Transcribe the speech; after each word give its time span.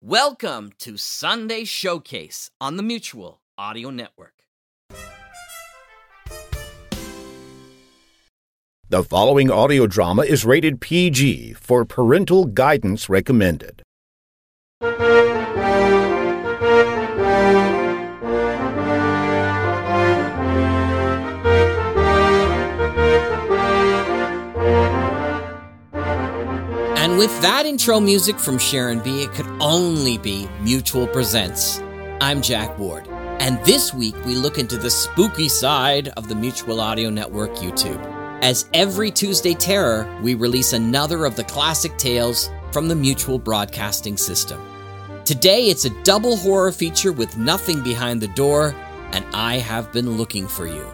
Welcome 0.00 0.70
to 0.78 0.96
Sunday 0.96 1.64
Showcase 1.64 2.52
on 2.60 2.76
the 2.76 2.84
Mutual 2.84 3.40
Audio 3.58 3.90
Network. 3.90 4.44
The 8.88 9.02
following 9.02 9.50
audio 9.50 9.88
drama 9.88 10.22
is 10.22 10.44
rated 10.44 10.80
PG 10.80 11.54
for 11.54 11.84
parental 11.84 12.44
guidance 12.44 13.08
recommended. 13.08 13.82
And 27.18 27.26
with 27.28 27.42
that 27.42 27.66
intro 27.66 27.98
music 27.98 28.38
from 28.38 28.58
Sharon 28.58 29.00
B, 29.00 29.24
it 29.24 29.32
could 29.32 29.48
only 29.58 30.18
be 30.18 30.48
Mutual 30.60 31.08
Presents. 31.08 31.80
I'm 32.20 32.40
Jack 32.40 32.78
Ward, 32.78 33.08
and 33.40 33.58
this 33.64 33.92
week 33.92 34.14
we 34.24 34.36
look 34.36 34.56
into 34.56 34.76
the 34.76 34.88
spooky 34.88 35.48
side 35.48 36.10
of 36.16 36.28
the 36.28 36.36
Mutual 36.36 36.80
Audio 36.80 37.10
Network 37.10 37.56
YouTube. 37.56 38.00
As 38.40 38.66
every 38.72 39.10
Tuesday 39.10 39.54
Terror, 39.54 40.08
we 40.22 40.34
release 40.34 40.74
another 40.74 41.24
of 41.24 41.34
the 41.34 41.42
classic 41.42 41.96
tales 41.98 42.50
from 42.70 42.86
the 42.86 42.94
Mutual 42.94 43.40
Broadcasting 43.40 44.16
System. 44.16 44.62
Today 45.24 45.70
it's 45.70 45.86
a 45.86 46.02
double 46.04 46.36
horror 46.36 46.70
feature 46.70 47.10
with 47.10 47.36
Nothing 47.36 47.82
Behind 47.82 48.20
the 48.20 48.28
Door 48.28 48.76
and 49.10 49.24
I 49.34 49.56
Have 49.56 49.92
Been 49.92 50.16
Looking 50.16 50.46
for 50.46 50.68
You. 50.68 50.86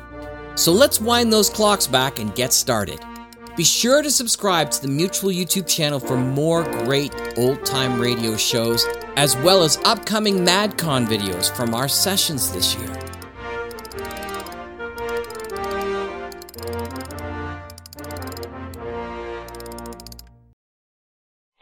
So 0.55 0.73
let's 0.73 1.03
wind 1.03 1.31
those 1.31 1.51
clocks 1.51 1.87
back 1.87 2.19
and 2.19 2.35
get 2.35 2.55
started. 2.55 2.99
Be 3.57 3.63
sure 3.63 4.03
to 4.03 4.11
subscribe 4.11 4.73
to 4.73 4.83
the 4.83 4.89
Mutual 4.89 5.31
YouTube 5.31 5.69
channel 5.69 6.01
for 6.01 6.17
more 6.17 6.65
great 6.83 7.15
old 7.37 7.65
time 7.65 8.01
radio 8.01 8.37
shows, 8.37 8.85
as 9.15 9.37
well 9.37 9.63
as 9.63 9.79
upcoming 9.85 10.39
MadCon 10.39 11.07
videos 11.07 11.55
from 11.55 11.73
our 11.73 11.87
sessions 11.87 12.51
this 12.51 12.75
year. 12.75 12.91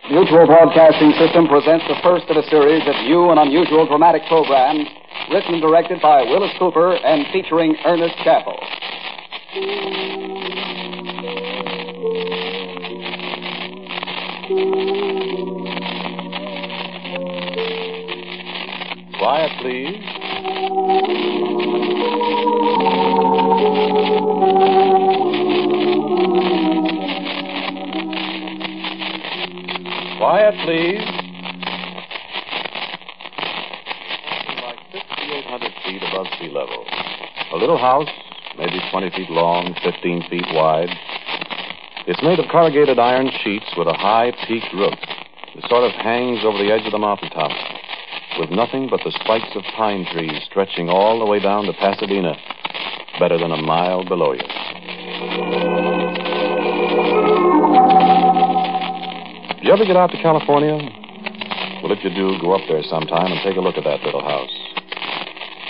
Mutual 0.09 0.47
Broadcasting 0.47 1.13
System 1.19 1.47
presents 1.47 1.85
the 1.89 1.97
first 2.03 2.25
of 2.31 2.39
a 2.39 2.49
series 2.49 2.81
of 2.89 2.95
new 3.05 3.29
and 3.29 3.39
unusual 3.39 3.87
dramatic 3.87 4.23
programs 4.29 4.89
written 5.31 5.55
and 5.55 5.63
directed 5.63 6.01
by 6.01 6.23
Willis 6.23 6.53
Cooper 6.59 6.97
and 6.97 7.27
featuring 7.35 7.77
Ernest 7.85 8.17
Chappell. 8.25 8.57
Quiet, 19.19 19.53
please. 19.63 19.97
Quiet, 30.19 30.55
please. 30.65 31.01
Like 34.61 34.81
5,800 34.93 35.73
feet 35.85 36.03
above 36.03 36.27
sea 36.39 36.49
level. 36.49 36.85
A 37.53 37.57
little 37.57 37.79
house, 37.79 38.09
maybe 38.59 38.81
20 38.91 39.11
feet 39.11 39.31
long, 39.31 39.75
15 39.83 40.23
feet 40.29 40.47
wide. 40.53 40.91
It's 42.05 42.23
made 42.23 42.41
of 42.41 42.51
corrugated 42.51 42.99
iron 42.99 43.31
sheets 43.45 43.71
with 43.77 43.87
a 43.87 43.95
high 43.95 44.33
peaked 44.49 44.75
roof. 44.75 44.99
It 45.55 45.63
sort 45.69 45.85
of 45.85 45.93
hangs 45.93 46.43
over 46.43 46.59
the 46.59 46.73
edge 46.73 46.85
of 46.85 46.91
the 46.91 46.99
mountaintop 46.99 47.53
with 48.41 48.51
nothing 48.51 48.89
but 48.91 49.01
the 49.05 49.13
spikes 49.23 49.55
of 49.55 49.63
pine 49.77 50.07
trees 50.11 50.43
stretching 50.51 50.89
all 50.89 51.21
the 51.21 51.27
way 51.27 51.39
down 51.39 51.65
to 51.67 51.73
Pasadena, 51.75 52.35
better 53.21 53.39
than 53.39 53.53
a 53.53 53.63
mile 53.63 54.03
below 54.05 54.33
you. 54.33 54.43
Did 59.63 59.69
You 59.69 59.73
ever 59.73 59.85
get 59.85 59.97
out 59.97 60.11
to 60.11 60.19
California? 60.21 60.75
Well, 61.83 61.93
if 61.93 62.03
you 62.03 62.11
do, 62.11 62.35
go 62.43 62.55
up 62.55 62.67
there 62.67 62.83
sometime 62.83 63.31
and 63.31 63.41
take 63.45 63.57
a 63.57 63.61
look 63.61 63.77
at 63.77 63.85
that 63.85 64.03
little 64.03 64.23
house. 64.23 64.51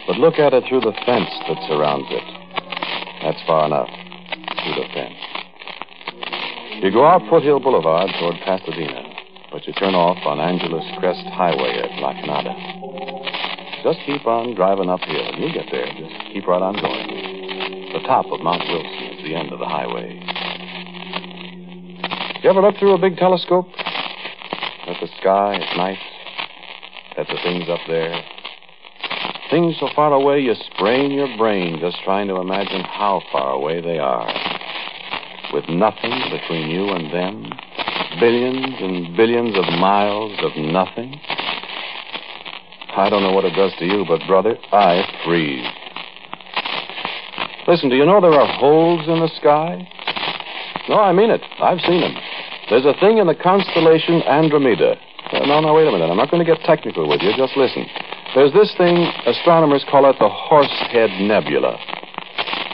But 0.06 0.16
look 0.16 0.38
at 0.38 0.54
it 0.54 0.64
through 0.68 0.80
the 0.80 0.96
fence 1.04 1.28
that 1.44 1.60
surrounds 1.68 2.08
it. 2.08 2.24
That's 3.20 3.42
far 3.46 3.66
enough. 3.66 3.90
You 6.82 6.90
go 6.90 7.06
out 7.06 7.22
Foothill 7.30 7.60
Boulevard 7.60 8.10
toward 8.18 8.42
Pasadena, 8.42 9.06
but 9.52 9.64
you 9.68 9.72
turn 9.74 9.94
off 9.94 10.18
on 10.26 10.42
Angeles 10.42 10.82
Crest 10.98 11.22
Highway 11.30 11.78
at 11.78 11.94
La 12.02 12.10
Canada. 12.10 12.50
Just 13.86 14.02
keep 14.02 14.26
on 14.26 14.58
driving 14.58 14.90
uphill, 14.90 15.30
and 15.30 15.38
you'll 15.38 15.54
get 15.54 15.70
there. 15.70 15.86
Just 15.94 16.34
keep 16.34 16.42
right 16.42 16.58
on 16.58 16.74
going. 16.74 17.94
The 17.94 18.02
top 18.02 18.26
of 18.34 18.42
Mount 18.42 18.66
Wilson 18.66 19.14
is 19.14 19.22
the 19.22 19.30
end 19.30 19.54
of 19.54 19.62
the 19.62 19.70
highway. 19.70 20.18
You 22.42 22.50
ever 22.50 22.58
look 22.58 22.74
through 22.82 22.98
a 22.98 22.98
big 22.98 23.14
telescope? 23.14 23.70
At 23.78 24.98
the 24.98 25.06
sky 25.22 25.62
at 25.62 25.76
night? 25.78 26.02
At 27.14 27.30
the 27.30 27.38
things 27.46 27.70
up 27.70 27.86
there? 27.86 28.10
Things 29.54 29.78
so 29.78 29.86
far 29.94 30.12
away 30.12 30.40
you 30.40 30.58
sprain 30.74 31.12
your 31.12 31.30
brain 31.38 31.78
just 31.78 32.02
trying 32.02 32.26
to 32.26 32.42
imagine 32.42 32.82
how 32.82 33.22
far 33.30 33.54
away 33.54 33.80
they 33.80 34.02
are. 34.02 34.41
With 35.52 35.68
nothing 35.68 36.12
between 36.30 36.70
you 36.70 36.88
and 36.88 37.12
them, 37.12 37.50
billions 38.18 38.74
and 38.80 39.16
billions 39.16 39.54
of 39.56 39.64
miles 39.78 40.32
of 40.40 40.56
nothing. 40.56 41.20
I 42.96 43.08
don't 43.10 43.22
know 43.22 43.32
what 43.32 43.44
it 43.44 43.54
does 43.54 43.72
to 43.78 43.84
you, 43.84 44.04
but 44.08 44.20
brother, 44.26 44.56
I 44.72 45.04
freeze. 45.24 45.66
Listen, 47.68 47.90
do 47.90 47.96
you 47.96 48.04
know 48.04 48.20
there 48.20 48.32
are 48.32 48.58
holes 48.58 49.06
in 49.08 49.20
the 49.20 49.30
sky? 49.40 49.86
No, 50.88 51.00
I 51.00 51.12
mean 51.12 51.30
it. 51.30 51.42
I've 51.60 51.80
seen 51.80 52.00
them. 52.00 52.14
There's 52.70 52.84
a 52.84 52.98
thing 52.98 53.18
in 53.18 53.26
the 53.26 53.34
constellation 53.34 54.22
Andromeda. 54.22 54.96
Uh, 55.32 55.46
no, 55.46 55.60
no, 55.60 55.74
wait 55.74 55.86
a 55.86 55.92
minute. 55.92 56.10
I'm 56.10 56.16
not 56.16 56.30
going 56.30 56.44
to 56.44 56.50
get 56.50 56.62
technical 56.64 57.08
with 57.08 57.22
you. 57.22 57.32
Just 57.36 57.56
listen. 57.56 57.86
There's 58.34 58.52
this 58.52 58.74
thing, 58.76 58.96
astronomers 59.26 59.84
call 59.90 60.08
it 60.08 60.16
the 60.18 60.28
Horsehead 60.28 61.10
Nebula. 61.20 61.78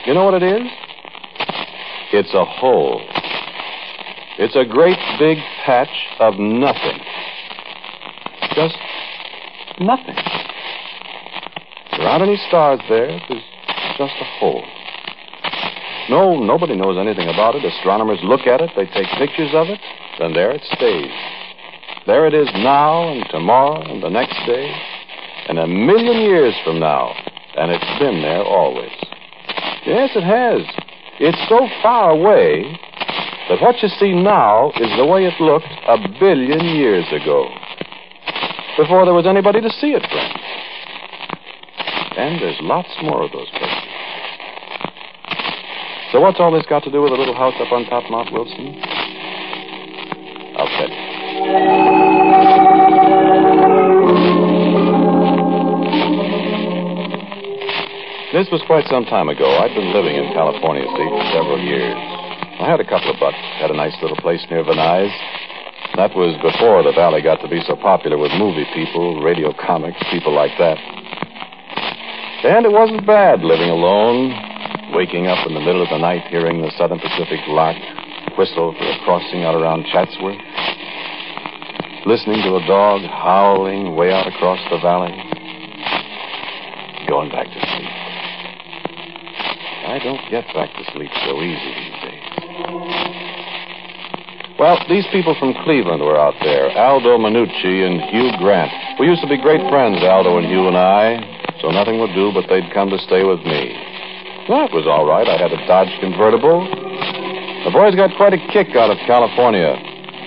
You 0.07 0.15
know 0.15 0.25
what 0.25 0.35
it 0.35 0.43
is? 0.43 0.63
It's 2.13 2.33
a 2.33 2.45
hole. 2.45 3.03
It's 4.39 4.57
a 4.57 4.65
great 4.65 4.99
big 5.19 5.39
patch 5.67 5.93
of 6.21 6.35
nothing. 6.39 7.01
Just 8.55 8.79
nothing. 9.81 10.17
There 11.97 12.07
aren't 12.07 12.23
any 12.23 12.37
stars 12.49 12.81
there. 12.89 13.09
There's 13.29 13.43
just 13.99 14.15
a 14.21 14.25
hole. 14.39 14.65
No, 16.09 16.39
nobody 16.39 16.77
knows 16.77 16.97
anything 16.97 17.29
about 17.29 17.57
it. 17.57 17.65
Astronomers 17.65 18.21
look 18.23 18.47
at 18.47 18.61
it, 18.63 18.71
they 18.75 18.87
take 18.87 19.09
pictures 19.19 19.51
of 19.53 19.69
it, 19.69 19.81
then 20.19 20.33
there 20.33 20.51
it 20.51 20.63
stays. 20.73 21.13
There 22.07 22.27
it 22.27 22.33
is 22.33 22.49
now 22.55 23.13
and 23.13 23.27
tomorrow 23.29 23.83
and 23.83 24.03
the 24.03 24.09
next 24.09 24.39
day 24.47 24.73
and 25.49 25.59
a 25.59 25.67
million 25.67 26.23
years 26.23 26.55
from 26.65 26.81
now. 26.81 27.13
And 27.57 27.71
it's 27.73 27.99
been 27.99 28.23
there 28.23 28.43
always. 28.43 28.93
Yes, 29.85 30.11
it 30.15 30.23
has. 30.23 30.63
It's 31.21 31.39
so 31.49 31.67
far 31.83 32.11
away 32.11 32.79
that 33.49 33.61
what 33.61 33.83
you 33.83 33.89
see 33.89 34.13
now 34.13 34.71
is 34.79 34.91
the 34.97 35.05
way 35.07 35.25
it 35.25 35.35
looked 35.41 35.67
a 35.67 35.97
billion 36.21 36.65
years 36.77 37.07
ago. 37.11 37.49
Before 38.77 39.05
there 39.05 39.15
was 39.15 39.27
anybody 39.27 39.61
to 39.61 39.71
see 39.71 39.99
it, 39.99 40.07
friends. 40.07 40.39
And 42.17 42.41
there's 42.41 42.59
lots 42.61 42.91
more 43.03 43.25
of 43.25 43.33
those 43.33 43.51
places. 43.51 43.89
So 46.13 46.21
what's 46.21 46.39
all 46.39 46.53
this 46.53 46.65
got 46.69 46.85
to 46.85 46.91
do 46.91 47.03
with 47.03 47.13
a 47.13 47.17
little 47.17 47.35
house 47.35 47.55
up 47.59 47.73
on 47.73 47.85
top 47.87 48.09
Mount 48.11 48.33
Wilson? 48.33 48.81
I'll 50.57 50.69
tell 50.79 50.89
you. 52.75 52.78
This 58.39 58.55
was 58.55 58.63
quite 58.71 58.87
some 58.87 59.03
time 59.03 59.27
ago. 59.27 59.51
I'd 59.59 59.75
been 59.75 59.91
living 59.91 60.15
in 60.15 60.31
California, 60.31 60.87
see, 60.87 61.09
for 61.11 61.27
several 61.35 61.59
years. 61.59 61.99
I 62.63 62.71
had 62.71 62.79
a 62.79 62.87
couple 62.87 63.11
of 63.11 63.19
bucks, 63.19 63.35
had 63.59 63.75
a 63.75 63.75
nice 63.75 63.99
little 63.99 64.15
place 64.23 64.39
near 64.47 64.63
Van 64.63 64.79
Nuys. 64.79 65.11
That 65.99 66.15
was 66.15 66.39
before 66.39 66.87
the 66.87 66.95
valley 66.95 67.19
got 67.19 67.43
to 67.43 67.51
be 67.51 67.59
so 67.67 67.75
popular 67.75 68.15
with 68.15 68.31
movie 68.39 68.63
people, 68.71 69.19
radio 69.27 69.51
comics, 69.59 69.99
people 70.15 70.31
like 70.31 70.55
that. 70.55 70.79
And 72.47 72.63
it 72.63 72.71
wasn't 72.71 73.03
bad 73.11 73.43
living 73.43 73.75
alone, 73.75 74.31
waking 74.95 75.27
up 75.27 75.43
in 75.43 75.59
the 75.59 75.65
middle 75.67 75.83
of 75.83 75.91
the 75.91 75.99
night 75.99 76.23
hearing 76.31 76.63
the 76.63 76.71
Southern 76.79 77.03
Pacific 77.03 77.43
lark 77.51 77.75
whistle 78.39 78.71
for 78.71 78.87
a 78.87 78.97
crossing 79.03 79.43
out 79.43 79.59
around 79.59 79.83
Chatsworth, 79.91 80.39
listening 82.07 82.39
to 82.47 82.55
a 82.55 82.63
dog 82.71 83.03
howling 83.03 83.99
way 83.99 84.15
out 84.15 84.31
across 84.31 84.63
the 84.71 84.79
valley, 84.79 85.11
going 87.11 87.35
back 87.35 87.51
to. 87.51 87.68
I 89.89 89.97
don't 90.05 90.21
get 90.29 90.45
back 90.53 90.69
to 90.77 90.85
sleep 90.93 91.09
so 91.25 91.41
easy 91.41 91.73
these 91.73 91.97
days. 92.05 92.29
Well, 94.61 94.77
these 94.85 95.09
people 95.09 95.33
from 95.41 95.57
Cleveland 95.65 96.05
were 96.05 96.21
out 96.21 96.37
there 96.45 96.69
Aldo 96.77 97.17
Minucci 97.17 97.89
and 97.89 97.97
Hugh 98.13 98.29
Grant. 98.37 98.69
We 99.01 99.09
used 99.09 99.25
to 99.25 99.31
be 99.33 99.41
great 99.41 99.65
friends, 99.73 100.05
Aldo 100.05 100.37
and 100.37 100.45
Hugh 100.45 100.69
and 100.69 100.77
I, 100.77 101.25
so 101.65 101.73
nothing 101.73 101.97
would 102.05 102.13
do 102.13 102.37
but 102.37 102.45
they'd 102.53 102.69
come 102.77 102.93
to 102.93 103.01
stay 103.01 103.25
with 103.25 103.41
me. 103.49 103.73
That 104.53 104.77
was 104.77 104.85
all 104.85 105.09
right. 105.09 105.25
I 105.25 105.41
had 105.41 105.57
a 105.57 105.61
Dodge 105.65 105.89
convertible. 106.05 106.69
The 107.65 107.73
boys 107.73 107.97
got 107.97 108.13
quite 108.21 108.37
a 108.37 108.43
kick 108.53 108.77
out 108.77 108.93
of 108.93 109.01
California. 109.09 109.73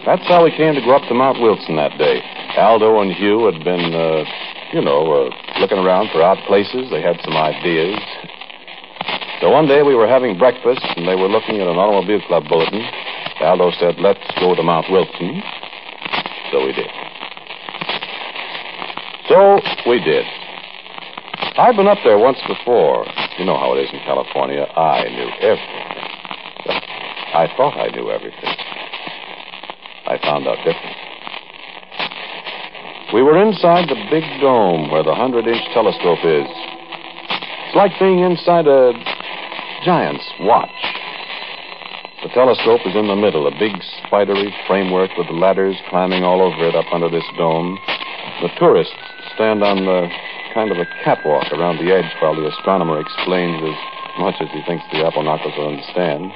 That's 0.09 0.25
how 0.25 0.41
we 0.41 0.49
came 0.57 0.73
to 0.73 0.81
go 0.81 0.97
up 0.97 1.05
to 1.05 1.13
Mount 1.13 1.37
Wilson 1.37 1.77
that 1.77 1.93
day. 2.01 2.17
Aldo 2.57 2.97
and 3.05 3.13
Hugh 3.13 3.45
had 3.45 3.61
been, 3.61 3.93
uh, 3.93 4.25
you 4.73 4.81
know, 4.81 5.29
uh, 5.29 5.29
looking 5.61 5.77
around 5.77 6.09
for 6.09 6.25
odd 6.25 6.41
places. 6.49 6.89
They 6.89 7.05
had 7.05 7.21
some 7.21 7.37
ideas. 7.37 8.01
So 9.41 9.49
one 9.49 9.65
day 9.65 9.81
we 9.81 9.95
were 9.95 10.07
having 10.07 10.37
breakfast, 10.37 10.85
and 10.95 11.07
they 11.07 11.17
were 11.17 11.27
looking 11.27 11.57
at 11.57 11.67
an 11.67 11.73
automobile 11.73 12.21
club 12.29 12.45
bulletin. 12.47 12.85
Aldo 13.41 13.71
said, 13.81 13.97
let's 13.97 14.21
go 14.37 14.53
to 14.53 14.61
Mount 14.61 14.85
Wilson. 14.93 15.41
So 16.53 16.61
we 16.61 16.69
did. 16.77 16.85
So 19.25 19.57
we 19.89 19.97
did. 19.97 20.25
I've 21.57 21.75
been 21.75 21.89
up 21.89 21.97
there 22.05 22.21
once 22.21 22.37
before. 22.45 23.01
You 23.41 23.45
know 23.49 23.57
how 23.57 23.73
it 23.73 23.81
is 23.81 23.89
in 23.89 23.99
California. 24.05 24.61
I 24.77 25.09
knew 25.09 25.29
everything. 25.41 25.89
I 27.33 27.49
thought 27.57 27.73
I 27.81 27.89
knew 27.97 28.11
everything. 28.13 28.55
I 30.05 30.21
found 30.21 30.45
out 30.45 30.61
different. 30.61 30.97
We 33.11 33.23
were 33.23 33.41
inside 33.41 33.89
the 33.89 33.97
big 34.13 34.23
dome 34.39 34.91
where 34.91 35.01
the 35.01 35.17
100 35.17 35.47
inch 35.47 35.65
telescope 35.73 36.21
is. 36.21 36.45
It's 36.45 37.75
like 37.75 37.97
being 37.99 38.19
inside 38.19 38.67
a 38.67 38.93
giant's 39.83 40.25
watch. 40.41 40.69
The 42.21 42.29
telescope 42.37 42.85
is 42.85 42.93
in 42.93 43.09
the 43.09 43.17
middle, 43.17 43.47
a 43.49 43.55
big 43.57 43.73
spidery 43.97 44.53
framework 44.67 45.09
with 45.17 45.25
ladders 45.33 45.75
climbing 45.89 46.23
all 46.23 46.41
over 46.41 46.69
it 46.69 46.75
up 46.75 46.85
under 46.93 47.09
this 47.09 47.25
dome. 47.35 47.79
The 48.45 48.53
tourists 48.61 48.93
stand 49.33 49.63
on 49.65 49.85
the 49.89 50.05
kind 50.53 50.69
of 50.69 50.77
a 50.77 50.85
catwalk 51.03 51.49
around 51.49 51.81
the 51.81 51.89
edge 51.89 52.05
while 52.21 52.37
the 52.37 52.45
astronomer 52.45 53.01
explains 53.01 53.57
as 53.65 53.77
much 54.21 54.37
as 54.37 54.53
he 54.53 54.61
thinks 54.69 54.85
the 54.93 55.01
apple 55.01 55.25
knockers 55.25 55.53
will 55.57 55.73
understand. 55.73 56.29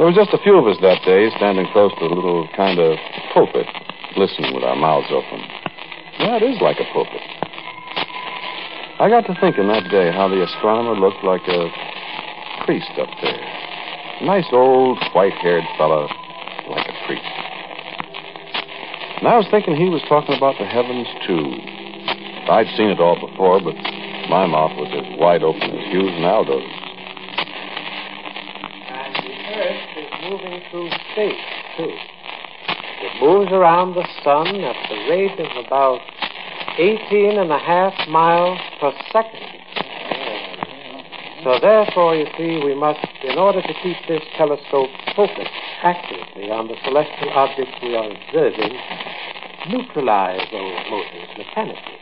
There 0.00 0.08
were 0.08 0.16
just 0.16 0.32
a 0.32 0.40
few 0.40 0.56
of 0.56 0.64
us 0.64 0.80
that 0.80 1.04
day 1.04 1.28
standing 1.36 1.68
close 1.76 1.92
to 2.00 2.04
a 2.08 2.12
little 2.12 2.48
kind 2.56 2.80
of 2.80 2.96
pulpit, 3.36 3.68
listening 4.16 4.54
with 4.56 4.64
our 4.64 4.76
mouths 4.76 5.12
open. 5.12 5.44
Yeah, 6.24 6.40
it 6.40 6.42
is 6.42 6.56
like 6.64 6.80
a 6.80 6.88
pulpit. 6.88 7.20
I 8.96 9.12
got 9.12 9.26
to 9.28 9.34
thinking 9.42 9.68
that 9.68 9.90
day 9.90 10.08
how 10.08 10.32
the 10.32 10.40
astronomer 10.40 10.96
looked 10.96 11.20
like 11.20 11.42
a 11.50 11.68
priest 12.64 12.90
up 12.98 13.08
there. 13.20 13.40
Nice 14.22 14.46
old 14.52 14.98
white 15.12 15.34
haired 15.34 15.64
fellow, 15.76 16.08
like 16.68 16.88
a 16.88 17.06
priest. 17.06 17.28
And 19.20 19.28
I 19.28 19.36
was 19.36 19.46
thinking 19.50 19.76
he 19.76 19.88
was 19.88 20.02
talking 20.08 20.36
about 20.36 20.56
the 20.58 20.64
heavens, 20.64 21.06
too. 21.26 21.44
I'd 22.48 22.68
seen 22.76 22.88
it 22.88 23.00
all 23.00 23.20
before, 23.20 23.60
but 23.60 23.76
my 24.28 24.46
mouth 24.48 24.76
was 24.76 24.88
as 24.96 25.04
wide 25.20 25.42
open 25.42 25.62
as 25.62 25.84
Hugh's 25.92 26.12
and 26.16 26.24
Aldo's. 26.24 26.64
And 28.92 29.12
the 29.16 29.34
Earth 29.60 29.92
is 30.00 30.10
moving 30.24 30.60
through 30.70 30.90
space, 31.12 31.44
too. 31.76 31.92
It 33.04 33.12
moves 33.20 33.52
around 33.52 33.94
the 33.94 34.08
sun 34.24 34.48
at 34.64 34.76
the 34.88 34.98
rate 35.08 35.38
of 35.40 35.52
about 35.64 36.00
18 36.78 37.38
and 37.38 37.52
a 37.52 37.58
half 37.58 37.92
miles 38.08 38.58
per 38.80 38.92
second. 39.12 39.63
So 41.44 41.60
therefore, 41.60 42.16
you 42.16 42.24
see, 42.38 42.64
we 42.64 42.74
must, 42.74 43.04
in 43.22 43.36
order 43.36 43.60
to 43.60 43.74
keep 43.82 43.96
this 44.08 44.22
telescope 44.34 44.88
focused 45.14 45.52
accurately 45.84 46.48
on 46.48 46.68
the 46.68 46.76
celestial 46.88 47.28
objects 47.36 47.76
we 47.82 47.94
are 47.94 48.08
observing, 48.08 48.72
neutralize 49.68 50.40
those 50.48 50.72
motors 50.88 51.28
mechanically. 51.36 52.00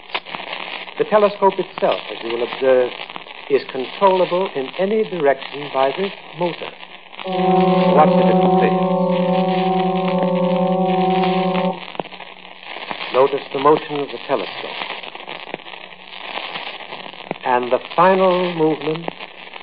The 0.99 1.11
telescope 1.11 1.59
itself, 1.59 1.99
as 2.15 2.23
you 2.23 2.39
will 2.39 2.47
observe, 2.47 2.95
is 3.51 3.63
controllable 3.73 4.49
in 4.55 4.71
any 4.79 5.03
direction 5.11 5.75
by 5.75 5.91
this 5.99 6.13
motor. 6.39 6.71
Watch 7.99 8.15
the 8.15 8.23
different 8.23 8.63
places. 8.63 8.79
Notice 13.11 13.43
the 13.53 13.59
motion 13.59 13.99
of 13.99 14.07
the 14.07 14.23
telescope. 14.31 14.79
And 17.45 17.73
the 17.73 17.81
final 17.97 18.55
movement 18.55 19.11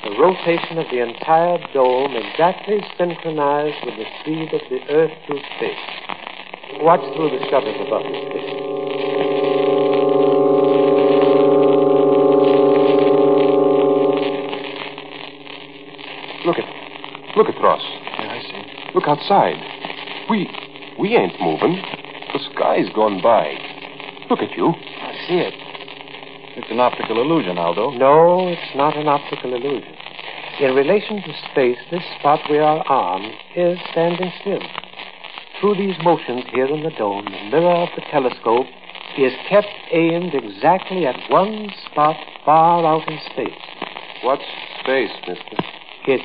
the 0.04 0.12
rotation 0.12 0.78
of 0.78 0.86
the 0.92 1.02
entire 1.02 1.60
dome 1.74 2.16
exactly 2.16 2.80
synchronized 2.98 3.76
with 3.86 3.96
the 3.96 4.06
speed 4.22 4.54
of 4.54 4.62
the 4.70 4.80
Earth 4.94 5.12
through 5.28 5.42
space. 5.58 5.78
Watch 6.82 7.02
through 7.16 7.30
the 7.32 7.44
shutters 7.50 7.76
above 7.86 8.06
you, 8.06 8.20
please. 8.32 8.70
Look 16.46 16.58
at, 16.58 17.36
look 17.36 17.50
at 17.50 17.62
Ross. 17.62 17.82
Yeah, 17.84 18.32
I 18.32 18.42
see. 18.42 18.92
Look 18.96 19.04
outside. 19.06 19.60
We, 20.30 20.48
we 20.98 21.18
ain't 21.18 21.40
moving. 21.42 21.76
The 22.32 22.40
sky's 22.56 22.88
gone 22.96 23.22
by. 23.22 23.52
Look 24.30 24.40
at 24.40 24.52
you. 24.56 24.70
I 24.70 25.12
see 25.28 25.40
it. 25.40 25.69
It's 26.60 26.70
an 26.72 26.82
optical 26.82 27.22
illusion, 27.22 27.58
Aldo. 27.58 27.92
No, 27.92 28.50
it's 28.50 28.76
not 28.76 28.98
an 28.98 29.08
optical 29.08 29.56
illusion. 29.56 29.96
In 30.60 30.76
relation 30.76 31.22
to 31.22 31.34
space, 31.50 31.78
this 31.90 32.04
spot 32.20 32.42
we 32.50 32.58
are 32.60 32.86
on 32.86 33.32
is 33.56 33.80
standing 33.92 34.30
still. 34.42 34.60
Through 35.62 35.76
these 35.76 35.96
motions 36.04 36.44
here 36.52 36.66
in 36.66 36.84
the 36.84 36.92
dome, 36.92 37.24
the 37.24 37.50
mirror 37.50 37.88
of 37.88 37.90
the 37.96 38.02
telescope 38.12 38.68
is 39.18 39.32
kept 39.48 39.72
aimed 39.94 40.36
exactly 40.36 41.08
at 41.08 41.16
one 41.32 41.70
spot 41.90 42.18
far 42.44 42.86
out 42.86 43.08
in 43.08 43.18
space. 43.32 43.64
What's 44.24 44.44
space, 44.84 45.16
mister? 45.30 45.64
It's 46.08 46.24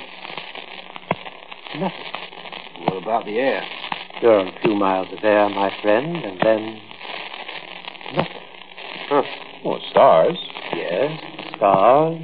nothing. 1.79 2.91
What 2.91 3.03
about 3.05 3.25
the 3.25 3.39
air? 3.39 3.63
There 4.21 4.33
are 4.33 4.49
a 4.49 4.61
few 4.63 4.75
miles 4.75 5.07
of 5.13 5.23
air, 5.23 5.49
my 5.49 5.71
friend, 5.81 6.17
and 6.17 6.41
then 6.43 6.81
nothing. 8.17 8.43
Huh. 9.09 9.23
Oh, 9.67 9.79
stars. 9.91 10.37
Yes, 10.77 11.19
stars. 11.57 12.21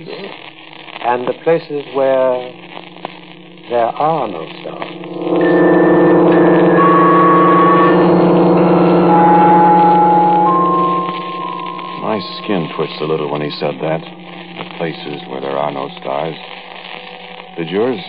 And 1.00 1.26
the 1.26 1.32
places 1.42 1.86
where 1.96 2.36
there 3.70 3.88
are 3.88 4.28
no 4.28 4.44
stars. 4.60 5.00
My 12.04 12.20
skin 12.44 12.68
twitched 12.76 13.00
a 13.00 13.06
little 13.06 13.30
when 13.30 13.40
he 13.40 13.50
said 13.58 13.80
that. 13.80 14.00
The 14.04 14.76
places 14.76 15.24
where 15.30 15.40
there 15.40 15.56
are 15.56 15.72
no 15.72 15.88
stars. 15.96 16.36
Did 17.56 17.70
yours? 17.70 18.00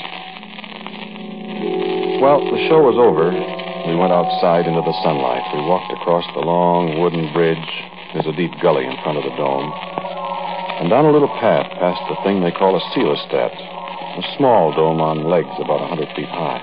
Well, 2.19 2.43
the 2.51 2.67
show 2.67 2.83
was 2.83 2.99
over. 2.99 3.31
We 3.87 3.95
went 3.95 4.11
outside 4.11 4.67
into 4.67 4.81
the 4.81 4.93
sunlight. 5.03 5.47
We 5.55 5.61
walked 5.63 5.93
across 5.93 6.25
the 6.35 6.41
long 6.41 6.99
wooden 6.99 7.31
bridge. 7.31 7.90
There's 8.13 8.27
a 8.27 8.35
deep 8.35 8.51
gully 8.61 8.85
in 8.85 8.97
front 9.03 9.17
of 9.17 9.23
the 9.23 9.35
dome. 9.39 9.71
And 10.83 10.89
down 10.89 11.05
a 11.05 11.11
little 11.11 11.31
path 11.39 11.71
past 11.79 12.01
the 12.09 12.19
thing 12.23 12.43
they 12.43 12.51
call 12.51 12.75
a 12.75 12.83
coelostat. 12.91 13.55
A 13.55 14.23
small 14.37 14.75
dome 14.75 14.99
on 14.99 15.29
legs 15.29 15.55
about 15.63 15.79
a 15.79 15.87
100 15.87 16.11
feet 16.15 16.27
high. 16.27 16.59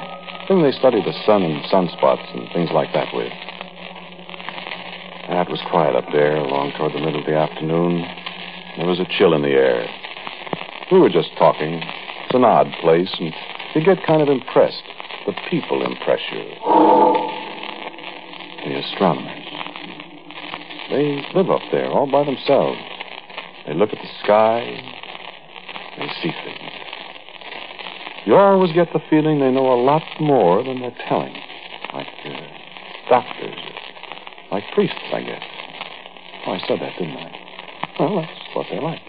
Thing 0.49 0.63
they 0.63 0.73
study 0.73 1.01
the 1.01 1.17
sun 1.25 1.43
and 1.43 1.65
sunspots 1.73 2.29
and 2.37 2.53
things 2.53 2.69
like 2.73 2.93
that 2.93 3.09
with. 3.15 3.33
It 5.49 5.49
was 5.49 5.65
quiet 5.71 5.97
up 5.97 6.05
there 6.13 6.37
along 6.37 6.73
toward 6.77 6.93
the 6.93 7.01
middle 7.01 7.21
of 7.21 7.27
the 7.27 7.37
afternoon. 7.37 8.05
There 8.77 8.87
was 8.87 9.01
a 9.01 9.09
chill 9.17 9.33
in 9.33 9.41
the 9.41 9.57
air. 9.57 9.89
We 10.93 11.01
were 11.01 11.09
just 11.09 11.31
talking. 11.39 11.81
It's 11.81 12.35
an 12.35 12.45
odd 12.45 12.69
place, 12.83 13.09
and 13.19 13.33
you 13.75 13.85
get 13.85 14.05
kind 14.05 14.21
of 14.21 14.29
impressed. 14.29 14.83
The 15.25 15.33
people 15.49 15.85
impress 15.85 16.21
you. 16.33 16.45
The 18.69 18.77
astronomers. 18.85 19.38
They 20.91 21.23
live 21.35 21.51
up 21.51 21.61
there 21.71 21.91
all 21.91 22.11
by 22.11 22.25
themselves. 22.25 22.79
They 23.67 23.75
look 23.75 23.91
at 23.93 23.99
the 24.01 24.09
sky. 24.25 24.65
They 25.99 26.09
see 26.23 26.33
things. 26.45 26.73
You 28.25 28.35
always 28.37 28.73
get 28.73 28.93
the 28.93 29.01
feeling 29.11 29.41
they 29.41 29.51
know 29.51 29.73
a 29.73 29.81
lot 29.83 30.03
more 30.21 30.63
than 30.65 30.81
they're 30.81 30.97
telling. 31.09 31.35
Like 31.93 32.07
uh, 32.25 32.31
doctors. 33.11 33.59
Like 34.51 34.65
priests, 34.75 34.97
I 35.13 35.23
guess. 35.23 35.43
Oh, 36.47 36.53
I 36.53 36.59
said 36.67 36.81
that, 36.81 36.93
didn't 36.99 37.17
I? 37.17 37.33
Well, 38.01 38.17
that's 38.21 38.33
what 38.55 38.67
they're 38.71 38.81
like. 38.81 39.01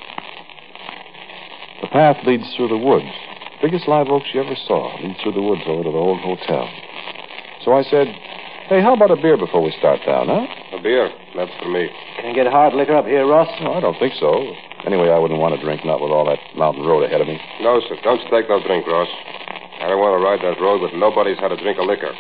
The 1.82 1.88
path 1.88 2.18
leads 2.26 2.44
through 2.56 2.70
the 2.70 2.78
woods. 2.78 3.08
Biggest 3.62 3.88
live 3.88 4.08
oaks 4.08 4.28
you 4.34 4.42
ever 4.42 4.56
saw. 4.68 4.96
Leads 5.02 5.20
through 5.22 5.34
the 5.34 5.42
woods 5.42 5.62
over 5.68 5.84
to 5.84 5.92
the 5.92 5.98
old 5.98 6.20
hotel. 6.20 6.68
So 7.64 7.74
I 7.74 7.84
said, 7.84 8.08
hey, 8.68 8.82
how 8.82 8.94
about 8.94 9.12
a 9.12 9.16
beer 9.16 9.38
before 9.38 9.62
we 9.62 9.72
start 9.80 10.00
down, 10.06 10.28
huh? 10.28 10.78
A 10.78 10.82
beer. 10.82 11.10
That's 11.40 11.56
for 11.64 11.72
me. 11.72 11.88
Can 12.20 12.36
get 12.36 12.52
hard 12.52 12.76
liquor 12.76 13.00
up 13.00 13.08
here, 13.08 13.24
Ross? 13.24 13.48
No, 13.64 13.72
I 13.72 13.80
don't 13.80 13.96
think 13.96 14.12
so. 14.20 14.28
Anyway, 14.84 15.08
I 15.08 15.16
wouldn't 15.16 15.40
want 15.40 15.56
to 15.56 15.62
drink, 15.64 15.88
not 15.88 16.04
with 16.04 16.12
all 16.12 16.28
that 16.28 16.36
mountain 16.52 16.84
road 16.84 17.08
ahead 17.08 17.24
of 17.24 17.32
me. 17.32 17.40
No, 17.64 17.80
sir. 17.88 17.96
Don't 18.04 18.20
take 18.28 18.52
no 18.52 18.60
drink, 18.60 18.84
Ross. 18.84 19.08
I 19.80 19.88
don't 19.88 20.04
want 20.04 20.20
to 20.20 20.24
ride 20.24 20.44
that 20.44 20.60
road 20.60 20.84
with 20.84 20.92
nobody's 20.92 21.40
had 21.40 21.56
a 21.56 21.60
drink 21.64 21.80
of 21.80 21.88
liquor. 21.88 22.12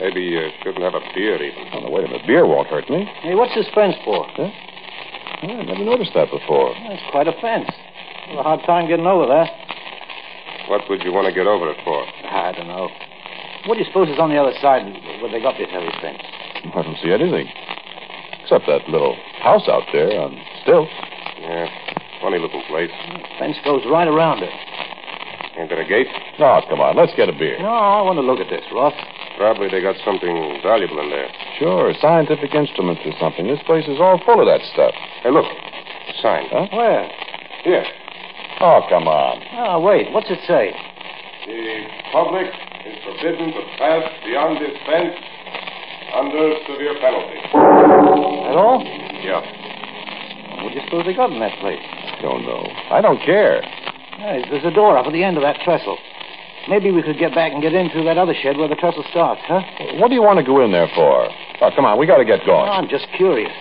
Maybe 0.00 0.24
you 0.24 0.40
shouldn't 0.64 0.80
have 0.80 0.96
a 0.96 1.04
beer 1.12 1.36
even. 1.36 1.68
Oh, 1.68 1.84
no, 1.84 1.92
wait 1.92 2.08
a 2.08 2.08
minute. 2.08 2.24
Beer 2.24 2.48
won't 2.48 2.72
hurt 2.72 2.88
me. 2.88 3.04
Hey, 3.20 3.36
what's 3.36 3.52
this 3.52 3.68
fence 3.76 4.00
for? 4.08 4.24
Oh, 4.24 4.48
I 5.44 5.60
never 5.60 5.84
noticed 5.84 6.16
that 6.16 6.32
before. 6.32 6.72
That's 6.88 7.04
quite 7.12 7.28
a 7.28 7.36
fence. 7.44 7.68
Have 8.32 8.40
a 8.40 8.42
hard 8.42 8.64
time 8.64 8.88
getting 8.88 9.04
over 9.04 9.28
that. 9.28 9.52
What 10.72 10.88
would 10.88 11.04
you 11.04 11.12
want 11.12 11.28
to 11.28 11.34
get 11.36 11.44
over 11.44 11.68
it 11.68 11.76
for? 11.84 12.08
I 12.24 12.56
don't 12.56 12.72
know. 12.72 12.88
What 13.68 13.76
do 13.76 13.84
you 13.84 13.88
suppose 13.92 14.08
is 14.08 14.16
on 14.16 14.32
the 14.32 14.40
other 14.40 14.56
side 14.64 14.88
where 15.20 15.28
they 15.28 15.44
got 15.44 15.60
this 15.60 15.68
heavy 15.68 15.92
fence? 16.00 16.24
I 16.72 16.80
don't 16.80 16.96
see 17.04 17.12
anything. 17.12 17.44
Except 18.50 18.66
that 18.66 18.90
little 18.90 19.14
house 19.46 19.62
out 19.70 19.86
there 19.94 20.10
on 20.10 20.34
stilts. 20.66 20.90
Yeah, 21.38 21.70
funny 22.18 22.42
looking 22.42 22.66
place. 22.66 22.90
Fence 23.38 23.54
goes 23.62 23.86
right 23.86 24.10
around 24.10 24.42
it. 24.42 24.50
Ain't 25.54 25.70
there 25.70 25.78
a 25.78 25.86
gate? 25.86 26.10
Oh, 26.42 26.58
come 26.66 26.82
on. 26.82 26.98
Let's 26.98 27.14
get 27.14 27.30
a 27.30 27.32
beer. 27.32 27.62
No, 27.62 27.70
I 27.70 28.02
want 28.02 28.18
to 28.18 28.26
look 28.26 28.42
at 28.42 28.50
this, 28.50 28.66
Ross. 28.74 28.90
Probably 29.38 29.70
they 29.70 29.78
got 29.78 29.94
something 30.02 30.34
valuable 30.66 30.98
in 30.98 31.14
there. 31.14 31.30
Sure, 31.62 31.94
scientific 32.02 32.50
instruments 32.50 33.06
or 33.06 33.14
something. 33.22 33.46
This 33.46 33.62
place 33.70 33.86
is 33.86 34.02
all 34.02 34.18
full 34.26 34.42
of 34.42 34.50
that 34.50 34.66
stuff. 34.74 34.98
Hey, 35.22 35.30
look. 35.30 35.46
A 35.46 36.14
sign. 36.18 36.50
Huh? 36.50 36.66
Where? 36.74 37.06
Here. 37.62 37.86
Oh, 38.58 38.82
come 38.90 39.06
on. 39.06 39.46
Oh, 39.62 39.78
wait. 39.78 40.10
What's 40.10 40.26
it 40.26 40.42
say? 40.50 40.74
The 41.46 41.86
public 42.10 42.50
is 42.82 42.98
forbidden 43.06 43.54
to 43.54 43.62
pass 43.78 44.10
beyond 44.26 44.58
this 44.58 44.74
fence 44.90 45.14
under 46.14 46.54
severe 46.66 46.94
penalty. 47.00 47.38
At 48.50 48.56
all? 48.56 48.82
Yeah. 49.22 49.40
What 50.62 50.72
do 50.72 50.78
you 50.78 50.84
suppose 50.84 51.04
they 51.06 51.14
got 51.14 51.32
in 51.32 51.40
that 51.40 51.58
place? 51.60 51.82
Don't 52.22 52.42
know. 52.42 52.66
I 52.90 53.00
don't 53.00 53.20
care. 53.24 53.62
There's 54.50 54.64
a 54.64 54.70
door 54.70 54.98
up 54.98 55.06
at 55.06 55.12
the 55.12 55.24
end 55.24 55.36
of 55.38 55.42
that 55.42 55.60
trestle. 55.64 55.96
Maybe 56.68 56.90
we 56.90 57.02
could 57.02 57.18
get 57.18 57.34
back 57.34 57.52
and 57.52 57.62
get 57.62 57.72
in 57.72 57.88
through 57.88 58.04
that 58.04 58.18
other 58.18 58.34
shed 58.36 58.58
where 58.58 58.68
the 58.68 58.76
trestle 58.76 59.04
starts, 59.10 59.40
huh? 59.48 59.62
What 59.96 60.08
do 60.08 60.14
you 60.14 60.22
want 60.22 60.38
to 60.38 60.44
go 60.44 60.60
in 60.62 60.72
there 60.72 60.88
for? 60.94 61.24
Oh, 61.62 61.70
come 61.74 61.86
on. 61.86 61.96
We 61.98 62.06
got 62.06 62.18
to 62.18 62.28
get 62.28 62.44
going. 62.44 62.68
I'm 62.68 62.88
just 62.88 63.08
curious. 63.16 63.52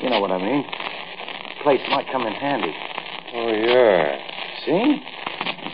You 0.00 0.08
know 0.10 0.20
what 0.20 0.30
I 0.30 0.38
mean. 0.38 0.62
The 0.62 1.62
place 1.66 1.82
might 1.90 2.06
come 2.12 2.22
in 2.22 2.32
handy. 2.32 2.72
Oh, 3.34 3.50
yeah. 3.50 4.22
See? 4.64 5.02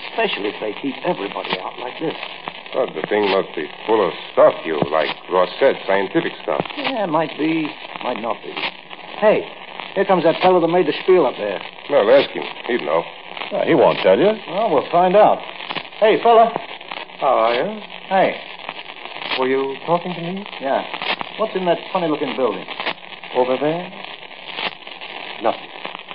Especially 0.09 0.49
if 0.49 0.57
they 0.61 0.73
keep 0.81 0.97
everybody 1.05 1.53
out 1.61 1.77
like 1.79 2.01
this. 2.01 2.17
Well, 2.75 2.87
the 2.93 3.03
thing 3.09 3.31
must 3.31 3.55
be 3.57 3.67
full 3.87 4.07
of 4.07 4.13
stuff, 4.33 4.55
you, 4.65 4.79
like 4.93 5.09
Ross 5.33 5.49
said, 5.59 5.77
scientific 5.87 6.33
stuff. 6.43 6.61
Yeah, 6.77 7.07
might 7.07 7.33
be, 7.39 7.67
might 8.05 8.21
not 8.21 8.37
be. 8.45 8.53
Hey, 9.19 9.49
here 9.95 10.05
comes 10.05 10.25
that 10.25 10.41
fellow 10.43 10.61
that 10.61 10.69
made 10.69 10.87
the 10.87 10.93
spiel 11.03 11.27
up 11.27 11.35
there. 11.39 11.61
Well, 11.91 12.11
ask 12.11 12.31
him. 12.31 12.45
He'd 12.67 12.83
know. 12.83 13.03
Uh, 13.53 13.65
he 13.65 13.75
won't 13.75 13.99
tell 14.05 14.19
you. 14.19 14.31
Well, 14.49 14.71
we'll 14.71 14.91
find 14.93 15.17
out. 15.17 15.39
Hey, 15.99 16.21
fella. 16.23 16.53
How 17.19 17.49
are 17.49 17.55
you? 17.55 17.81
Hey. 18.09 18.37
Were 19.41 19.49
you 19.49 19.77
talking 19.87 20.13
to 20.13 20.21
me? 20.21 20.47
Yeah. 20.61 20.85
What's 21.39 21.57
in 21.57 21.65
that 21.65 21.79
funny-looking 21.93 22.37
building? 22.37 22.67
Over 23.35 23.57
there? 23.57 23.91
Nothing. 25.43 25.69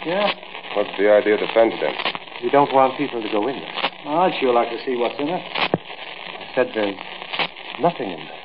Yeah? 0.06 0.30
What's 0.76 0.92
the 0.98 1.10
idea 1.10 1.34
of 1.36 1.40
the 1.40 1.48
fence, 1.54 1.74
then? 1.82 1.94
We 2.44 2.50
don't 2.52 2.74
want 2.74 2.98
people 2.98 3.22
to 3.22 3.30
go 3.32 3.48
in 3.48 3.56
there. 3.56 3.74
I'd 4.06 4.34
sure 4.40 4.54
like 4.54 4.70
to 4.70 4.78
see 4.86 4.96
what's 4.96 5.16
in 5.18 5.30
it. 5.30 5.73
I 6.54 6.56
said 6.56 6.70
there's 6.76 6.96
nothing 7.82 8.12
in 8.12 8.20
there. 8.30 8.44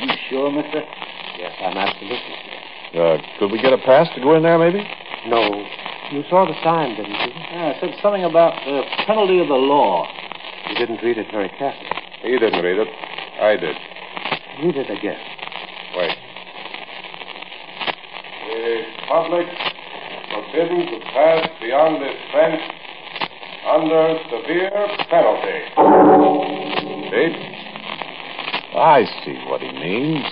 You 0.00 0.08
sure, 0.30 0.50
mister? 0.50 0.80
Yes, 1.36 1.52
I'm 1.60 1.76
absolutely 1.76 2.16
sure. 2.94 3.16
Uh, 3.16 3.18
could 3.38 3.52
we 3.52 3.60
get 3.60 3.74
a 3.74 3.78
pass 3.84 4.08
to 4.14 4.20
go 4.22 4.34
in 4.34 4.42
there, 4.42 4.58
maybe? 4.58 4.80
No. 5.26 5.52
You 6.10 6.24
saw 6.30 6.46
the 6.48 6.56
sign, 6.64 6.96
didn't 6.96 7.12
you? 7.12 7.32
Yeah, 7.52 7.76
it 7.76 7.76
said 7.80 7.90
something 8.00 8.24
about 8.24 8.56
the 8.64 8.80
penalty 9.04 9.40
of 9.40 9.48
the 9.48 9.60
law. 9.60 10.08
You 10.70 10.74
didn't 10.74 11.02
read 11.02 11.18
it 11.18 11.26
very 11.32 11.50
carefully. 11.58 11.84
You 12.24 12.38
didn't 12.38 12.64
read 12.64 12.78
it. 12.78 12.88
I 12.88 13.56
did. 13.60 13.76
Read 14.64 14.76
it 14.80 14.88
again. 14.88 15.20
Wait. 16.00 16.16
The 18.48 18.82
public 19.06 19.46
forbidden 20.32 20.86
to 20.86 20.98
pass 21.12 21.48
beyond 21.60 22.00
this 22.00 22.16
fence 22.32 22.62
under 23.68 24.16
severe 24.32 24.88
penalty. 25.10 26.63
See? 27.14 27.30
I 28.76 29.04
see 29.24 29.38
what 29.46 29.60
he 29.60 29.70
means. 29.70 30.24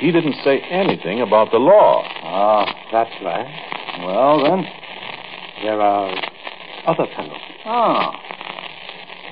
He 0.00 0.10
didn't 0.10 0.34
say 0.42 0.58
anything 0.70 1.20
about 1.20 1.52
the 1.52 1.58
law. 1.58 2.02
Ah, 2.24 2.66
That's 2.90 3.14
right. 3.22 3.46
well 4.04 4.42
then. 4.42 4.64
There 5.62 5.80
are 5.80 6.10
other 6.88 7.06
penalties. 7.14 7.62
Ah. 7.64 8.10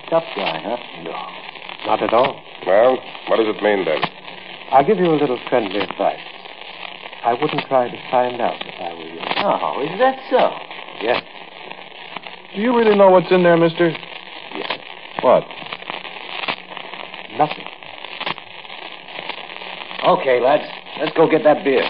Tough 0.09 0.23
guy, 0.37 0.61
huh? 0.63 0.77
No, 1.03 1.91
not 1.91 2.01
at 2.03 2.13
all. 2.15 2.41
Well, 2.65 2.97
what 3.29 3.39
does 3.39 3.49
it 3.49 3.61
mean, 3.63 3.85
then? 3.85 4.01
I'll 4.71 4.87
give 4.87 4.99
you 4.99 5.07
a 5.11 5.19
little 5.19 5.41
friendly 5.49 5.81
advice. 5.81 6.21
I 7.25 7.33
wouldn't 7.35 7.67
try 7.67 7.89
to 7.91 7.97
find 8.11 8.41
out 8.41 8.57
if 8.65 8.75
I 8.81 8.95
were 8.95 9.09
you. 9.09 9.21
Oh, 9.39 9.83
is 9.83 9.99
that 9.99 10.17
so? 10.31 10.51
Yes. 11.05 11.23
Do 12.55 12.61
you 12.61 12.77
really 12.77 12.97
know 12.97 13.11
what's 13.11 13.31
in 13.33 13.43
there, 13.43 13.57
mister? 13.57 13.91
Yes. 13.91 14.79
What? 15.23 15.43
Nothing. 17.39 17.65
Okay, 20.03 20.41
lads. 20.41 20.65
Let's 20.99 21.17
go 21.17 21.31
get 21.31 21.45
that 21.45 21.63
beer. 21.63 21.87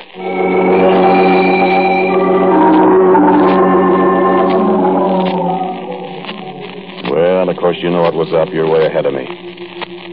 Well, 7.09 7.49
of 7.49 7.57
course, 7.57 7.78
you 7.81 7.88
know 7.88 8.02
what 8.02 8.12
was 8.12 8.33
up. 8.37 8.52
You're 8.52 8.69
way 8.69 8.85
ahead 8.85 9.07
of 9.07 9.14
me. 9.14 9.25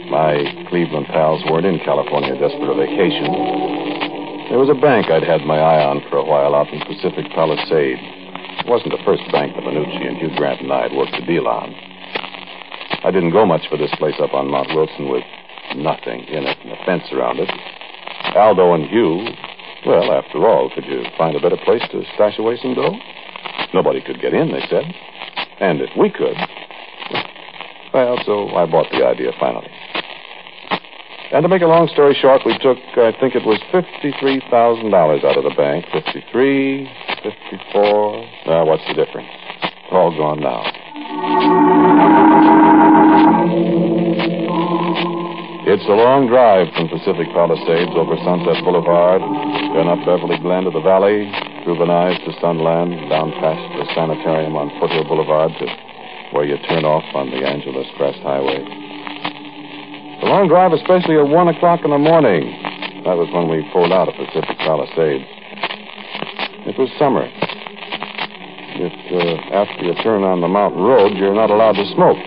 My 0.08 0.48
Cleveland 0.70 1.08
pals 1.12 1.44
weren't 1.52 1.66
in 1.66 1.80
California 1.84 2.40
just 2.40 2.56
for 2.56 2.72
a 2.72 2.76
vacation. 2.76 3.28
There 4.48 4.58
was 4.58 4.72
a 4.72 4.80
bank 4.80 5.12
I'd 5.12 5.28
had 5.28 5.44
my 5.44 5.60
eye 5.60 5.84
on 5.84 6.00
for 6.10 6.18
a 6.18 6.26
while 6.26 6.56
out 6.56 6.72
in 6.72 6.80
Pacific 6.88 7.28
Palisades. 7.36 8.00
It 8.64 8.68
wasn't 8.68 8.96
the 8.96 9.04
first 9.04 9.28
bank 9.30 9.54
that 9.60 9.64
Minucci 9.68 10.08
and 10.08 10.16
Hugh 10.18 10.32
Grant 10.40 10.62
and 10.64 10.72
I 10.72 10.88
had 10.88 10.96
worked 10.96 11.20
a 11.20 11.26
deal 11.28 11.52
on. 11.52 11.76
I 13.04 13.12
didn't 13.12 13.36
go 13.36 13.46
much 13.46 13.68
for 13.68 13.78
this 13.78 13.94
place 14.00 14.16
up 14.24 14.34
on 14.34 14.48
Mount 14.48 14.72
Wilson 14.74 15.12
with 15.12 15.24
nothing 15.76 16.26
in 16.26 16.48
it 16.48 16.58
and 16.64 16.74
a 16.74 16.80
fence 16.86 17.04
around 17.14 17.40
it. 17.40 17.50
Aldo 18.40 18.74
and 18.74 18.90
Hugh, 18.90 19.28
well, 19.86 20.12
after 20.14 20.48
all, 20.48 20.72
could 20.74 20.86
you 20.86 21.04
find 21.18 21.36
a 21.36 21.42
better 21.42 21.58
place 21.66 21.84
to 21.92 22.04
stash 22.16 22.40
away 22.40 22.58
some 22.62 22.74
dough? 22.74 22.98
Nobody 23.74 24.02
could 24.02 24.22
get 24.22 24.34
in, 24.34 24.52
they 24.52 24.64
said. 24.70 24.86
And 25.60 25.82
if 25.82 25.90
we 25.98 26.10
could, 26.10 26.38
well, 27.94 28.18
so 28.26 28.48
I 28.56 28.66
bought 28.66 28.90
the 28.92 29.06
idea 29.06 29.32
finally. 29.40 29.68
And 31.32 31.44
to 31.44 31.50
make 31.50 31.62
a 31.62 31.68
long 31.68 31.88
story 31.90 32.16
short, 32.20 32.42
we 32.46 32.58
took, 32.60 32.78
I 32.96 33.12
think 33.20 33.36
it 33.36 33.46
was 33.46 33.60
$53,000 33.72 35.26
out 35.26 35.38
of 35.38 35.44
the 35.44 35.54
bank. 35.56 35.86
53, 35.92 36.90
54. 37.22 38.26
Now, 38.48 38.66
what's 38.66 38.88
the 38.88 38.94
difference? 38.94 39.30
All 39.92 40.16
gone 40.16 40.40
now. 40.40 40.64
It's 45.70 45.86
a 45.86 45.94
long 45.94 46.26
drive 46.26 46.66
from 46.74 46.90
Pacific 46.90 47.30
Palisades 47.30 47.94
over 47.94 48.18
Sunset 48.26 48.58
Boulevard, 48.66 49.22
then 49.22 49.86
up 49.86 50.02
Beverly 50.02 50.42
Glen 50.42 50.66
to 50.66 50.74
the 50.74 50.82
valley, 50.82 51.30
through 51.62 51.78
Van 51.78 51.94
Nuys 51.94 52.18
to 52.26 52.34
Sunland, 52.42 52.98
down 53.06 53.30
past 53.38 53.62
the 53.78 53.86
sanitarium 53.94 54.58
on 54.58 54.74
Foothill 54.82 55.06
Boulevard 55.06 55.54
to 55.62 55.70
where 56.34 56.42
you 56.42 56.58
turn 56.66 56.90
off 56.90 57.06
on 57.14 57.30
the 57.30 57.46
Angeles 57.46 57.86
Crest 58.02 58.18
Highway. 58.26 58.66
The 58.66 60.30
long 60.34 60.50
drive, 60.50 60.74
especially 60.74 61.22
at 61.22 61.30
1 61.30 61.54
o'clock 61.54 61.86
in 61.86 61.94
the 61.94 62.02
morning. 62.02 62.50
That 63.06 63.22
was 63.22 63.30
when 63.30 63.46
we 63.46 63.62
pulled 63.70 63.94
out 63.94 64.10
of 64.10 64.18
Pacific 64.18 64.58
Palisades. 64.66 65.30
It 66.66 66.82
was 66.82 66.90
summer. 66.98 67.30
If, 67.30 68.96
uh, 69.14 69.54
after 69.54 69.86
you 69.86 69.94
turn 70.02 70.26
on 70.26 70.42
the 70.42 70.50
mountain 70.50 70.82
road, 70.82 71.14
you're 71.14 71.38
not 71.38 71.54
allowed 71.54 71.78
to 71.78 71.86
smoke. 71.94 72.18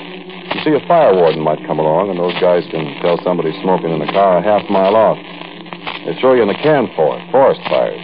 You 0.52 0.60
see, 0.60 0.74
a 0.76 0.84
fire 0.86 1.16
warden 1.16 1.40
might 1.40 1.64
come 1.66 1.80
along, 1.80 2.12
and 2.12 2.20
those 2.20 2.36
guys 2.36 2.62
can 2.68 2.84
tell 3.00 3.16
somebody 3.24 3.56
smoking 3.64 3.88
in 3.88 4.04
the 4.04 4.12
car 4.12 4.36
a 4.38 4.44
half 4.44 4.68
mile 4.68 4.92
off. 4.92 5.16
They 6.04 6.12
throw 6.20 6.36
you 6.36 6.44
in 6.44 6.52
the 6.52 6.60
can 6.60 6.92
for 6.92 7.16
it, 7.16 7.24
forest 7.32 7.64
fires. 7.72 7.98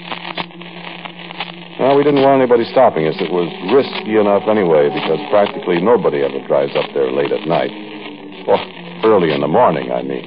Well, 1.79 1.95
we 1.95 2.03
didn't 2.03 2.27
want 2.27 2.43
anybody 2.43 2.67
stopping 2.73 3.07
us. 3.07 3.15
It 3.23 3.31
was 3.31 3.47
risky 3.71 4.19
enough 4.19 4.49
anyway, 4.51 4.91
because 4.91 5.21
practically 5.31 5.79
nobody 5.79 6.27
ever 6.27 6.43
drives 6.49 6.75
up 6.75 6.91
there 6.91 7.13
late 7.13 7.31
at 7.31 7.47
night. 7.47 7.71
Or 8.49 8.59
early 9.05 9.31
in 9.31 9.45
the 9.45 9.51
morning, 9.51 9.93
I 9.93 10.03
mean. 10.03 10.27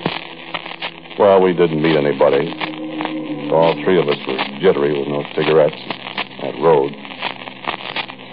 Well, 1.19 1.41
we 1.41 1.51
didn't 1.51 1.81
meet 1.81 1.97
anybody. 1.97 2.47
All 3.51 3.75
three 3.83 3.99
of 3.99 4.07
us 4.07 4.21
were 4.23 4.39
jittery 4.61 4.95
with 4.95 5.09
no 5.09 5.27
cigarettes. 5.35 5.75
That 6.39 6.55
road. 6.63 6.95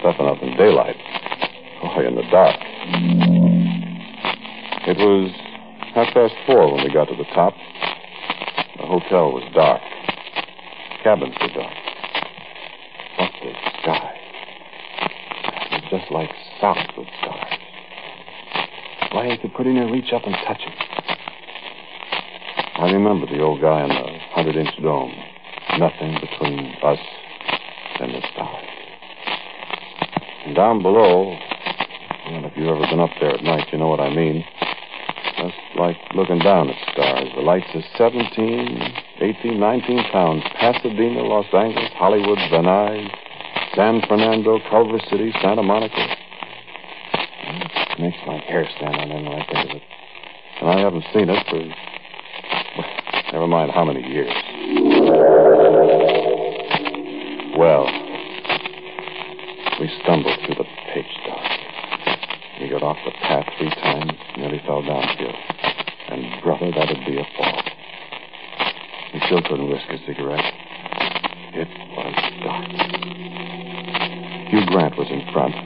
Tough 0.04 0.20
enough 0.20 0.38
in 0.42 0.56
daylight. 0.56 0.96
Boy, 1.82 2.06
in 2.06 2.14
the 2.14 2.22
dark. 2.30 3.27
It 4.88 4.96
was 4.96 5.28
half 5.92 6.14
past 6.14 6.32
four 6.46 6.72
when 6.72 6.82
we 6.82 6.88
got 6.88 7.12
to 7.12 7.14
the 7.14 7.28
top. 7.36 7.52
The 8.80 8.86
hotel 8.88 9.36
was 9.36 9.44
dark. 9.52 9.84
Cabins 11.04 11.36
were 11.44 11.52
dark. 11.52 11.76
What 13.20 13.30
the 13.36 13.52
sky? 13.84 14.16
Was 15.72 15.84
just 15.92 16.08
like 16.10 16.30
Southwood 16.56 17.04
stars. 17.20 17.60
Why, 19.12 19.36
could 19.36 19.52
pretty 19.52 19.74
near 19.74 19.92
reach 19.92 20.08
up 20.16 20.22
and 20.24 20.34
touch 20.48 20.64
it. 20.64 20.72
I 22.80 22.88
remember 22.88 23.26
the 23.26 23.44
old 23.44 23.60
guy 23.60 23.84
in 23.84 23.90
the 23.90 24.08
hundred 24.32 24.56
inch 24.56 24.72
dome. 24.80 25.12
Nothing 25.76 26.16
between 26.16 26.72
us 26.80 26.98
and 28.00 28.14
the 28.14 28.22
stars. 28.32 28.68
And 30.46 30.56
down 30.56 30.80
below, 30.80 31.36
well, 32.24 32.44
if 32.48 32.56
you've 32.56 32.72
ever 32.72 32.88
been 32.88 33.00
up 33.00 33.12
there 33.20 33.34
at 33.34 33.44
night, 33.44 33.68
you 33.70 33.76
know 33.76 33.88
what 33.88 34.00
I 34.00 34.08
mean. 34.08 34.46
Just 35.38 35.54
like 35.78 35.96
looking 36.14 36.40
down 36.40 36.68
at 36.68 36.74
stars. 36.92 37.28
The 37.36 37.42
lights 37.42 37.68
are 37.72 37.82
17, 37.96 38.82
18, 39.20 39.60
19 39.60 40.04
pounds. 40.10 40.42
Pasadena, 40.58 41.22
Los 41.22 41.46
Angeles, 41.54 41.90
Hollywood, 41.94 42.38
Nuys, 42.50 43.08
San 43.76 44.00
Fernando, 44.08 44.58
Culver 44.68 44.98
City, 45.08 45.32
Santa 45.40 45.62
Monica. 45.62 45.94
It 45.94 46.18
makes 48.00 48.18
my 48.26 48.38
hair 48.38 48.66
stand 48.76 48.96
on 48.96 49.12
end 49.12 49.26
when 49.26 49.40
I 49.40 49.46
think 49.46 49.70
of 49.70 49.76
it. 49.76 49.82
And 50.60 50.70
I 50.70 50.80
haven't 50.80 51.04
seen 51.14 51.30
it 51.30 51.46
for, 51.48 51.62
well, 52.76 52.88
never 53.32 53.46
mind 53.46 53.70
how 53.70 53.84
many 53.84 54.02
years. 54.02 54.34
Well, 57.56 57.86
we 59.78 59.88
stumbled 60.02 60.36
through 60.46 60.56
the. 60.56 60.67
We 62.78 62.82
got 62.82 62.94
off 62.94 63.02
the 63.04 63.10
path 63.26 63.42
three 63.58 63.74
times, 63.82 64.12
nearly 64.36 64.62
fell 64.64 64.86
downhill. 64.86 65.34
And, 66.14 66.22
brother, 66.44 66.70
that'd 66.70 67.02
be 67.10 67.18
a 67.18 67.26
fall. 67.34 67.58
We 69.12 69.18
still 69.26 69.42
couldn't 69.42 69.66
risk 69.66 69.90
a 69.90 69.98
cigarette. 70.06 70.46
It 71.58 71.66
was 71.66 72.14
dark. 72.38 72.70
Hugh 74.46 74.62
Grant 74.70 74.94
was 74.94 75.10
in 75.10 75.26
front, 75.34 75.58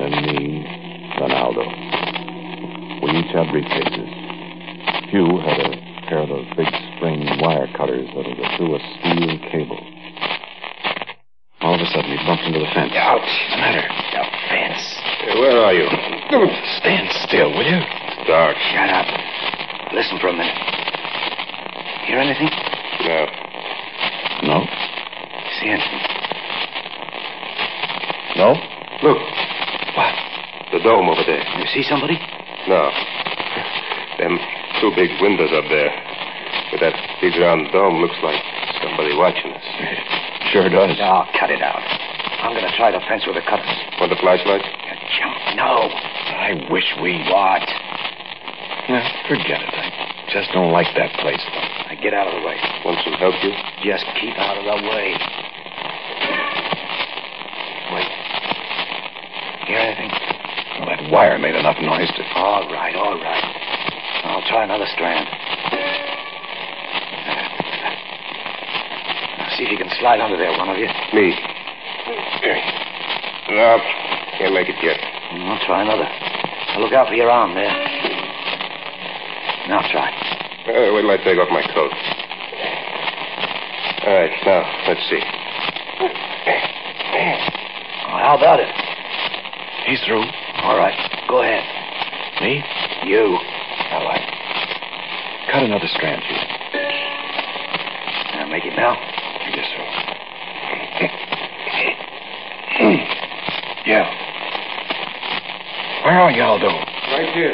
then 0.00 0.16
me, 0.24 0.64
then 1.20 1.28
Aldo. 1.28 1.60
We 3.04 3.20
each 3.20 3.36
had 3.36 3.52
briefcases. 3.52 4.08
Hugh 5.12 5.36
had 5.44 5.60
a 5.60 5.76
pair 6.08 6.24
of 6.24 6.32
those 6.32 6.48
big 6.56 6.72
spring 6.96 7.20
wire 7.44 7.68
cutters 7.76 8.08
that'll 8.16 8.32
go 8.32 8.48
through 8.56 8.76
a 8.76 8.80
steel 8.96 9.36
cable. 9.52 9.84
All 11.60 11.74
of 11.74 11.84
a 11.84 11.86
sudden, 11.92 12.16
he 12.16 12.16
bumped 12.24 12.44
into 12.48 12.60
the 12.60 12.70
fence. 12.72 12.96
Ouch. 12.96 13.20
What's 13.20 13.52
the 13.52 13.60
matter? 13.60 13.84
The 13.84 14.24
fence. 14.48 14.96
where 15.36 15.60
are 15.60 15.74
you? 15.74 16.15
Stand 16.30 17.06
still, 17.22 17.50
will 17.54 17.62
you? 17.62 17.78
Dark. 18.26 18.56
Shut 18.74 18.90
up. 18.90 19.06
Listen 19.94 20.18
for 20.18 20.28
a 20.28 20.32
minute. 20.32 20.58
Hear 22.06 22.18
anything? 22.18 22.50
No. 23.06 23.26
No. 24.42 24.66
See 25.60 25.70
anything? 25.70 26.02
No? 28.36 28.58
Look, 29.06 29.18
What? 29.94 30.14
the 30.72 30.80
dome 30.82 31.08
over 31.08 31.22
there. 31.24 31.46
You 31.62 31.66
see 31.72 31.82
somebody? 31.86 32.18
No. 32.66 32.90
Them 34.18 34.36
two 34.80 34.90
big 34.96 35.10
windows 35.22 35.50
up 35.54 35.64
there. 35.70 35.94
With 36.72 36.80
that 36.80 36.94
big 37.22 37.38
round 37.38 37.70
dome 37.72 38.02
looks 38.02 38.18
like 38.24 38.42
somebody 38.82 39.14
watching 39.16 39.52
us. 39.54 39.62
Sure 40.50 40.68
does. 40.68 40.98
No, 40.98 41.24
cut 41.38 41.50
it 41.50 41.62
out. 41.62 41.80
I'm 42.42 42.52
going 42.52 42.66
to 42.66 42.76
try 42.76 42.90
the 42.90 43.00
fence 43.08 43.22
with 43.26 43.36
a 43.36 43.42
cutter. 43.46 43.64
Want 44.00 44.10
the 44.10 44.18
flashlight? 44.20 44.62
You 46.48 46.54
chump. 46.54 46.70
No. 46.70 46.70
I 46.70 46.72
wish 46.72 46.94
we. 47.02 47.12
What? 47.30 47.68
Yeah, 48.88 49.02
forget 49.28 49.60
it. 49.62 49.74
I 49.74 50.30
just 50.32 50.50
don't 50.52 50.72
like 50.72 50.86
that 50.96 51.12
place. 51.20 51.42
Now 51.86 51.94
get 52.02 52.14
out 52.14 52.28
of 52.28 52.34
the 52.34 52.46
way. 52.46 52.56
Want 52.84 52.98
some 53.04 53.14
help 53.14 53.34
you? 53.42 53.52
Just 53.82 54.04
keep 54.20 54.38
out 54.38 54.58
of 54.58 54.64
the 54.64 54.88
way. 54.88 55.14
Wait. 57.92 58.10
Hear 59.66 59.78
anything? 59.78 60.10
Well, 60.78 60.88
that 60.88 61.10
wire 61.10 61.38
made 61.38 61.54
enough 61.54 61.78
noise 61.80 62.10
to. 62.14 62.22
All 62.34 62.68
right, 62.70 62.94
all 62.94 63.18
right. 63.18 63.44
I'll 64.24 64.46
try 64.48 64.64
another 64.64 64.86
strand. 64.94 65.26
Now 69.38 69.48
see 69.56 69.64
if 69.64 69.70
you 69.70 69.78
can 69.78 69.90
slide 69.98 70.20
under 70.20 70.36
there, 70.36 70.50
one 70.58 70.68
of 70.68 70.78
you. 70.78 70.86
Me. 71.14 71.34
No, 73.48 73.78
can't 74.38 74.54
make 74.54 74.68
it 74.68 74.76
yet. 74.82 75.00
I'll 75.00 75.66
try 75.66 75.82
another. 75.82 76.25
Now 76.76 76.82
look 76.82 76.92
out 76.92 77.08
for 77.08 77.14
your 77.14 77.30
arm 77.30 77.54
there. 77.54 77.72
Now 79.66 79.80
try. 79.88 80.12
Uh, 80.68 80.92
wait 80.92 81.00
till 81.00 81.10
I 81.10 81.16
take 81.24 81.38
off 81.40 81.48
my 81.48 81.64
coat. 81.72 81.88
All 84.04 84.12
right, 84.12 84.28
now, 84.44 84.60
let's 84.86 85.00
see. 85.08 85.24
Oh, 88.04 88.18
how 88.20 88.36
about 88.36 88.60
it? 88.60 88.68
He's 89.88 90.04
through. 90.04 90.20
All 90.20 90.76
right, 90.76 90.92
go 91.30 91.40
ahead. 91.40 91.64
Me? 92.42 92.62
You. 93.08 93.40
All 93.96 94.04
right. 94.04 94.20
Cut 95.50 95.62
another 95.62 95.88
strand, 95.88 96.22
Hugh. 96.24 96.36
Now 98.36 98.48
make 98.52 98.66
it 98.66 98.76
now. 98.76 99.00
Yes, 99.48 99.64
sir. 99.72 99.80
yeah. 103.86 104.25
Where 106.06 106.22
are 106.22 106.30
you, 106.30 106.38
Aldo? 106.38 106.70
Right 106.70 107.34
here. 107.34 107.50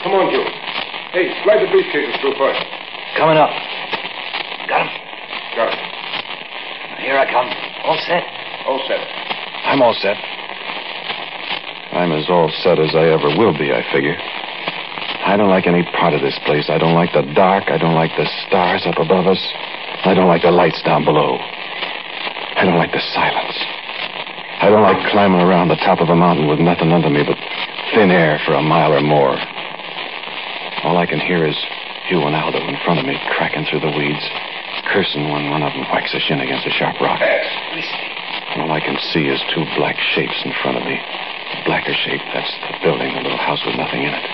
Come 0.00 0.16
on, 0.16 0.32
Joe. 0.32 0.48
Hey, 1.12 1.28
slide 1.44 1.60
the 1.60 1.68
briefcases 1.68 2.16
through 2.24 2.32
first. 2.40 2.56
Coming 3.20 3.36
up. 3.36 3.52
Got 4.64 4.88
him. 4.88 4.92
Got 5.52 5.68
him. 5.68 5.80
Here 7.04 7.20
I 7.20 7.28
come. 7.28 7.52
All 7.84 8.00
set. 8.08 8.24
All 8.64 8.80
set. 8.88 8.96
I'm 9.68 9.84
all 9.84 9.92
set. 10.00 10.16
I'm 11.92 12.16
as 12.16 12.32
all 12.32 12.48
set 12.64 12.80
as 12.80 12.96
I 12.96 13.12
ever 13.12 13.28
will 13.36 13.52
be, 13.52 13.76
I 13.76 13.84
figure. 13.92 14.16
I 15.28 15.36
don't 15.36 15.52
like 15.52 15.68
any 15.68 15.84
part 15.92 16.16
of 16.16 16.24
this 16.24 16.40
place. 16.48 16.72
I 16.72 16.80
don't 16.80 16.96
like 16.96 17.12
the 17.12 17.28
dark. 17.36 17.68
I 17.68 17.76
don't 17.76 17.92
like 17.92 18.16
the 18.16 18.24
stars 18.48 18.88
up 18.88 18.96
above 18.96 19.28
us. 19.28 19.42
I 20.08 20.16
don't 20.16 20.32
like 20.32 20.48
the 20.48 20.50
lights 20.50 20.80
down 20.80 21.04
below. 21.04 21.36
I 22.56 22.64
don't 22.64 22.80
like 22.80 22.96
the 22.96 23.04
silence. 23.12 23.60
I 24.64 24.72
don't 24.72 24.80
like 24.80 24.96
climbing 25.12 25.44
around 25.44 25.68
the 25.68 25.82
top 25.84 26.00
of 26.00 26.08
a 26.08 26.16
mountain 26.16 26.48
with 26.48 26.58
nothing 26.58 26.88
under 26.88 27.10
me 27.10 27.20
but 27.20 27.36
thin 27.92 28.10
air 28.10 28.40
for 28.48 28.56
a 28.56 28.64
mile 28.64 28.92
or 28.96 29.04
more. 29.04 29.36
All 30.84 30.96
I 30.96 31.06
can 31.06 31.20
hear 31.20 31.44
is 31.44 31.56
Hugh 32.08 32.24
and 32.24 32.34
Aldo 32.34 32.58
in 32.58 32.76
front 32.84 32.98
of 32.98 33.06
me, 33.06 33.20
cracking 33.36 33.68
through 33.68 33.84
the 33.84 33.92
weeds, 33.92 34.24
cursing 34.88 35.28
when 35.28 35.52
one 35.52 35.62
of 35.62 35.72
them 35.76 35.84
whacks 35.92 36.16
a 36.16 36.20
shin 36.20 36.40
against 36.40 36.66
a 36.66 36.72
sharp 36.72 36.96
rock. 37.00 37.20
All 38.56 38.72
I 38.72 38.80
can 38.80 38.96
see 39.12 39.28
is 39.28 39.40
two 39.52 39.64
black 39.76 39.96
shapes 40.16 40.40
in 40.44 40.52
front 40.64 40.80
of 40.80 40.84
me. 40.84 40.96
The 40.96 41.68
blacker 41.68 41.92
shape, 41.92 42.24
that's 42.32 42.52
the 42.64 42.80
building, 42.80 43.12
the 43.12 43.22
little 43.28 43.40
house 43.40 43.60
with 43.64 43.76
nothing 43.76 44.08
in 44.08 44.12
it. 44.12 44.26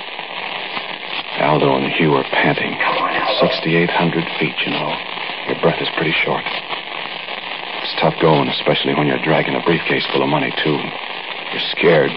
Aldo 1.42 1.82
and 1.82 1.86
Hugh 1.98 2.14
are 2.14 2.26
panting. 2.30 2.74
6,800 2.74 4.26
feet, 4.38 4.58
you 4.66 4.70
know. 4.70 4.90
Your 5.50 5.58
breath 5.62 5.78
is 5.82 5.90
pretty 5.94 6.14
short. 6.24 6.42
It's 7.82 7.94
tough 8.02 8.14
going, 8.22 8.48
especially 8.48 8.94
when 8.94 9.06
you're 9.06 9.22
dragging 9.22 9.54
a 9.54 9.62
briefcase 9.62 10.06
full 10.10 10.22
of 10.22 10.30
money, 10.30 10.50
too. 10.62 10.78
You're 10.78 11.68
scared 11.74 12.10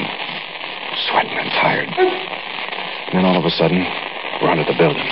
sweating 1.09 1.37
and 1.37 1.49
tired. 1.59 1.89
And 1.91 3.13
then 3.19 3.25
all 3.25 3.37
of 3.37 3.45
a 3.45 3.53
sudden, 3.53 3.83
we're 4.41 4.51
under 4.51 4.65
the 4.65 4.77
building, 4.77 5.07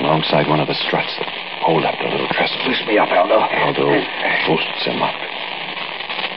alongside 0.00 0.48
one 0.48 0.60
of 0.60 0.68
the 0.68 0.78
struts 0.88 1.12
that 1.20 1.28
hold 1.62 1.84
up 1.84 1.94
the 2.00 2.08
little 2.08 2.28
trestle. 2.32 2.60
Loose 2.68 2.82
me 2.86 2.98
up, 2.98 3.08
Aldo. 3.08 3.38
Aldo 3.40 3.86
boosts 4.48 4.84
him 4.84 5.00
up. 5.00 5.16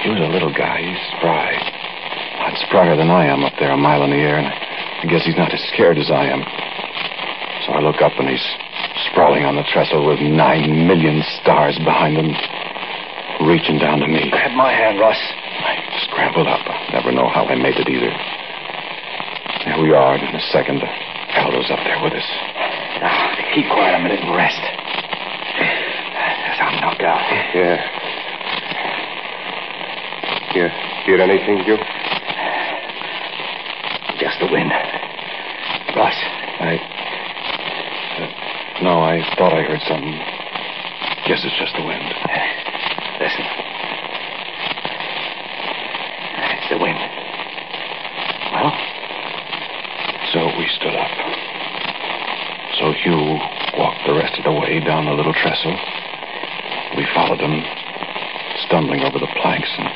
He 0.03 0.09
was 0.13 0.21
a 0.21 0.31
little 0.31 0.53
guy. 0.53 0.79
He's 0.79 1.03
spry. 1.17 1.51
A 1.51 2.37
lot 2.47 2.55
sprier 2.63 2.95
than 2.95 3.09
I 3.09 3.25
am 3.27 3.43
up 3.43 3.53
there 3.59 3.71
a 3.71 3.77
mile 3.77 4.03
in 4.03 4.11
the 4.11 4.21
air, 4.21 4.37
and 4.37 4.47
I 4.47 5.05
guess 5.09 5.25
he's 5.25 5.35
not 5.35 5.51
as 5.51 5.59
scared 5.73 5.97
as 5.97 6.11
I 6.11 6.29
am. 6.31 6.45
So 7.65 7.73
I 7.73 7.81
look 7.81 7.99
up, 7.99 8.13
and 8.19 8.29
he's 8.29 8.45
sprawling 9.11 9.43
on 9.43 9.55
the 9.55 9.65
trestle 9.73 10.05
with 10.05 10.21
nine 10.21 10.87
million 10.87 11.23
stars 11.41 11.75
behind 11.83 12.15
him, 12.15 12.31
reaching 13.47 13.79
down 13.79 13.99
to 13.99 14.07
me. 14.07 14.29
Grab 14.31 14.55
my 14.55 14.71
hand, 14.71 14.99
Russ. 14.99 15.19
I 15.67 15.75
scrambled 16.07 16.47
up. 16.47 16.63
I 16.63 16.89
never 16.95 17.11
know 17.11 17.27
how 17.27 17.45
I 17.45 17.55
made 17.55 17.75
it 17.75 17.89
either. 17.91 18.11
There 19.67 19.79
we 19.83 19.91
are, 19.91 20.15
and 20.15 20.23
in 20.23 20.35
a 20.35 20.45
second, 20.55 20.79
Aldo's 21.35 21.69
up 21.69 21.83
there 21.83 21.99
with 22.01 22.13
us. 22.13 22.27
Now, 23.03 23.35
keep 23.53 23.67
quiet 23.67 23.99
a 23.99 24.01
minute 24.01 24.21
and 24.23 24.31
rest. 24.35 24.63
I'm 26.59 26.81
knocked 26.81 27.03
out. 27.03 27.21
Yeah. 27.53 27.77
You 30.55 30.69
hear 31.05 31.21
anything, 31.21 31.59
Hugh? 31.63 31.77
Just 34.19 34.39
the 34.39 34.47
wind. 34.51 34.71
Russ, 35.95 36.17
I. 36.59 36.81
Uh, 38.17 38.83
no, 38.83 38.99
I 38.99 39.21
thought 39.37 39.53
I 39.53 39.61
heard 39.61 39.81
something. 39.87 40.17
Guess 41.27 41.45
it's 41.45 41.57
just 41.59 41.75
the 41.77 41.85
wind. 41.85 42.01
listen. 43.21 43.45
It's 46.57 46.69
the 46.73 46.79
wind. 46.81 46.97
Well, 48.53 48.73
So 50.33 50.39
we 50.57 50.65
stood 50.73 50.95
up. 50.97 51.11
So 52.79 52.93
Hugh 52.93 53.37
walked 53.77 54.01
the 54.07 54.13
rest 54.13 54.37
of 54.39 54.43
the 54.43 54.53
way 54.53 54.79
down 54.79 55.05
the 55.05 55.06
little 55.17 55.33
trestle. 55.33 55.73
We 56.95 57.05
followed 57.13 57.41
him, 57.41 57.57
stumbling 58.69 59.01
over 59.01 59.17
the 59.17 59.27
planks, 59.41 59.69
and 59.77 59.89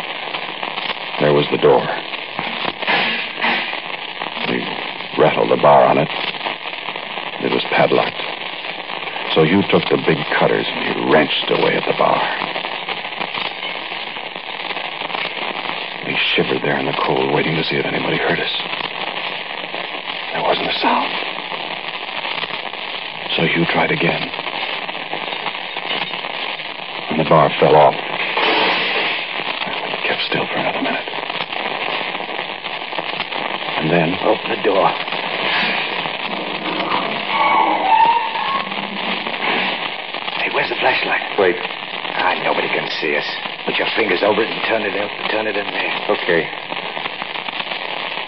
there 1.22 1.34
was 1.34 1.46
the 1.54 1.62
door. 1.62 1.86
We 4.50 4.66
rattled 5.22 5.54
the 5.54 5.62
bar 5.62 5.86
on 5.86 6.00
it. 6.00 6.10
It 7.46 7.54
was 7.54 7.64
padlocked. 7.70 8.18
So 9.38 9.44
you 9.44 9.62
took 9.70 9.86
the 9.94 10.02
big 10.06 10.18
cutters 10.38 10.66
and 10.66 10.82
you 10.90 11.14
wrenched 11.14 11.54
away 11.54 11.78
at 11.78 11.86
the 11.86 11.94
bar. 12.02 12.18
We 16.10 16.18
shivered 16.34 16.66
there 16.66 16.78
in 16.82 16.86
the 16.86 16.98
cold, 17.06 17.32
waiting 17.34 17.56
to 17.56 17.64
see 17.64 17.78
if 17.78 17.86
anybody 17.86 18.18
heard 18.18 18.40
us. 18.42 18.56
There 20.34 20.44
wasn't 20.44 20.68
a 20.68 20.78
sound. 20.82 21.14
So 23.38 23.44
you 23.44 23.66
tried 23.70 23.92
again. 23.92 24.41
And 27.32 27.40
the 27.40 27.48
bar 27.48 27.48
fell 27.64 27.76
off. 27.80 27.96
We 29.88 29.98
kept 30.04 30.20
still 30.28 30.44
for 30.52 30.60
another 30.60 30.84
minute. 30.84 31.08
And 33.80 33.88
then. 33.88 34.20
Open 34.28 34.52
the 34.52 34.60
door. 34.68 34.84
Hey, 40.44 40.52
where's 40.52 40.68
the 40.68 40.76
flashlight? 40.76 41.40
Wait. 41.40 41.56
Ah, 42.20 42.36
nobody 42.44 42.68
can 42.68 42.92
see 43.00 43.16
us. 43.16 43.24
Put 43.64 43.80
your 43.80 43.88
fingers 43.96 44.20
over 44.28 44.44
it 44.44 44.52
and 44.52 44.60
turn 44.68 44.84
it 44.84 45.00
out. 45.00 45.32
Turn 45.32 45.48
it 45.48 45.56
in 45.56 45.72
there. 45.72 45.94
Okay. 46.12 46.44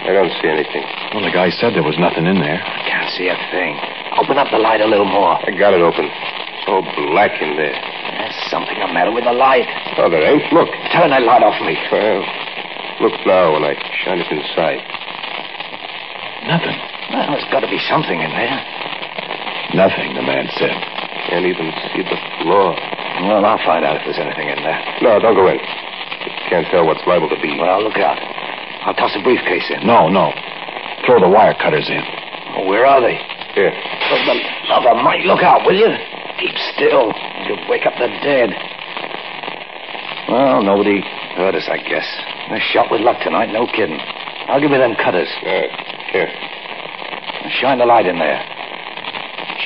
I 0.07 0.15
don't 0.15 0.31
see 0.39 0.47
anything. 0.47 0.87
Well, 1.11 1.27
the 1.27 1.31
guy 1.35 1.49
said 1.49 1.75
there 1.75 1.83
was 1.83 1.99
nothing 1.99 2.25
in 2.25 2.39
there. 2.39 2.63
I 2.63 2.79
can't 2.87 3.11
see 3.11 3.27
a 3.27 3.35
thing. 3.51 3.75
Open 4.15 4.37
up 4.37 4.47
the 4.49 4.59
light 4.59 4.79
a 4.79 4.87
little 4.87 5.11
more. 5.11 5.35
I 5.43 5.51
got 5.51 5.73
it 5.73 5.81
open. 5.81 6.07
It's 6.07 6.67
all 6.67 6.83
black 7.11 7.41
in 7.41 7.57
there. 7.57 7.92
Something 8.49 8.79
the 8.79 8.91
matter 8.91 9.11
with 9.11 9.23
the 9.23 9.33
light. 9.33 9.67
Oh, 9.97 10.09
there 10.09 10.23
ain't. 10.23 10.51
Look. 10.51 10.69
Turn 10.91 11.09
that 11.09 11.23
light 11.23 11.43
off 11.43 11.57
me. 11.63 11.77
Well, 11.91 12.21
look 13.01 13.15
now 13.25 13.53
when 13.53 13.63
I 13.63 13.73
shine 14.03 14.19
it 14.19 14.29
inside. 14.29 14.81
Nothing. 16.47 16.77
Well, 17.13 17.27
there's 17.31 17.47
got 17.49 17.61
to 17.61 17.71
be 17.71 17.79
something 17.87 18.19
in 18.19 18.31
there. 18.35 18.59
Nothing, 19.73 20.13
the 20.13 20.21
man 20.21 20.51
said. 20.59 20.75
Can't 21.31 21.47
even 21.47 21.71
see 21.95 22.03
the 22.03 22.19
floor. 22.43 22.75
Well, 23.25 23.45
I'll 23.45 23.63
find 23.63 23.85
out 23.85 23.95
if 23.97 24.03
there's 24.03 24.19
anything 24.19 24.49
in 24.49 24.59
there. 24.61 24.81
No, 25.01 25.17
don't 25.17 25.35
go 25.39 25.47
in. 25.47 25.57
You 25.57 26.31
can't 26.51 26.67
tell 26.67 26.85
what's 26.85 27.01
liable 27.07 27.29
to 27.29 27.39
be. 27.39 27.55
Well, 27.57 27.81
look 27.81 27.97
out. 27.97 28.19
I'll 28.83 28.93
toss 28.93 29.15
a 29.15 29.23
briefcase 29.23 29.71
in. 29.71 29.87
No, 29.87 30.09
no. 30.11 30.35
Throw 31.07 31.19
the 31.19 31.31
wire 31.31 31.55
cutters 31.55 31.87
in. 31.89 32.03
Oh, 32.55 32.67
where 32.67 32.85
are 32.85 32.99
they? 32.99 33.15
Here. 33.55 33.71
For 33.71 34.19
the 34.27 34.35
love 34.67 34.85
of 34.85 34.99
Mike, 35.01 35.23
look 35.25 35.41
out, 35.41 35.65
will 35.65 35.77
you? 35.77 35.89
Keep 36.37 36.57
still. 36.75 37.13
You'll 37.47 37.67
wake 37.67 37.85
up 37.85 37.93
the 37.99 38.07
dead. 38.23 38.49
Well, 40.29 40.63
nobody 40.63 41.01
heard 41.35 41.55
us, 41.55 41.67
I 41.69 41.77
guess. 41.77 42.07
A 42.51 42.59
shot 42.59 42.89
with 42.89 43.01
luck 43.01 43.21
tonight, 43.21 43.51
no 43.51 43.67
kidding. 43.67 43.99
I'll 44.47 44.61
give 44.61 44.71
you 44.71 44.77
them 44.77 44.95
cutters. 44.95 45.29
Uh, 45.43 45.67
here. 46.11 46.29
Shine 47.59 47.79
the 47.79 47.85
light 47.85 48.05
in 48.05 48.19
there. 48.19 48.39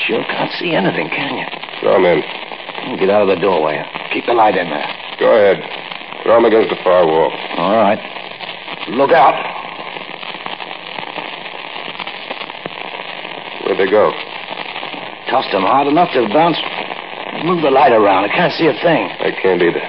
Sure 0.06 0.24
can't 0.26 0.52
see 0.54 0.74
anything, 0.74 1.10
can 1.10 1.38
you? 1.38 1.46
Throw 1.80 1.96
'em 1.96 2.06
in. 2.06 2.98
Get 2.98 3.10
out 3.10 3.22
of 3.22 3.28
the 3.28 3.36
doorway. 3.36 3.84
Keep 4.14 4.26
the 4.26 4.34
light 4.34 4.56
in 4.56 4.70
there. 4.70 4.88
Go 5.20 5.32
ahead. 5.32 5.62
Throw 6.24 6.38
'em 6.38 6.46
against 6.46 6.70
the 6.70 6.82
far 6.84 7.06
wall. 7.06 7.32
All 7.58 7.76
right. 7.76 8.00
Look 8.90 9.12
out. 9.12 9.36
Where'd 13.66 13.78
they 13.78 13.92
go? 13.92 14.12
Tossed 15.30 15.52
them 15.52 15.64
hard 15.64 15.88
enough 15.88 16.12
to 16.14 16.28
bounce. 16.30 16.58
Move 17.46 17.62
the 17.62 17.72
light 17.72 17.94
around. 17.94 18.26
I 18.26 18.32
can't 18.34 18.54
see 18.54 18.68
a 18.68 18.78
thing. 18.82 19.10
I 19.20 19.32
can't 19.32 19.62
either. 19.62 19.84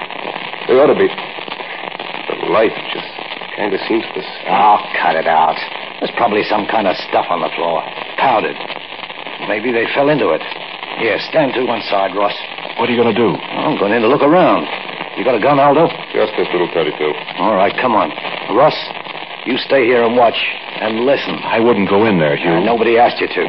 They 0.69 0.77
ought 0.77 0.91
to 0.91 0.99
be. 0.99 1.09
The 1.09 2.51
light 2.53 2.71
just 2.93 3.09
kind 3.57 3.73
of 3.73 3.81
seems 3.89 4.05
to. 4.15 4.21
Oh, 4.47 4.77
cut 5.01 5.15
it 5.15 5.27
out. 5.27 5.57
There's 5.99 6.13
probably 6.15 6.43
some 6.47 6.67
kind 6.67 6.87
of 6.87 6.95
stuff 7.09 7.27
on 7.29 7.41
the 7.41 7.51
floor. 7.57 7.83
Powdered. 8.15 8.55
Maybe 9.47 9.71
they 9.71 9.87
fell 9.95 10.09
into 10.09 10.31
it. 10.31 10.43
Here, 10.99 11.17
stand 11.31 11.53
to 11.55 11.63
one 11.65 11.81
side, 11.87 12.15
Ross. 12.15 12.35
What 12.77 12.87
are 12.87 12.93
you 12.93 12.99
going 13.01 13.13
to 13.13 13.19
do? 13.19 13.31
I'm 13.35 13.79
going 13.79 13.91
in 13.91 14.01
to 14.03 14.11
look 14.11 14.23
around. 14.23 14.67
You 15.17 15.23
got 15.23 15.35
a 15.35 15.43
gun, 15.43 15.59
Aldo? 15.59 15.87
Just 16.15 16.31
this 16.39 16.47
little 16.51 16.71
32. 16.71 16.95
All 17.39 17.55
right, 17.55 17.75
come 17.79 17.95
on. 17.95 18.11
Russ, 18.55 18.75
you 19.45 19.57
stay 19.57 19.85
here 19.85 20.03
and 20.03 20.15
watch 20.15 20.35
and 20.81 21.05
listen. 21.07 21.39
I 21.43 21.59
wouldn't 21.59 21.89
go 21.89 22.05
in 22.05 22.19
there, 22.19 22.35
Hugh. 22.35 22.59
Uh, 22.59 22.59
nobody 22.59 22.97
asked 22.97 23.19
you 23.21 23.27
to. 23.27 23.43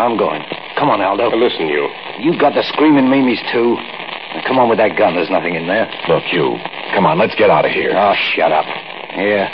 I'm 0.00 0.16
going. 0.16 0.42
Come 0.76 0.88
on, 0.88 1.00
Aldo. 1.00 1.30
Now, 1.30 1.36
listen, 1.36 1.68
you. 1.68 1.88
You've 2.18 2.40
got 2.40 2.54
the 2.54 2.62
screaming 2.62 3.08
Mimi's, 3.10 3.40
too. 3.52 3.76
Now, 3.76 4.42
come 4.46 4.58
on 4.58 4.68
with 4.68 4.78
that 4.78 4.96
gun. 4.96 5.14
There's 5.14 5.30
nothing 5.30 5.54
in 5.54 5.66
there. 5.66 5.86
Look, 6.08 6.24
Hugh. 6.24 6.56
Come 6.96 7.06
on, 7.06 7.18
let's 7.18 7.34
get 7.36 7.50
out 7.50 7.64
of 7.64 7.72
here. 7.72 7.92
Oh, 7.92 8.14
shut 8.34 8.52
up. 8.52 8.66
Here. 9.14 9.46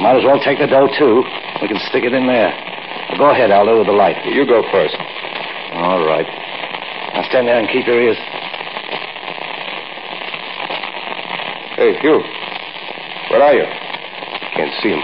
Might 0.00 0.20
as 0.20 0.24
well 0.24 0.38
take 0.38 0.58
the 0.58 0.66
dough, 0.66 0.88
too. 0.98 1.24
We 1.60 1.66
can 1.66 1.80
stick 1.90 2.04
it 2.04 2.12
in 2.12 2.26
there. 2.28 2.52
Go 3.16 3.30
ahead, 3.30 3.50
Aldo, 3.50 3.78
with 3.78 3.88
the 3.88 3.96
light. 3.96 4.20
You 4.26 4.46
go 4.46 4.62
first. 4.70 4.94
All 5.74 6.04
right. 6.06 6.26
Now 7.18 7.24
stand 7.28 7.48
there 7.48 7.58
and 7.58 7.68
keep 7.68 7.86
your 7.86 8.00
ears. 8.00 8.16
Hey, 11.74 11.98
Hugh. 12.00 12.22
Where 13.30 13.42
are 13.42 13.54
you? 13.54 13.66
Can't 14.54 14.74
see 14.82 14.90
him. 14.90 15.02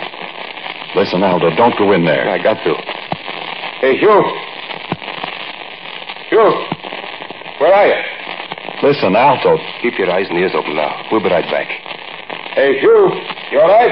Listen, 0.94 1.22
Aldo, 1.24 1.50
don't 1.56 1.76
go 1.76 1.90
in 1.92 2.04
there. 2.04 2.30
I 2.30 2.38
got 2.40 2.54
to. 2.62 2.74
Hey, 3.80 3.98
Hugh. 3.98 4.22
Hugh. 6.30 6.54
Where 7.58 7.74
are 7.74 7.86
you? 7.88 8.00
Listen, 8.82 9.16
Aldo. 9.16 9.58
Keep 9.82 9.98
your 9.98 10.10
eyes 10.10 10.26
and 10.30 10.38
ears 10.38 10.52
open 10.54 10.76
now. 10.76 11.02
We'll 11.10 11.20
be 11.20 11.28
right 11.30 11.44
back. 11.50 11.66
Hey, 12.54 12.78
Hugh. 12.78 13.10
You 13.50 13.60
all 13.60 13.68
right? 13.68 13.90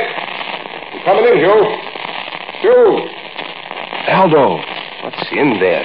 You 0.95 1.01
coming 1.05 1.27
in, 1.27 1.39
Hugh? 1.43 1.63
Hugh. 2.63 3.09
Aldo. 4.09 4.63
What's 5.03 5.27
in 5.33 5.59
there? 5.59 5.83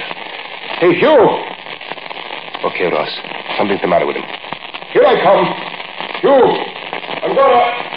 Hey, 0.78 0.94
Hugh. 0.94 1.28
Okay, 2.62 2.86
Ross. 2.94 3.10
Something's 3.58 3.80
the 3.80 3.88
matter 3.88 4.06
with 4.06 4.16
him. 4.16 4.24
Here 4.92 5.02
I 5.02 5.18
come. 5.18 5.44
Hugh. 6.22 6.46
I'm 7.22 7.34
gonna. 7.34 7.88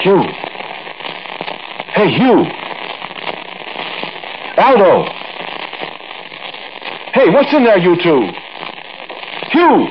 Hugh. 0.00 0.51
Hey, 2.02 2.10
Hugh. 2.18 2.42
Aldo. 4.58 5.04
Hey, 7.14 7.30
what's 7.30 7.54
in 7.54 7.62
there, 7.62 7.78
you 7.78 7.94
two? 8.02 8.26
Hugh. 9.52 9.86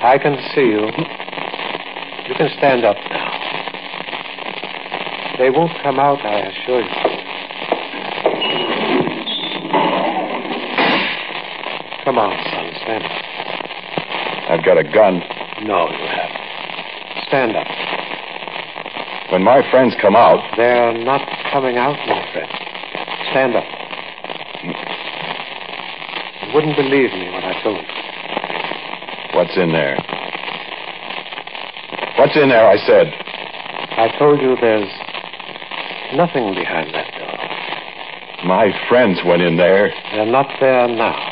I 0.00 0.16
can 0.16 0.38
see 0.54 0.62
you. 0.62 0.86
You 2.26 2.34
can 2.36 2.48
stand 2.56 2.86
up 2.86 2.96
now. 3.10 3.32
They 5.36 5.50
won't 5.50 5.72
come 5.82 5.98
out, 5.98 6.24
I 6.24 6.40
assure 6.40 6.80
you. 6.80 7.16
Come 12.16 12.32
on, 12.32 12.44
son. 12.48 12.72
Stand 12.80 13.04
up. 13.04 13.12
I've 14.48 14.64
got 14.64 14.78
a 14.80 14.84
gun. 14.88 15.20
No, 15.68 15.84
you 15.84 16.08
haven't. 16.08 17.28
Stand 17.28 17.52
up. 17.52 17.68
When 19.30 19.44
my 19.44 19.60
friends 19.70 19.92
come 20.00 20.16
out, 20.16 20.40
They're 20.56 20.96
not 21.04 21.20
coming 21.52 21.76
out, 21.76 21.92
my 22.08 22.24
friend. 22.32 22.48
Stand 23.36 23.52
up. 23.52 23.68
You 26.40 26.54
wouldn't 26.54 26.74
believe 26.80 27.12
me 27.12 27.28
when 27.36 27.44
I 27.44 27.62
told 27.62 27.84
you. 27.84 29.36
what's 29.36 29.54
in 29.58 29.72
there? 29.76 30.00
What's 32.16 32.34
in 32.34 32.48
there, 32.48 32.66
I 32.66 32.78
said. 32.88 33.12
I 33.12 34.08
told 34.18 34.40
you 34.40 34.56
there's 34.58 34.88
nothing 36.16 36.54
behind 36.54 36.94
that 36.94 37.12
door. 37.12 37.36
My 38.48 38.72
friends 38.88 39.20
went 39.26 39.42
in 39.42 39.58
there. 39.58 39.92
They're 40.12 40.24
not 40.24 40.48
there 40.60 40.88
now. 40.88 41.25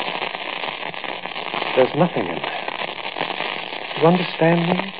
There's 1.75 1.93
nothing 1.97 2.25
in 2.27 2.35
there. 2.35 2.65
You 3.99 4.07
understand 4.07 4.61
me? 4.69 4.93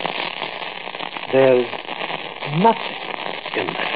There's 1.32 1.66
nothing 2.60 2.96
in 3.56 3.68
there. 3.68 3.96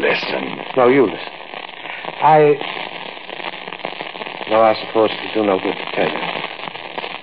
Listen. 0.00 0.58
No, 0.76 0.88
you 0.88 1.04
listen. 1.06 1.32
I. 2.20 2.56
No, 4.50 4.60
I 4.60 4.74
suppose 4.86 5.10
it'll 5.10 5.42
do 5.42 5.46
no 5.46 5.58
good 5.58 5.74
to 5.74 5.90
tell 5.92 6.08
you. 6.08 6.36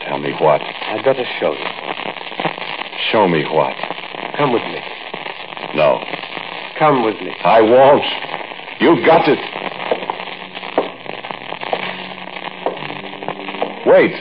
Tell 0.07 0.17
me 0.17 0.33
what. 0.41 0.61
I'd 0.61 1.05
better 1.05 1.25
show 1.39 1.53
you. 1.53 1.65
Show 3.11 3.27
me 3.27 3.45
what. 3.45 3.75
Come 4.37 4.53
with 4.53 4.63
me. 4.63 4.81
No. 5.75 6.03
Come 6.79 7.03
with 7.03 7.21
me. 7.21 7.31
I 7.43 7.61
won't. 7.61 8.03
You've 8.81 9.05
got 9.05 9.23
to. 9.25 9.35
Wait. 13.85 14.13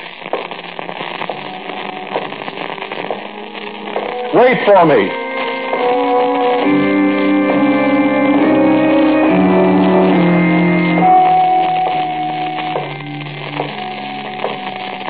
Wait 4.34 4.51
for 4.64 4.86
me. 4.86 5.10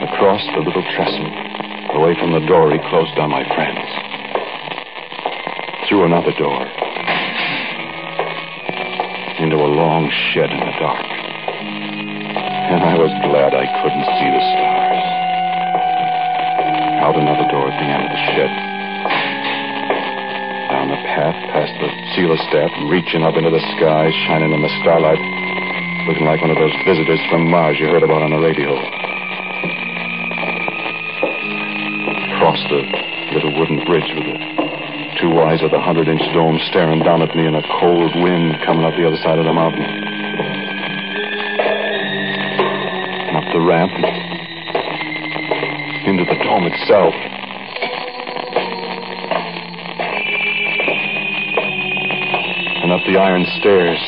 Across 0.08 0.42
the 0.54 0.62
little 0.64 0.84
trestle, 0.94 1.28
away 1.98 2.14
from 2.18 2.32
the 2.32 2.44
door, 2.46 2.72
he 2.72 2.78
closed 2.88 3.18
on 3.18 3.30
my 3.30 3.44
friends. 3.54 3.84
Through 5.88 6.04
another 6.06 6.32
door. 6.38 6.62
Into 9.42 9.56
a 9.56 9.68
long 9.68 10.08
shed 10.32 10.50
in 10.50 10.60
the 10.60 10.76
dark. 10.78 11.04
And 12.72 12.82
I 12.84 12.96
was 12.96 13.10
glad 13.28 13.52
I 13.52 13.66
couldn't 13.82 14.06
see 14.16 14.30
the 14.32 14.44
stars. 14.54 15.04
Out 17.02 17.16
another 17.16 17.50
door 17.50 17.68
at 17.68 17.76
the 17.76 17.88
end 17.90 18.04
of 18.04 18.10
the 18.10 18.22
shed. 18.32 18.71
Down 20.82 20.90
the 20.90 21.06
path 21.06 21.38
past 21.54 21.70
the 21.78 22.38
staff, 22.50 22.66
reaching 22.90 23.22
up 23.22 23.38
into 23.38 23.54
the 23.54 23.62
sky, 23.78 24.10
shining 24.26 24.50
in 24.50 24.66
the 24.66 24.72
starlight, 24.82 25.22
looking 26.10 26.26
like 26.26 26.42
one 26.42 26.50
of 26.50 26.58
those 26.58 26.74
visitors 26.82 27.22
from 27.30 27.46
Mars 27.46 27.78
you 27.78 27.86
heard 27.86 28.02
about 28.02 28.18
on 28.18 28.34
the 28.34 28.42
radio. 28.42 28.74
Across 32.34 32.66
the 32.66 32.82
little 33.30 33.54
wooden 33.54 33.86
bridge 33.86 34.10
with 34.10 34.26
the 34.26 34.34
two 35.22 35.30
eyes 35.46 35.62
of 35.62 35.70
the 35.70 35.78
hundred 35.78 36.10
inch 36.10 36.26
dome 36.34 36.58
staring 36.74 36.98
down 37.06 37.22
at 37.22 37.30
me 37.38 37.46
and 37.46 37.54
a 37.54 37.62
cold 37.78 38.10
wind 38.18 38.58
coming 38.66 38.82
up 38.82 38.98
the 38.98 39.06
other 39.06 39.22
side 39.22 39.38
of 39.38 39.46
the 39.46 39.54
mountain. 39.54 39.86
Up 43.38 43.46
the 43.54 43.62
ramp 43.62 43.94
into 46.10 46.26
the 46.26 46.42
dome 46.42 46.66
itself. 46.66 47.14
Up 53.02 53.08
the 53.10 53.18
iron 53.18 53.44
stairs. 53.58 53.98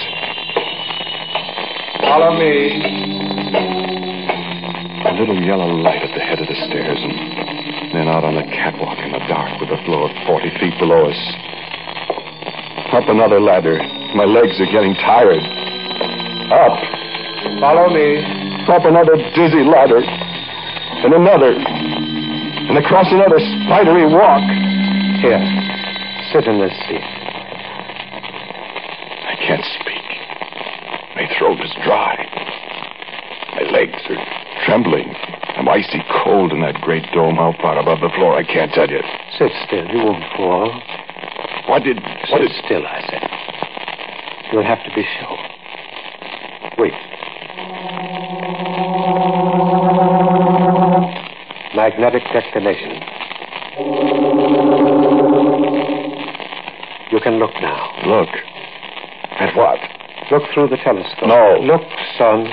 Follow 2.00 2.38
me. 2.38 2.78
A 5.04 5.12
little 5.18 5.38
yellow 5.42 5.66
light 5.66 6.02
at 6.02 6.14
the 6.14 6.22
head 6.22 6.38
of 6.38 6.46
the 6.46 6.58
stairs, 6.66 6.98
and 7.02 7.92
then 7.94 8.08
out 8.08 8.24
on 8.24 8.34
the 8.34 8.46
catwalk 8.54 8.98
in 8.98 9.12
the 9.12 9.22
dark 9.26 9.60
with 9.60 9.68
the 9.70 9.80
floor 9.84 10.08
40 10.26 10.50
feet 10.60 10.74
below 10.78 11.10
us. 11.10 11.20
Up 12.94 13.08
another 13.10 13.40
ladder. 13.40 13.82
My 14.14 14.24
legs 14.24 14.60
are 14.62 14.70
getting 14.70 14.94
tired. 15.02 15.42
Up. 16.54 16.78
Follow 17.58 17.90
me. 17.90 18.22
Up 18.70 18.84
another 18.86 19.18
dizzy 19.34 19.66
ladder. 19.66 19.98
And 21.02 21.14
another. 21.14 21.50
And 21.50 22.78
across 22.78 23.10
another 23.10 23.42
spidery 23.66 24.06
walk. 24.06 24.44
Here. 25.20 25.42
Sit 26.30 26.46
in 26.46 26.60
this 26.60 26.74
seat. 26.86 27.24
I 29.34 29.36
can't 29.36 29.64
speak. 29.80 30.06
My 31.16 31.26
throat 31.38 31.58
is 31.60 31.74
dry. 31.82 32.14
My 33.56 33.62
legs 33.72 33.98
are 34.08 34.22
trembling. 34.64 35.12
I'm 35.56 35.68
icy 35.68 36.02
cold 36.22 36.52
in 36.52 36.60
that 36.60 36.80
great 36.80 37.04
dome. 37.12 37.36
How 37.36 37.52
far 37.60 37.78
above 37.78 38.00
the 38.00 38.03
floor, 38.16 38.36
I 38.36 38.44
can't 38.44 38.72
tell 38.72 38.88
you. 38.88 39.00
Sit 39.38 39.50
still. 39.66 39.86
You 39.88 39.98
won't 40.04 40.24
fall. 40.36 40.70
What 41.68 41.82
did. 41.82 41.96
What 42.30 42.40
Sit 42.40 42.48
did. 42.48 42.64
still, 42.64 42.86
I 42.86 43.00
said. 43.10 43.22
You'll 44.52 44.64
have 44.64 44.82
to 44.84 44.90
be 44.94 45.04
sure. 45.18 45.38
Wait. 46.78 46.92
Magnetic 51.74 52.22
declination. 52.32 53.00
You 57.10 57.20
can 57.20 57.38
look 57.38 57.50
now. 57.60 57.90
Look. 58.06 58.28
At 59.40 59.56
what? 59.56 59.78
Look 60.30 60.42
through 60.54 60.68
the 60.68 60.76
telescope. 60.76 61.26
No. 61.26 61.58
Look, 61.60 61.82
son. 62.16 62.46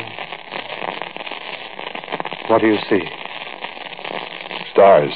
What 2.50 2.62
do 2.62 2.68
you 2.68 2.78
see? 2.90 3.02
Stars. 4.74 5.14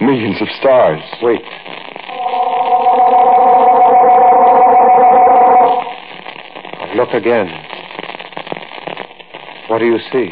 Millions 0.00 0.40
of 0.40 0.48
stars. 0.60 1.02
Wait. 1.22 1.42
Look 6.96 7.10
again. 7.10 7.48
What 9.68 9.78
do 9.78 9.84
you 9.86 9.98
see? 10.10 10.28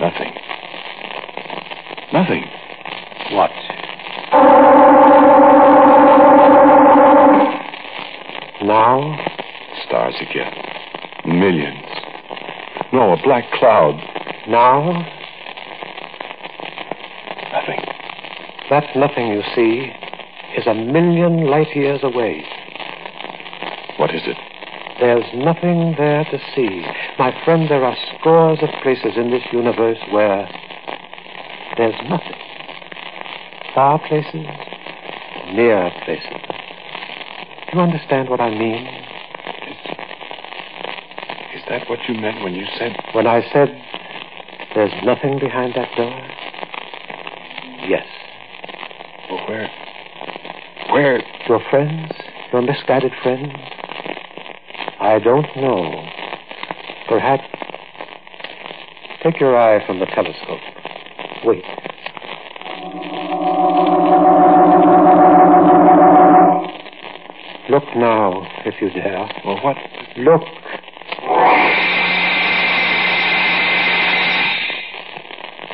Nothing. 0.00 0.32
Nothing. 2.12 2.44
What? 3.32 3.50
Now? 8.62 9.16
Stars 9.86 10.14
again. 10.20 10.52
Millions. 11.26 11.84
No, 12.92 13.12
a 13.12 13.22
black 13.22 13.44
cloud. 13.52 13.94
Now? 14.48 14.92
Nothing. 17.52 17.80
That 18.68 18.96
nothing 18.96 19.28
you 19.28 19.42
see 19.54 19.92
is 20.58 20.66
a 20.66 20.74
million 20.74 21.46
light 21.46 21.74
years 21.76 22.00
away. 22.02 22.44
What 23.96 24.12
is 24.12 24.22
it? 24.26 24.36
There's 24.98 25.24
nothing 25.34 25.94
there 25.96 26.24
to 26.24 26.38
see. 26.54 26.82
My 27.16 27.30
friend, 27.44 27.70
there 27.70 27.84
are 27.84 27.96
scores 28.18 28.58
of 28.62 28.68
places 28.82 29.12
in 29.16 29.30
this 29.30 29.42
universe 29.52 29.98
where 30.10 30.48
there's 31.76 31.94
nothing. 32.08 32.34
Far 33.72 34.00
places, 34.08 34.46
near 35.54 35.90
places. 36.04 36.26
Do 37.70 37.76
you 37.76 37.80
understand 37.80 38.28
what 38.28 38.40
I 38.40 38.50
mean? 38.50 38.86
Is 41.54 41.62
that 41.68 41.88
what 41.88 42.00
you 42.08 42.14
meant 42.14 42.42
when 42.42 42.54
you 42.54 42.66
said. 42.78 42.96
When 43.12 43.28
I 43.28 43.42
said 43.52 43.68
there's 44.74 44.92
nothing 45.04 45.38
behind 45.38 45.74
that 45.76 45.94
door? 45.96 46.18
Yes. 47.88 48.06
Where. 50.96 51.20
Your 51.46 51.60
friends? 51.68 52.10
Your 52.54 52.62
misguided 52.62 53.12
friends? 53.22 53.52
I 54.98 55.18
don't 55.22 55.46
know. 55.54 56.06
Perhaps. 57.06 57.42
Take 59.22 59.38
your 59.38 59.58
eye 59.58 59.86
from 59.86 60.00
the 60.00 60.06
telescope. 60.06 60.58
Wait. 61.44 61.62
Look 67.68 67.84
now, 67.94 68.46
if 68.64 68.80
you 68.80 68.88
dare. 68.88 69.28
Well, 69.44 69.60
what? 69.62 69.76
Look. 70.16 70.40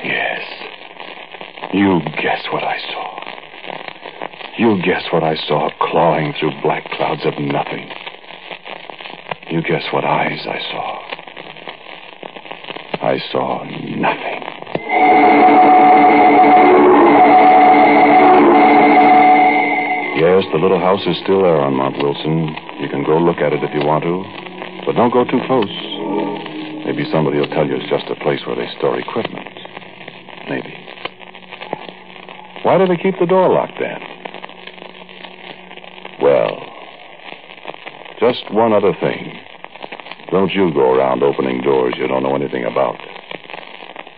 Yes. 0.02 0.40
You 1.72 2.00
guess 2.20 2.44
what 2.52 2.64
I 2.64 2.76
saw. 2.90 3.12
Guess 4.82 5.04
what 5.12 5.22
I 5.22 5.36
saw 5.46 5.70
clawing 5.80 6.34
through 6.40 6.50
black 6.60 6.82
clouds 6.90 7.22
of 7.24 7.34
nothing. 7.38 7.88
You 9.48 9.62
guess 9.62 9.84
what 9.92 10.04
eyes 10.04 10.40
I 10.42 10.58
saw. 10.58 10.98
I 12.98 13.18
saw 13.30 13.62
nothing. 13.62 14.42
Yes, 20.18 20.42
the 20.50 20.58
little 20.58 20.80
house 20.80 21.06
is 21.06 21.16
still 21.22 21.42
there 21.42 21.60
on 21.60 21.74
Mount 21.74 21.98
Wilson. 22.02 22.50
You 22.80 22.88
can 22.88 23.04
go 23.04 23.18
look 23.18 23.38
at 23.38 23.52
it 23.52 23.62
if 23.62 23.70
you 23.74 23.86
want 23.86 24.02
to. 24.02 24.24
But 24.84 24.96
don't 24.96 25.12
go 25.12 25.22
too 25.22 25.38
close. 25.46 25.70
Maybe 26.86 27.06
somebody 27.12 27.38
will 27.38 27.50
tell 27.54 27.68
you 27.68 27.76
it's 27.76 27.88
just 27.88 28.10
a 28.10 28.16
place 28.24 28.40
where 28.46 28.56
they 28.56 28.66
store 28.78 28.98
equipment. 28.98 29.46
Maybe. 30.50 30.74
Why 32.64 32.78
do 32.78 32.86
they 32.88 32.96
keep 32.96 33.20
the 33.20 33.26
door 33.26 33.48
locked 33.48 33.78
then? 33.78 34.21
Well, 36.22 36.56
just 38.20 38.54
one 38.54 38.72
other 38.72 38.92
thing. 39.00 39.40
Don't 40.30 40.52
you 40.52 40.72
go 40.72 40.94
around 40.94 41.24
opening 41.24 41.62
doors 41.62 41.94
you 41.98 42.06
don't 42.06 42.22
know 42.22 42.36
anything 42.36 42.64
about. 42.64 42.94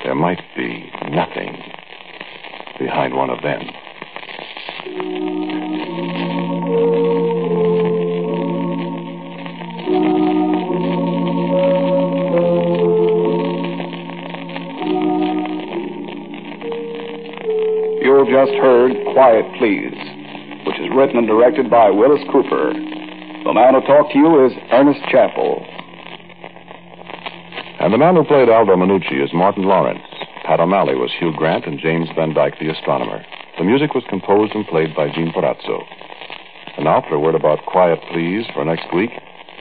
There 0.05 0.15
might 0.15 0.43
be 0.55 0.93
nothing 1.09 1.57
behind 2.79 3.15
one 3.15 3.31
of 3.31 3.41
them. 3.43 3.63
You've 18.03 18.29
just 18.29 18.53
heard 18.61 18.93
Quiet 19.15 19.47
Please, 19.59 20.14
which 20.75 20.91
is 20.91 20.97
written 20.97 21.19
and 21.19 21.27
directed 21.29 21.71
by 21.71 21.89
Willis 21.91 22.23
Cooper. 22.33 22.73
The 22.75 23.55
man 23.55 23.75
who 23.75 23.81
talked 23.87 24.11
to 24.13 24.19
you 24.19 24.45
is 24.45 24.53
Ernest 24.73 24.99
Chappell. 25.07 25.63
And 27.79 27.93
the 27.93 27.99
man 27.99 28.17
who 28.17 28.25
played 28.25 28.49
Aldo 28.49 28.75
Manucci 28.75 29.23
is 29.23 29.31
Martin 29.33 29.65
Lawrence. 29.65 30.03
Pat 30.45 30.59
O'Malley 30.59 30.97
was 30.97 31.13
Hugh 31.17 31.33
Grant 31.37 31.67
and 31.67 31.79
James 31.79 32.09
Van 32.17 32.35
Dyke, 32.35 32.59
the 32.59 32.71
astronomer. 32.71 33.25
The 33.59 33.65
music 33.65 33.95
was 33.95 34.03
composed 34.09 34.55
and 34.55 34.67
played 34.67 34.97
by 34.97 35.13
Gene 35.15 35.33
Perazzo. 35.33 35.85
And 36.77 36.87
now, 36.87 37.05
for 37.09 37.15
a 37.15 37.21
word 37.21 37.37
about 37.37 37.65
Quiet 37.67 38.01
Please 38.11 38.45
for 38.53 38.65
next 38.65 38.93
week, 38.93 39.11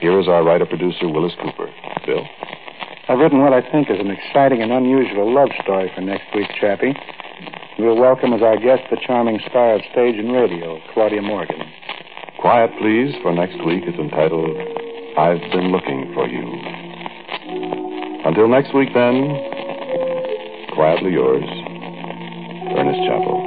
here 0.00 0.18
is 0.18 0.26
our 0.26 0.42
writer 0.42 0.66
producer, 0.66 1.08
Willis 1.08 1.34
Cooper. 1.40 1.70
Bill? 2.06 2.26
I've 3.08 3.18
written 3.18 3.40
what 3.40 3.52
I 3.52 3.62
think 3.70 3.88
is 3.88 4.00
an 4.00 4.10
exciting 4.10 4.62
and 4.62 4.72
unusual 4.72 5.32
love 5.32 5.50
story 5.62 5.92
for 5.94 6.00
next 6.00 6.34
week, 6.34 6.48
Chappie. 6.58 6.96
We'll 7.76 7.96
welcome 7.96 8.32
as 8.32 8.40
our 8.40 8.56
guest 8.56 8.82
the 8.88 8.96
charming 9.04 9.40
star 9.50 9.74
of 9.74 9.80
stage 9.90 10.14
and 10.14 10.32
radio, 10.32 10.78
Claudia 10.92 11.20
Morgan. 11.20 11.60
Quiet 12.40 12.70
Please 12.78 13.12
for 13.20 13.32
next 13.32 13.56
week 13.66 13.82
is 13.82 13.94
entitled 13.98 14.56
I've 15.18 15.40
Been 15.50 15.72
Looking 15.72 16.12
for 16.14 16.28
You. 16.28 16.44
Until 18.24 18.46
next 18.46 18.72
week, 18.76 18.90
then, 18.94 19.26
quietly 20.72 21.10
yours, 21.10 21.42
Ernest 22.78 23.00
Chappell. 23.08 23.42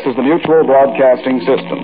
This 0.00 0.12
is 0.12 0.16
the 0.16 0.22
Mutual 0.22 0.64
Broadcasting 0.64 1.40
System. 1.40 1.78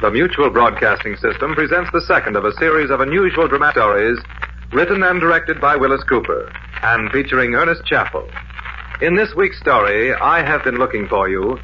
The 0.00 0.10
Mutual 0.10 0.48
Broadcasting 0.48 1.16
System 1.16 1.54
presents 1.54 1.90
the 1.92 2.00
second 2.08 2.36
of 2.36 2.46
a 2.46 2.54
series 2.54 2.88
of 2.90 3.00
unusual 3.02 3.48
dramatic 3.48 3.74
stories 3.74 4.18
written 4.72 5.02
and 5.02 5.20
directed 5.20 5.60
by 5.60 5.76
Willis 5.76 6.04
Cooper 6.04 6.50
and 6.82 7.10
featuring 7.10 7.54
Ernest 7.54 7.84
Chappell. 7.84 8.26
In 9.02 9.16
this 9.16 9.34
week's 9.34 9.58
story, 9.58 10.12
I 10.12 10.42
Have 10.42 10.64
Been 10.64 10.74
Looking 10.74 11.08
for 11.08 11.26
You, 11.26 11.58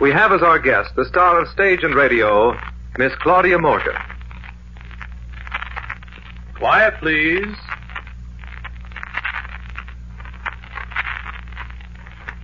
we 0.00 0.10
have 0.10 0.32
as 0.32 0.42
our 0.42 0.58
guest 0.58 0.90
the 0.96 1.04
star 1.04 1.40
of 1.40 1.46
stage 1.46 1.84
and 1.84 1.94
radio, 1.94 2.52
Miss 2.98 3.12
Claudia 3.22 3.60
Morgan. 3.60 3.94
Quiet, 6.58 6.94
please. 6.98 7.54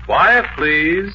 Quiet, 0.04 0.44
please. 0.56 1.12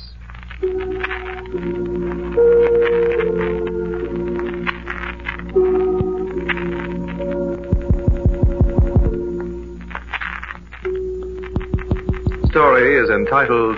Story 12.51 13.01
is 13.01 13.09
entitled 13.09 13.77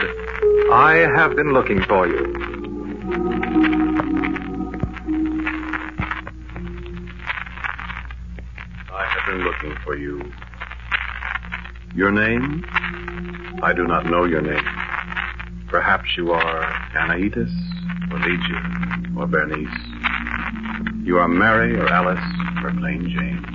I 0.71 1.07
Have 1.15 1.35
Been 1.35 1.53
Looking 1.53 1.83
for 1.83 2.07
You. 2.07 2.33
I 8.91 9.05
have 9.05 9.27
been 9.27 9.43
looking 9.43 9.75
for 9.83 9.95
you. 9.95 10.23
Your 11.93 12.11
name? 12.11 12.65
I 13.61 13.73
do 13.75 13.85
not 13.85 14.07
know 14.07 14.25
your 14.25 14.41
name. 14.41 14.65
Perhaps 15.67 16.09
you 16.17 16.31
are 16.31 16.63
Anaitis, 16.95 17.53
or 18.11 18.17
Lygia, 18.17 19.19
or 19.19 19.27
Bernice. 19.27 19.69
You 21.05 21.19
are 21.19 21.27
Mary, 21.27 21.75
or 21.75 21.87
Alice, 21.89 22.17
or 22.63 22.71
plain 22.71 23.07
Jane. 23.07 23.45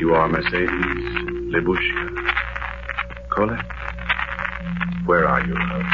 You 0.00 0.14
are 0.14 0.26
Mercedes, 0.26 1.04
Libushka, 1.52 2.17
Where 5.06 5.26
are 5.28 5.40
you, 5.46 5.54
love? 5.54 5.84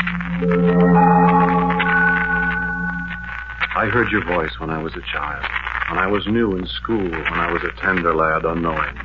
I 3.77 3.87
heard 3.93 4.11
your 4.11 4.25
voice 4.25 4.59
when 4.59 4.71
I 4.71 4.81
was 4.83 4.95
a 4.95 5.03
child, 5.13 5.45
when 5.91 5.99
I 5.99 6.07
was 6.07 6.27
new 6.27 6.57
in 6.57 6.67
school, 6.67 7.11
when 7.11 7.35
I 7.39 7.53
was 7.53 7.63
a 7.65 7.73
tender 7.83 8.15
lad 8.15 8.45
unknowing. 8.45 8.97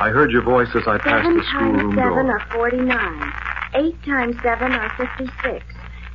I 0.00 0.08
heard 0.10 0.32
your 0.32 0.42
voice 0.42 0.68
as 0.74 0.82
I 0.88 0.98
passed 0.98 1.22
Seven 1.24 1.36
the 1.36 1.44
schoolroom 1.44 1.94
seven 1.94 2.26
door. 2.26 2.38
are 2.40 2.46
forty-nine. 2.52 3.32
Eight 3.74 4.02
times 4.02 4.34
seven 4.42 4.72
are 4.72 4.90
fifty-six. 4.96 5.64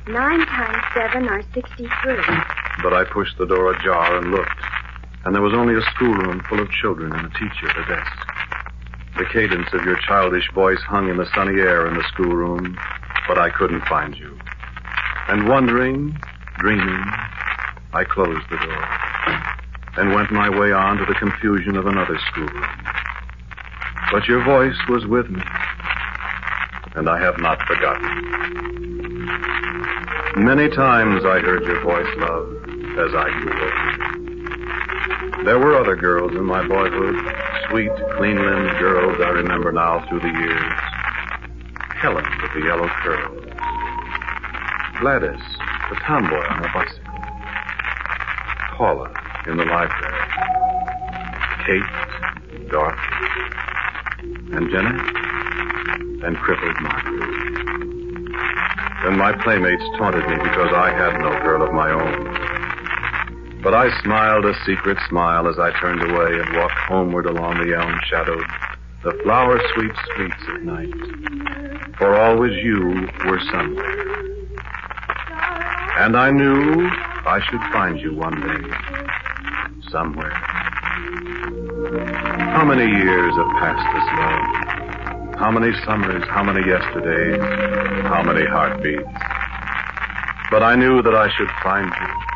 Nine 0.08 0.44
times 0.44 0.82
seven 0.94 1.28
are 1.28 1.42
sixty-three. 1.54 2.24
But 2.82 2.92
I 2.92 3.04
pushed 3.10 3.38
the 3.38 3.46
door 3.46 3.72
ajar 3.72 4.18
and 4.18 4.30
looked, 4.32 4.60
and 5.24 5.34
there 5.34 5.42
was 5.42 5.54
only 5.54 5.74
a 5.76 5.82
schoolroom 5.94 6.42
full 6.48 6.60
of 6.60 6.70
children 6.70 7.12
and 7.14 7.26
a 7.26 7.30
teacher 7.38 7.70
at 7.70 7.78
a 7.78 7.84
desk. 7.96 8.27
The 9.18 9.26
cadence 9.32 9.68
of 9.72 9.84
your 9.84 9.96
childish 10.06 10.48
voice 10.54 10.78
hung 10.86 11.08
in 11.08 11.16
the 11.16 11.28
sunny 11.34 11.58
air 11.60 11.88
in 11.88 11.94
the 11.94 12.04
schoolroom, 12.12 12.78
but 13.26 13.36
I 13.36 13.50
couldn't 13.50 13.84
find 13.86 14.16
you. 14.16 14.38
And 15.26 15.48
wondering, 15.48 16.16
dreaming, 16.58 17.02
I 17.92 18.04
closed 18.08 18.48
the 18.48 18.58
door 18.58 18.84
and 19.96 20.14
went 20.14 20.30
my 20.30 20.48
way 20.48 20.70
on 20.70 20.98
to 20.98 21.04
the 21.04 21.14
confusion 21.14 21.76
of 21.76 21.86
another 21.86 22.16
schoolroom. 22.30 22.64
But 24.12 24.28
your 24.28 24.44
voice 24.44 24.78
was 24.88 25.04
with 25.04 25.28
me, 25.28 25.42
and 26.94 27.08
I 27.08 27.18
have 27.18 27.38
not 27.38 27.60
forgotten. 27.66 28.04
Many 30.44 30.68
times 30.70 31.24
I 31.24 31.40
heard 31.40 31.64
your 31.64 31.80
voice, 31.82 32.06
love, 32.18 32.54
as 33.00 33.12
I 33.16 33.30
grew 33.40 33.52
older. 33.64 35.44
There 35.44 35.58
were 35.58 35.76
other 35.76 35.96
girls 35.96 36.30
in 36.32 36.44
my 36.44 36.64
boyhood, 36.68 37.16
sweet, 37.68 37.92
clean-limbed 38.16 38.78
girls 38.78 39.20
I 39.20 39.28
remember 39.28 39.72
now 39.72 40.04
through 40.08 40.20
the 40.20 40.28
years. 40.28 40.72
Helen 42.00 42.24
with 42.40 42.52
the 42.54 42.60
yellow 42.66 42.88
curls. 42.88 43.44
Gladys, 45.00 45.40
the 45.90 45.96
tomboy 46.06 46.46
on 46.48 46.64
a 46.64 46.72
bicycle. 46.72 47.14
Paula 48.76 49.12
in 49.46 49.56
the 49.56 49.64
library. 49.64 50.14
Kate, 51.66 52.70
Dorothy, 52.70 53.00
and 54.52 54.70
Jenny, 54.70 54.98
and 56.24 56.36
crippled 56.38 56.80
Margaret. 56.80 57.38
Then 59.04 59.18
my 59.18 59.32
playmates 59.42 59.84
taunted 59.98 60.26
me 60.28 60.36
because 60.36 60.72
I 60.72 60.90
had 60.90 61.20
no 61.20 61.30
girl 61.42 61.62
of 61.62 61.72
my 61.72 61.90
own. 61.90 62.37
But 63.62 63.74
I 63.74 63.90
smiled 64.02 64.44
a 64.44 64.54
secret 64.64 64.98
smile 65.08 65.48
as 65.48 65.58
I 65.58 65.72
turned 65.80 66.00
away 66.02 66.38
and 66.40 66.56
walked 66.56 66.78
homeward 66.86 67.26
along 67.26 67.58
the 67.58 67.76
elm 67.76 67.98
shadowed, 68.08 68.46
the 69.02 69.18
flower 69.24 69.60
sweet 69.74 69.92
streets 70.12 70.42
at 70.54 70.62
night. 70.62 70.94
For 71.98 72.14
always 72.14 72.52
you 72.62 73.08
were 73.26 73.40
somewhere. 73.50 74.08
And 75.98 76.16
I 76.16 76.30
knew 76.30 76.88
I 77.26 77.40
should 77.50 77.60
find 77.72 77.98
you 77.98 78.14
one 78.14 78.40
day, 78.40 78.70
somewhere. 79.90 80.30
How 82.54 82.64
many 82.64 82.86
years 82.86 83.34
have 83.34 83.50
passed 83.58 83.86
this 83.94 84.08
love? 84.18 85.38
How 85.38 85.50
many 85.50 85.72
summers, 85.84 86.22
how 86.30 86.44
many 86.44 86.66
yesterdays, 86.66 87.40
how 88.06 88.22
many 88.22 88.46
heartbeats? 88.46 89.02
But 90.50 90.62
I 90.62 90.76
knew 90.76 91.02
that 91.02 91.14
I 91.14 91.28
should 91.36 91.50
find 91.62 91.86
you. 91.86 92.27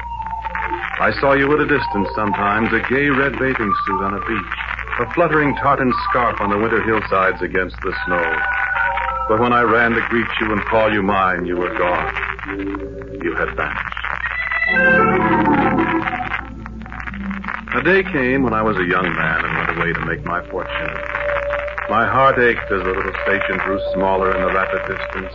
I 1.03 1.11
saw 1.19 1.33
you 1.33 1.53
at 1.53 1.59
a 1.59 1.67
distance 1.67 2.09
sometimes, 2.15 2.71
a 2.73 2.79
gay 2.89 3.11
red 3.11 3.33
bathing 3.33 3.75
suit 3.85 4.03
on 4.07 4.15
a 4.15 4.21
beach, 4.23 4.55
a 5.01 5.13
fluttering 5.15 5.53
tartan 5.57 5.93
scarf 6.09 6.41
on 6.41 6.49
the 6.49 6.57
winter 6.57 6.81
hillsides 6.81 7.43
against 7.43 7.75
the 7.83 7.93
snow. 8.07 8.23
But 9.27 9.41
when 9.41 9.53
I 9.53 9.63
ran 9.63 9.91
to 9.99 10.01
greet 10.09 10.29
you 10.41 10.53
and 10.53 10.63
call 10.67 10.93
you 10.95 11.03
mine, 11.03 11.45
you 11.45 11.57
were 11.57 11.77
gone. 11.77 12.15
You 13.19 13.35
had 13.35 13.51
vanished. 13.59 13.99
A 17.75 17.83
day 17.83 18.05
came 18.05 18.45
when 18.45 18.55
I 18.55 18.63
was 18.63 18.77
a 18.77 18.87
young 18.87 19.11
man 19.11 19.45
and 19.45 19.59
went 19.59 19.77
away 19.77 19.93
to 19.95 20.07
make 20.07 20.25
my 20.25 20.39
fortune. 20.51 20.95
My 21.91 22.07
heart 22.07 22.39
ached 22.39 22.71
as 22.71 22.79
the 22.79 22.95
little 22.95 23.17
station 23.27 23.59
grew 23.67 23.81
smaller 23.93 24.37
in 24.37 24.41
the 24.41 24.55
rapid 24.55 24.87
distance, 24.87 25.35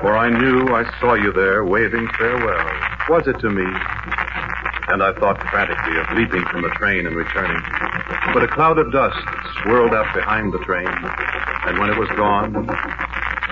for 0.00 0.16
I 0.16 0.30
knew 0.30 0.72
I 0.74 0.88
saw 1.00 1.12
you 1.12 1.34
there 1.34 1.66
waving 1.66 2.08
farewell. 2.16 2.64
Was 3.10 3.28
it 3.28 3.38
to 3.40 3.50
me? 3.50 3.66
And 4.96 5.04
I 5.04 5.12
thought 5.20 5.36
frantically 5.52 6.00
of 6.00 6.08
leaping 6.16 6.40
from 6.48 6.62
the 6.64 6.72
train 6.80 7.04
and 7.04 7.14
returning. 7.14 7.60
But 8.32 8.42
a 8.42 8.48
cloud 8.48 8.78
of 8.80 8.90
dust 8.90 9.20
swirled 9.60 9.92
up 9.92 10.08
behind 10.16 10.54
the 10.54 10.58
train, 10.64 10.88
and 10.88 11.76
when 11.76 11.92
it 11.92 12.00
was 12.00 12.08
gone, 12.16 12.48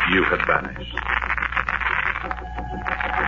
you 0.09 0.25
had 0.25 0.41
vanished. 0.49 0.97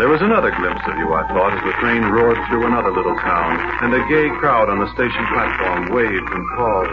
There 0.01 0.09
was 0.09 0.25
another 0.25 0.49
glimpse 0.49 0.81
of 0.89 0.97
you, 0.97 1.13
I 1.13 1.29
thought, 1.29 1.61
as 1.61 1.61
the 1.61 1.77
train 1.77 2.09
roared 2.09 2.41
through 2.49 2.65
another 2.65 2.89
little 2.89 3.17
town, 3.21 3.85
and 3.85 3.93
a 3.93 4.01
gay 4.09 4.33
crowd 4.41 4.73
on 4.73 4.81
the 4.81 4.89
station 4.97 5.27
platform 5.29 5.93
waved 5.93 6.31
and 6.33 6.45
called. 6.57 6.89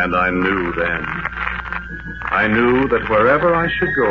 And 0.00 0.16
I 0.16 0.32
knew 0.32 0.72
then. 0.72 1.04
I 2.32 2.48
knew 2.48 2.88
that 2.88 3.10
wherever 3.12 3.54
I 3.54 3.68
should 3.68 3.92
go, 3.92 4.08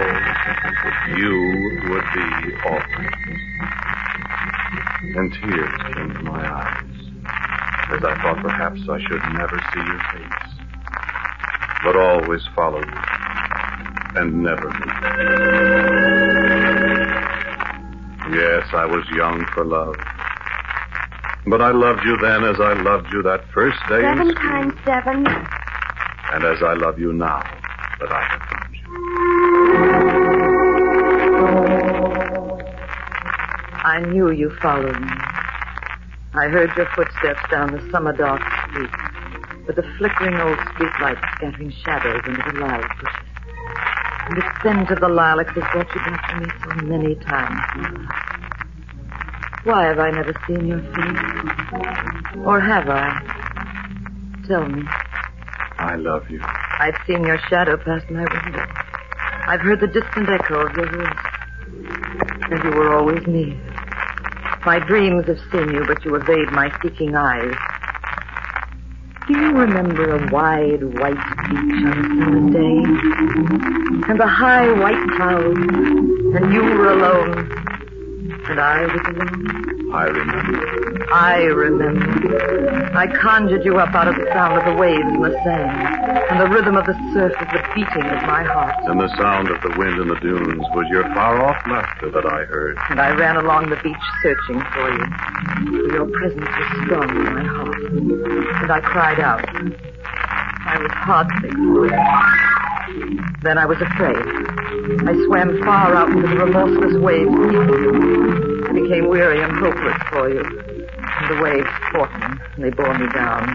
you 1.18 1.90
would 1.90 2.06
be 2.14 2.54
always. 2.70 3.51
And 5.04 5.34
tears 5.34 5.72
came 5.96 6.14
to 6.14 6.22
my 6.24 6.46
eyes, 6.46 6.84
as 7.92 8.04
I 8.04 8.16
thought 8.22 8.40
perhaps 8.42 8.80
I 8.88 9.00
should 9.02 9.24
never 9.34 9.58
see 9.74 9.80
your 9.80 10.00
face, 10.14 10.50
but 11.84 11.96
always 11.96 12.42
follow 12.56 12.80
you. 12.80 13.00
and 14.14 14.44
never 14.44 14.70
meet. 14.70 16.02
Yes, 18.38 18.68
I 18.74 18.86
was 18.86 19.04
young 19.16 19.46
for 19.54 19.66
love. 19.66 19.96
But 21.48 21.62
I 21.62 21.72
loved 21.72 22.04
you 22.06 22.18
then 22.18 22.44
as 22.44 22.60
I 22.60 22.74
loved 22.74 23.12
you 23.12 23.24
that 23.24 23.44
first 23.54 23.80
day 23.90 24.02
Seven 24.02 24.36
times 24.36 24.74
seven. 24.86 25.26
and 25.28 26.44
as 26.46 26.62
I 26.62 26.74
love 26.74 27.00
you 27.00 27.12
now 27.14 27.42
that 28.00 28.12
I 28.12 28.22
have 28.22 28.42
I 33.92 34.00
knew 34.00 34.32
you 34.32 34.50
followed 34.62 35.02
me. 35.02 35.12
I 36.34 36.48
heard 36.48 36.72
your 36.78 36.88
footsteps 36.96 37.42
down 37.52 37.76
the 37.76 37.92
summer 37.92 38.14
dark 38.14 38.40
street, 38.70 38.90
with 39.68 39.76
the 39.76 39.84
flickering 39.98 40.40
old 40.40 40.58
street 40.72 40.94
light 41.02 41.18
scattering 41.36 41.74
shadows 41.84 42.22
into 42.26 42.42
the 42.54 42.60
lilac 42.62 42.98
bushes. 43.02 43.28
And 44.30 44.38
the 44.38 44.48
scent 44.64 44.92
of 44.92 45.02
the 45.02 45.10
lilacs 45.10 45.52
has 45.56 45.66
brought 45.74 45.94
you 45.94 46.02
back 46.08 46.30
to 46.30 46.40
me 46.40 46.48
so 46.64 46.86
many 46.88 47.16
times. 47.16 48.08
Why 49.66 49.88
have 49.88 50.00
I 50.00 50.12
never 50.12 50.34
seen 50.48 50.68
your 50.68 50.80
face? 50.80 52.46
Or 52.46 52.62
have 52.62 52.88
I? 52.88 53.20
Tell 54.48 54.70
me. 54.70 54.84
I 55.80 55.98
love 55.98 56.30
you. 56.30 56.40
I've 56.42 56.96
seen 57.06 57.26
your 57.26 57.40
shadow 57.50 57.76
pass 57.76 58.04
my 58.10 58.24
window. 58.24 58.66
I've 59.48 59.60
heard 59.60 59.82
the 59.82 59.88
distant 59.88 60.30
echo 60.30 60.66
of 60.66 60.78
your 60.78 60.90
voice. 60.90 61.26
And 62.52 62.64
you 62.64 62.70
were 62.70 62.96
always 62.96 63.28
near. 63.28 63.71
My 64.64 64.78
dreams 64.78 65.26
have 65.26 65.40
seen 65.52 65.74
you, 65.74 65.84
but 65.88 66.06
you 66.06 66.14
evade 66.16 66.52
my 66.52 66.72
seeking 66.84 67.16
eyes. 67.16 67.56
Do 69.28 69.40
you 69.40 69.52
remember 69.54 70.16
a 70.16 70.32
wide 70.32 70.84
white 71.00 71.16
beach 71.16 71.86
on 71.86 71.98
a 71.98 72.04
summer 72.04 72.52
day? 72.52 72.78
And 74.08 74.20
the 74.20 74.28
high 74.28 74.72
white 74.72 75.04
clouds, 75.18 75.58
and 76.36 76.54
you 76.54 76.62
were 76.62 76.92
alone, 76.92 77.61
and 78.52 78.60
I 78.60 78.82
was 78.86 79.02
alone? 79.08 79.94
I 79.94 80.04
remember. 80.04 81.14
I 81.14 81.36
remember. 81.44 82.98
I 82.98 83.08
conjured 83.08 83.64
you 83.64 83.80
up 83.80 83.96
out 83.96 84.08
of 84.10 84.16
the 84.16 84.26
sound 84.34 84.60
of 84.60 84.66
the 84.66 84.80
waves 84.80 85.08
in 85.08 85.22
the 85.22 85.32
sand, 85.44 86.28
and 86.30 86.40
the 86.40 86.48
rhythm 86.48 86.76
of 86.76 86.86
the 86.86 86.94
surf 87.14 87.32
of 87.40 87.48
the 87.48 87.64
beating 87.74 88.10
of 88.12 88.22
my 88.24 88.44
heart. 88.44 88.76
And 88.84 89.00
the 89.00 89.08
sound 89.16 89.50
of 89.50 89.62
the 89.62 89.74
wind 89.78 90.00
in 90.00 90.08
the 90.10 90.20
dunes 90.20 90.66
was 90.76 90.88
your 90.90 91.04
far 91.14 91.42
off 91.44 91.66
laughter 91.68 92.12
that 92.12 92.26
I 92.26 92.44
heard. 92.44 92.78
And 92.90 93.00
I 93.00 93.16
ran 93.16 93.38
along 93.38 93.70
the 93.70 93.78
beach 93.78 93.96
searching 94.22 94.62
for 94.74 94.92
you. 94.92 95.06
For 95.88 95.94
your 95.96 96.08
presence 96.12 96.48
was 96.48 96.86
strong 96.86 97.10
in 97.10 97.34
my 97.34 97.44
heart. 97.44 97.84
And 98.64 98.72
I 98.72 98.82
cried 98.82 99.20
out. 99.20 99.48
I 100.68 100.78
was 100.78 100.92
heartsick. 100.92 102.51
Then 103.42 103.58
I 103.58 103.66
was 103.66 103.82
afraid. 103.82 104.18
I 105.08 105.14
swam 105.26 105.64
far 105.64 105.96
out 105.96 106.10
into 106.10 106.28
the 106.28 106.36
remorseless 106.36 106.96
waves. 107.02 107.32
I 108.70 108.74
became 108.74 109.08
weary 109.08 109.42
and 109.42 109.52
hopeless 109.58 109.98
for 110.10 110.30
you. 110.30 110.44
And 110.44 111.38
the 111.38 111.42
waves 111.42 111.68
fought 111.92 112.12
me, 112.20 112.38
and 112.56 112.64
they 112.64 112.70
bore 112.70 112.94
me 112.98 113.08
down. 113.14 113.48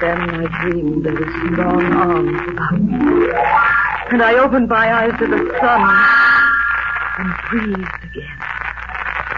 Then 0.00 0.18
I 0.18 0.62
dreamed 0.62 1.04
there 1.04 1.14
were 1.14 1.30
strong 1.52 1.92
arms 1.92 2.40
about 2.48 2.80
me. 2.80 3.30
And 4.12 4.22
I 4.22 4.34
opened 4.38 4.68
my 4.68 4.92
eyes 4.92 5.18
to 5.18 5.26
the 5.26 5.38
sun 5.60 5.80
and 7.18 7.34
breathed 7.50 8.04
again. 8.04 8.40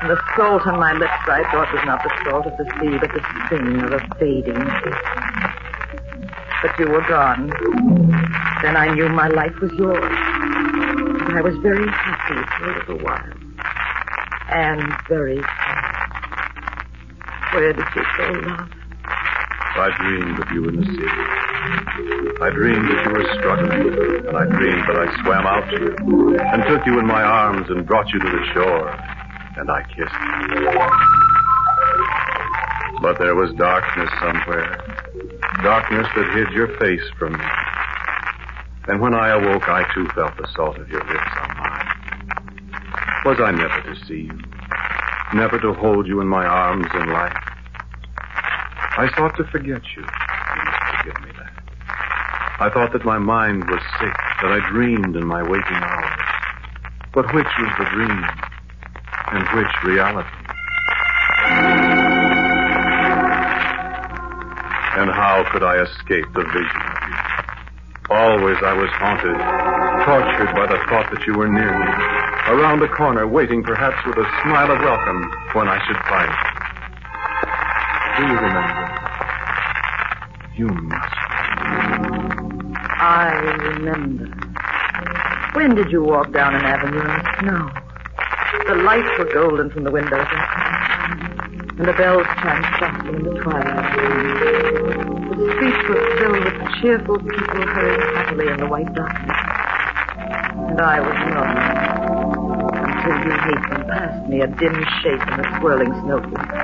And 0.01 0.11
the 0.11 0.21
salt 0.37 0.67
on 0.67 0.79
my 0.79 0.93
lips 0.95 1.13
I 1.27 1.43
thought 1.53 1.73
was 1.73 1.85
not 1.85 2.03
the 2.03 2.11
salt 2.25 2.47
of 2.47 2.57
the 2.57 2.65
sea, 2.81 2.97
but 2.99 3.13
the 3.13 3.23
sting 3.47 3.83
of 3.83 3.93
a 3.93 4.01
fading 4.19 4.55
kiss. 4.83 5.52
But 6.63 6.79
you 6.79 6.89
were 6.89 7.03
gone. 7.09 7.51
Then 8.63 8.77
I 8.77 8.95
knew 8.95 9.09
my 9.09 9.29
life 9.29 9.59
was 9.61 9.73
yours. 9.73 10.03
And 10.03 11.37
I 11.37 11.41
was 11.43 11.57
very 11.59 11.89
happy 11.89 12.41
for 12.59 12.71
a 12.71 12.79
little 12.79 12.99
while. 13.05 13.33
And 14.49 14.83
very 15.09 15.41
sad. 15.43 16.03
Where 17.53 17.73
did 17.73 17.85
you 17.97 18.05
go, 18.17 18.31
love? 18.49 18.71
I 19.75 19.91
dreamed 19.99 20.39
of 20.39 20.51
you 20.53 20.69
in 20.69 20.77
the 20.77 20.87
sea. 20.87 21.09
I 22.43 22.51
dreamed 22.51 22.89
that 22.91 23.05
you 23.07 23.13
were 23.13 23.25
struggling, 23.39 24.29
and 24.29 24.37
I 24.37 24.45
dreamed 24.45 24.85
that 24.89 24.99
I 24.99 25.07
swam 25.23 25.47
out 25.47 25.71
to 25.71 25.77
you 25.81 26.39
and 26.39 26.63
took 26.69 26.85
you 26.87 26.99
in 26.99 27.07
my 27.07 27.23
arms 27.23 27.71
and 27.71 27.87
brought 27.87 28.13
you 28.13 28.19
to 28.21 28.29
the 28.29 28.45
shore, 28.53 28.91
and 29.57 29.71
I 29.71 29.83
kissed 29.85 30.13
you. 30.53 30.71
But 33.01 33.19
there 33.19 33.35
was 33.35 33.53
darkness 33.55 34.11
somewhere, 34.21 34.77
darkness 35.63 36.07
that 36.17 36.33
hid 36.35 36.51
your 36.55 36.69
face 36.79 37.03
from 37.19 37.33
me. 37.35 37.45
And 38.89 39.01
when 39.01 39.15
I 39.15 39.29
awoke, 39.29 39.69
I 39.69 39.85
too 39.95 40.09
felt 40.15 40.37
the 40.37 40.49
salt 40.57 40.79
of 40.79 40.89
your 40.89 41.05
lips 41.05 41.31
on 41.43 41.57
mine. 41.57 41.83
Was 43.25 43.41
I 43.41 43.53
never 43.53 43.81
to 43.83 44.07
see 44.07 44.27
you, 44.27 44.41
never 45.35 45.61
to 45.61 45.73
hold 45.75 46.07
you 46.07 46.21
in 46.21 46.27
my 46.27 46.45
arms 46.45 46.87
in 46.95 47.13
life? 47.13 47.37
I 48.99 49.09
sought 49.17 49.37
to 49.37 49.45
forget 49.45 49.83
you. 49.97 50.03
You 50.03 50.63
must 50.65 50.97
forgive 50.97 51.21
me 51.23 51.31
that. 51.39 51.53
I 52.61 52.71
thought 52.73 52.93
that 52.93 53.05
my 53.05 53.19
mind 53.19 53.65
was 53.71 53.81
sick, 54.01 54.15
that 54.43 54.53
I 54.53 54.69
dreamed 54.71 55.17
in 55.17 55.27
my 55.27 55.43
waking 55.43 55.77
hours. 55.77 56.21
But 57.15 57.33
which 57.35 57.47
was 57.59 57.73
the 57.79 57.85
dream, 57.93 58.25
and 59.33 59.49
which 59.57 59.85
reality? 59.85 60.42
And 64.95 65.11
how 65.11 65.45
could 65.51 65.63
I 65.63 65.81
escape 65.83 66.27
the 66.35 66.45
vision 66.45 66.83
of 66.85 67.01
you? 67.09 67.17
Always 68.13 68.59
I 68.61 68.75
was 68.77 68.91
haunted, 69.01 69.41
tortured 70.05 70.53
by 70.53 70.67
the 70.69 70.77
thought 70.91 71.09
that 71.11 71.25
you 71.27 71.33
were 71.33 71.49
near 71.49 71.73
me, 71.73 71.87
around 72.53 72.81
the 72.81 72.89
corner, 72.89 73.27
waiting 73.27 73.63
perhaps 73.63 73.97
with 74.05 74.19
a 74.19 74.29
smile 74.43 74.71
of 74.71 74.81
welcome 74.81 75.33
when 75.55 75.69
I 75.69 75.81
should 75.87 75.97
find 76.13 76.29
you. 76.29 76.53
Do 78.19 78.23
you 78.29 78.37
remember? 78.37 78.93
You 80.61 80.69
must. 80.69 81.15
I 83.01 83.33
remember. 83.73 84.29
When 85.55 85.75
did 85.75 85.91
you 85.91 86.03
walk 86.03 86.33
down 86.33 86.55
an 86.55 86.67
avenue 86.67 87.01
in 87.01 87.07
the 87.07 87.37
snow? 87.41 87.71
The 88.69 88.83
lights 88.83 89.09
were 89.19 89.33
golden 89.33 89.71
from 89.71 89.85
the 89.85 89.91
windows 89.91 90.27
and 91.83 91.89
the 91.89 91.99
bells 91.99 92.23
chimed 92.39 92.65
softly 92.79 93.11
in 93.11 93.25
the 93.27 93.35
twilight. 93.43 93.91
The 95.35 95.51
streets 95.51 95.83
were 95.91 95.99
filled 96.15 96.39
with 96.47 96.55
cheerful 96.79 97.19
people 97.19 97.67
hurrying 97.75 98.15
happily 98.15 98.47
in 98.55 98.59
the 98.59 98.69
white 98.71 98.95
darkness. 98.95 99.35
And 100.71 100.79
I 100.79 101.03
was 101.03 101.19
alone 101.27 101.59
until 102.87 103.19
you 103.27 103.35
hastened 103.35 103.87
past 103.91 104.29
me, 104.31 104.43
a 104.43 104.47
dim 104.47 104.79
shape 105.03 105.27
in 105.27 105.43
the 105.43 105.59
swirling 105.59 105.91
snowflakes. 106.07 106.55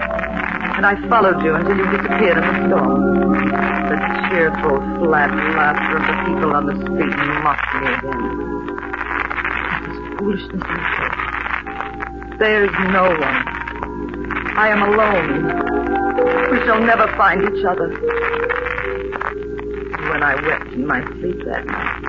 And 0.78 0.86
I 0.86 0.94
followed 1.10 1.42
you 1.42 1.50
until 1.50 1.74
you 1.74 1.86
disappeared 1.98 2.38
in 2.38 2.46
the 2.46 2.54
storm. 2.70 3.42
The 3.90 3.98
cheerful, 4.30 4.78
flat 5.02 5.34
laughter 5.34 5.98
of 5.98 6.06
the 6.06 6.16
people 6.30 6.54
on 6.54 6.70
the 6.70 6.78
street 6.78 7.18
mocked 7.42 7.74
me 7.74 7.90
again. 7.90 8.22
It 9.82 9.82
was 9.82 9.98
foolishness 10.14 10.62
I 10.62 10.78
thought. 10.94 12.38
There's 12.38 12.70
no 12.94 13.18
one. 13.18 13.57
I 14.58 14.70
am 14.70 14.82
alone. 14.82 16.50
We 16.50 16.58
shall 16.66 16.80
never 16.80 17.06
find 17.16 17.40
each 17.42 17.64
other. 17.64 17.90
When 20.10 20.20
I 20.24 20.34
wept 20.34 20.72
in 20.72 20.84
my 20.84 21.00
sleep 21.12 21.44
that 21.46 21.64
night, 21.64 22.02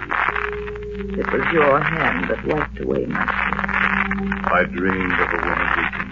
it 1.19 1.31
was 1.31 1.45
your 1.53 1.79
hand 1.79 2.27
that 2.27 2.43
wiped 2.47 2.79
away 2.81 3.05
my 3.05 3.21
tears. 3.21 4.49
I 4.51 4.63
dreamed 4.63 5.13
of 5.13 5.29
a 5.29 5.37
woman 5.45 5.69
weeping, 5.77 6.09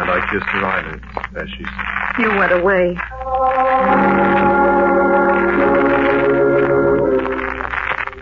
and 0.00 0.10
I 0.10 0.26
kissed 0.32 0.48
her 0.48 0.64
eyelids 0.64 1.04
as 1.36 1.48
she 1.50 1.64
said, 1.64 2.20
You 2.20 2.30
went 2.38 2.52
away. 2.52 2.96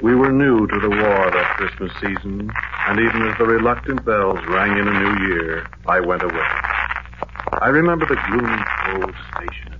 We 0.02 0.16
were 0.16 0.32
new 0.32 0.66
to 0.66 0.80
the 0.80 0.90
war 0.90 1.30
that 1.30 1.54
Christmas 1.56 1.92
season, 2.00 2.50
and 2.88 2.98
even 2.98 3.28
as 3.28 3.38
the 3.38 3.44
reluctant 3.44 4.04
bells 4.04 4.40
rang 4.48 4.76
in 4.76 4.88
a 4.88 5.00
new 5.00 5.28
year, 5.28 5.68
I 5.86 6.00
went 6.00 6.24
away. 6.24 6.57
I 7.60 7.70
remember 7.70 8.06
the 8.06 8.14
gloomy, 8.30 8.62
cold 8.86 9.14
station. 9.34 9.74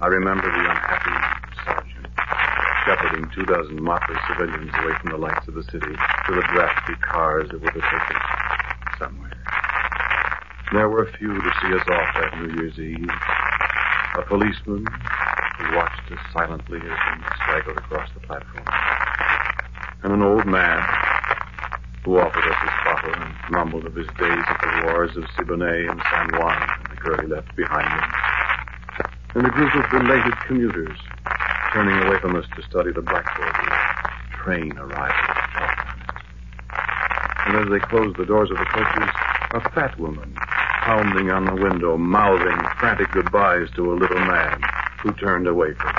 I 0.00 0.06
remember 0.06 0.48
the 0.48 0.64
unhappy 0.64 1.12
sergeant 1.60 2.08
shepherding 2.86 3.28
two 3.34 3.44
dozen 3.44 3.82
motley 3.82 4.16
civilians 4.26 4.72
away 4.80 4.96
from 5.02 5.10
the 5.10 5.18
lights 5.18 5.46
of 5.46 5.52
the 5.52 5.62
city 5.64 5.92
to 5.92 6.32
the 6.32 6.40
drafty 6.54 6.94
cars 7.02 7.50
that 7.50 7.60
were 7.60 7.70
to 7.70 7.80
take 7.80 8.16
us 8.16 8.98
somewhere. 8.98 9.36
There 10.72 10.88
were 10.88 11.04
a 11.04 11.12
few 11.18 11.34
to 11.36 11.52
see 11.60 11.74
us 11.74 11.84
off 11.86 12.14
that 12.16 12.40
New 12.40 12.54
Year's 12.62 12.78
Eve. 12.78 13.10
A 14.16 14.22
policeman 14.22 14.86
who 14.88 15.76
watched 15.76 16.12
us 16.12 16.18
silently 16.32 16.78
as 16.78 16.84
we 16.84 17.24
straggled 17.44 17.76
across 17.76 18.08
the 18.14 18.20
platform. 18.20 18.64
And 20.02 20.14
an 20.14 20.22
old 20.22 20.46
man 20.46 20.80
who 22.04 22.18
offered 22.18 22.44
us 22.44 22.58
his 22.60 22.76
bottle 22.84 23.14
and 23.14 23.34
mumbled 23.50 23.86
of 23.86 23.94
his 23.94 24.06
days 24.18 24.44
at 24.48 24.58
the 24.60 24.86
wars 24.86 25.16
of 25.16 25.24
Siboney 25.36 25.90
and 25.90 26.02
San 26.10 26.38
Juan 26.38 26.58
and 26.78 26.90
the 26.90 27.00
girl 27.00 27.20
he 27.20 27.26
left 27.26 27.54
behind 27.54 27.88
him. 27.88 28.10
And 29.34 29.46
a 29.46 29.50
group 29.50 29.74
of 29.74 29.90
belated 29.90 30.36
commuters 30.46 30.98
turning 31.72 32.06
away 32.06 32.18
from 32.20 32.36
us 32.36 32.44
to 32.56 32.62
study 32.62 32.92
the 32.92 33.02
blackboard. 33.02 33.54
the 33.54 34.36
train 34.36 34.76
arriving. 34.76 35.42
And 37.46 37.56
as 37.56 37.70
they 37.70 37.78
closed 37.86 38.16
the 38.18 38.26
doors 38.26 38.50
of 38.50 38.58
the 38.58 38.64
coaches, 38.64 39.10
a 39.52 39.60
fat 39.70 39.98
woman, 39.98 40.34
pounding 40.84 41.30
on 41.30 41.44
the 41.44 41.54
window, 41.54 41.96
mouthing 41.96 42.58
frantic 42.78 43.10
goodbyes 43.12 43.68
to 43.76 43.92
a 43.92 43.94
little 43.94 44.20
man 44.20 44.60
who 45.02 45.12
turned 45.12 45.46
away 45.46 45.74
from. 45.74 45.91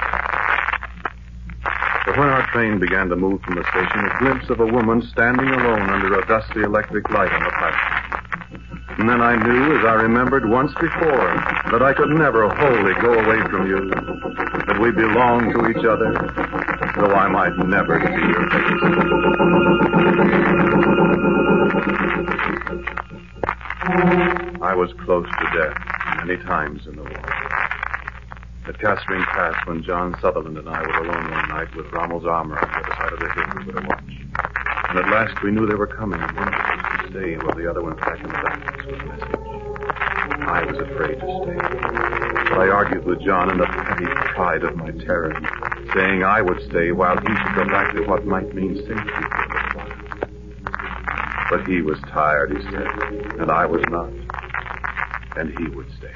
When 2.16 2.30
our 2.30 2.45
train 2.51 2.80
began 2.80 3.09
to 3.09 3.16
move 3.16 3.41
from 3.41 3.55
the 3.55 3.64
station, 3.72 4.05
a 4.05 4.20
glimpse 4.20 4.47
of 4.51 4.59
a 4.59 4.68
woman 4.68 5.01
standing 5.11 5.47
alone 5.47 5.89
under 5.89 6.20
a 6.20 6.28
dusty 6.28 6.61
electric 6.61 7.09
light 7.09 7.32
on 7.34 7.43
the 7.43 7.49
platform. 7.49 8.03
And 8.99 9.09
then 9.09 9.20
I 9.20 9.36
knew, 9.36 9.80
as 9.80 9.84
I 9.84 9.93
remembered 9.93 10.47
once 10.47 10.72
before, 10.80 11.34
that 11.72 11.82
I 11.82 11.91
could 11.93 12.09
never 12.09 12.47
wholly 12.49 12.93
go 13.01 13.14
away 13.14 13.41
from 13.49 13.68
you, 13.68 13.89
that 13.89 14.80
we 14.80 14.91
belonged 14.91 15.55
to 15.55 15.68
each 15.72 15.84
other, 15.84 16.14
though 17.01 17.16
I 17.16 17.28
might 17.30 17.57
never 17.66 17.99
see 17.99 18.28
your 18.30 18.47
face. 18.51 18.84
I 24.61 24.76
was 24.76 24.93
close 25.03 25.26
to 25.26 25.45
death 25.57 25.76
many 26.26 26.38
times 26.43 26.86
in 26.86 26.95
the 26.95 27.01
war. 27.01 27.23
At 28.66 28.78
Kasserine 28.78 29.26
Pass, 29.26 29.55
when 29.68 29.84
John 29.84 30.16
Sutherland 30.22 30.57
and 30.57 30.70
I 30.70 30.82
were 30.82 31.03
alone 31.03 31.32
one 31.32 31.49
night 31.49 31.76
with 31.76 31.91
Rommel's 31.91 32.26
armor 32.26 32.57
on 32.57 32.72
the 32.72 32.78
other 32.80 32.95
side 32.95 33.11
of 33.11 33.20
the 33.20 33.30
hill, 33.34 33.43
we 33.57 33.66
were 33.66 33.82
to 33.82 33.88
watch. 33.88 34.14
And 34.89 34.99
at 34.99 35.09
last 35.09 35.43
we 35.43 35.51
knew 35.51 35.68
they 35.68 35.76
were 35.76 35.88
coming, 35.88 36.22
and 36.22 36.32
one 36.38 36.47
of 36.47 36.53
us 36.53 36.70
was 36.72 37.11
to 37.11 37.11
stay 37.11 37.36
while 37.36 37.55
the 37.55 37.70
other 37.70 37.82
went 37.84 37.99
back 37.99 38.20
in 38.20 38.28
the 38.28 38.32
darkness 38.32 38.86
with 38.86 39.01
a 39.01 39.05
message. 39.05 39.53
I 40.47 40.64
was 40.64 40.78
afraid 40.78 41.20
to 41.20 41.28
stay. 41.43 41.59
But 42.49 42.59
I 42.59 42.70
argued 42.70 43.03
with 43.05 43.20
John 43.22 43.51
in 43.51 43.57
the 43.57 43.66
petty 43.66 44.05
pride 44.05 44.64
of 44.64 44.78
my 44.78 44.91
terror, 44.91 45.34
saying 45.93 46.24
I 46.24 46.41
would 46.41 46.61
stay 46.70 46.93
while 46.93 47.18
he 47.18 47.28
should 47.28 47.55
go 47.55 47.66
back 47.66 47.93
to 47.95 48.03
what 48.03 48.26
might 48.26 48.55
mean 48.55 48.78
safety. 48.78 49.24
But 51.49 51.68
he 51.68 51.82
was 51.82 51.99
tired, 52.07 52.55
he 52.55 52.64
said, 52.72 52.88
and 53.41 53.51
I 53.51 53.66
was 53.66 53.84
not. 53.89 54.09
And 55.36 55.51
he 55.59 55.68
would 55.76 55.91
stay. 55.97 56.14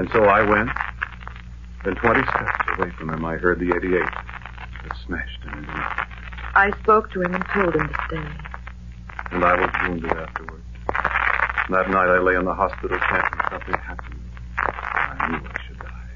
And 0.00 0.08
so 0.14 0.24
I 0.24 0.40
went. 0.40 0.70
Then 1.84 1.94
20 1.94 2.22
steps 2.22 2.78
away 2.78 2.90
from 2.96 3.10
him, 3.10 3.22
I 3.22 3.36
heard 3.36 3.60
the 3.60 3.68
88. 3.76 4.00
It 4.00 4.92
smashed 5.04 5.42
him 5.42 5.58
into 5.58 5.66
nothing. 5.66 6.06
I 6.54 6.70
spoke 6.80 7.10
to 7.12 7.20
him 7.20 7.34
and 7.34 7.44
told 7.52 7.74
him 7.74 7.86
to 7.86 7.94
stay. 8.06 8.24
And 9.30 9.44
I 9.44 9.60
was 9.60 9.70
wounded 9.82 10.10
afterward. 10.10 10.62
And 11.66 11.74
that 11.74 11.90
night 11.90 12.08
I 12.08 12.18
lay 12.18 12.34
in 12.34 12.46
the 12.46 12.54
hospital 12.54 12.98
tent 12.98 13.24
and 13.30 13.42
something 13.50 13.74
happened. 13.74 14.20
I 14.56 15.28
knew 15.32 15.46
I 15.46 15.62
should 15.68 15.78
die. 15.78 16.08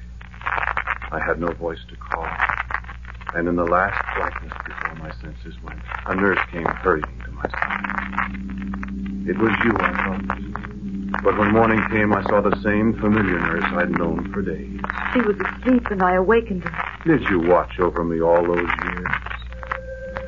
I 1.11 1.23
had 1.23 1.39
no 1.39 1.53
voice 1.53 1.85
to 1.89 1.95
call. 1.95 2.25
And 3.35 3.47
in 3.47 3.55
the 3.55 3.65
last 3.65 4.03
blackness 4.17 4.53
before 4.65 4.95
my 4.95 5.11
senses 5.21 5.61
went, 5.61 5.79
a 6.07 6.15
nurse 6.15 6.39
came 6.51 6.65
hurrying 6.65 7.21
to 7.23 7.31
my 7.33 7.47
side. 7.51 9.29
It 9.29 9.37
was 9.37 9.51
you, 9.63 9.73
I 9.77 9.93
thought. 9.93 10.54
But 11.23 11.37
when 11.37 11.51
morning 11.51 11.81
came, 11.89 12.13
I 12.13 12.23
saw 12.23 12.41
the 12.41 12.59
same 12.63 12.93
familiar 12.99 13.39
nurse 13.39 13.63
I'd 13.73 13.91
known 13.91 14.31
for 14.33 14.41
days. 14.41 14.79
She 15.13 15.21
was 15.21 15.35
asleep 15.39 15.85
and 15.91 16.01
I 16.01 16.15
awakened 16.15 16.63
her. 16.63 16.99
Did 17.05 17.21
you 17.29 17.41
watch 17.41 17.79
over 17.79 18.03
me 18.03 18.21
all 18.21 18.43
those 18.43 18.69
years? 18.83 19.07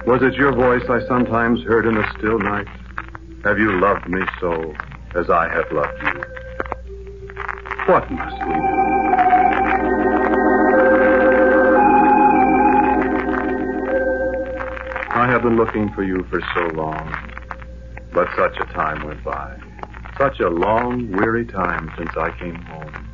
Was 0.05 0.21
it 0.23 0.35
your 0.35 0.53
voice 0.53 0.83
I 0.89 1.05
sometimes 1.07 1.63
heard 1.63 1.85
in 1.85 1.95
the 1.95 2.07
still 2.17 2.39
night? 2.39 2.67
Have 3.43 3.59
you 3.59 3.79
loved 3.79 4.07
me 4.07 4.21
so 4.39 4.75
as 5.15 5.29
I 5.29 5.49
have 5.49 5.71
loved 5.71 6.01
you? 6.03 6.23
What 7.87 8.09
must 8.11 8.37
we 8.45 8.53
do? 8.53 8.87
I 15.09 15.27
have 15.27 15.41
been 15.41 15.57
looking 15.57 15.91
for 15.93 16.03
you 16.03 16.23
for 16.29 16.39
so 16.53 16.67
long, 16.75 17.11
but 18.13 18.27
such 18.35 18.57
a 18.59 18.65
time 18.73 19.05
went 19.05 19.23
by. 19.23 19.59
Such 20.17 20.39
a 20.39 20.49
long, 20.49 21.11
weary 21.11 21.45
time 21.45 21.91
since 21.95 22.09
I 22.17 22.31
came 22.39 22.55
home. 22.55 23.07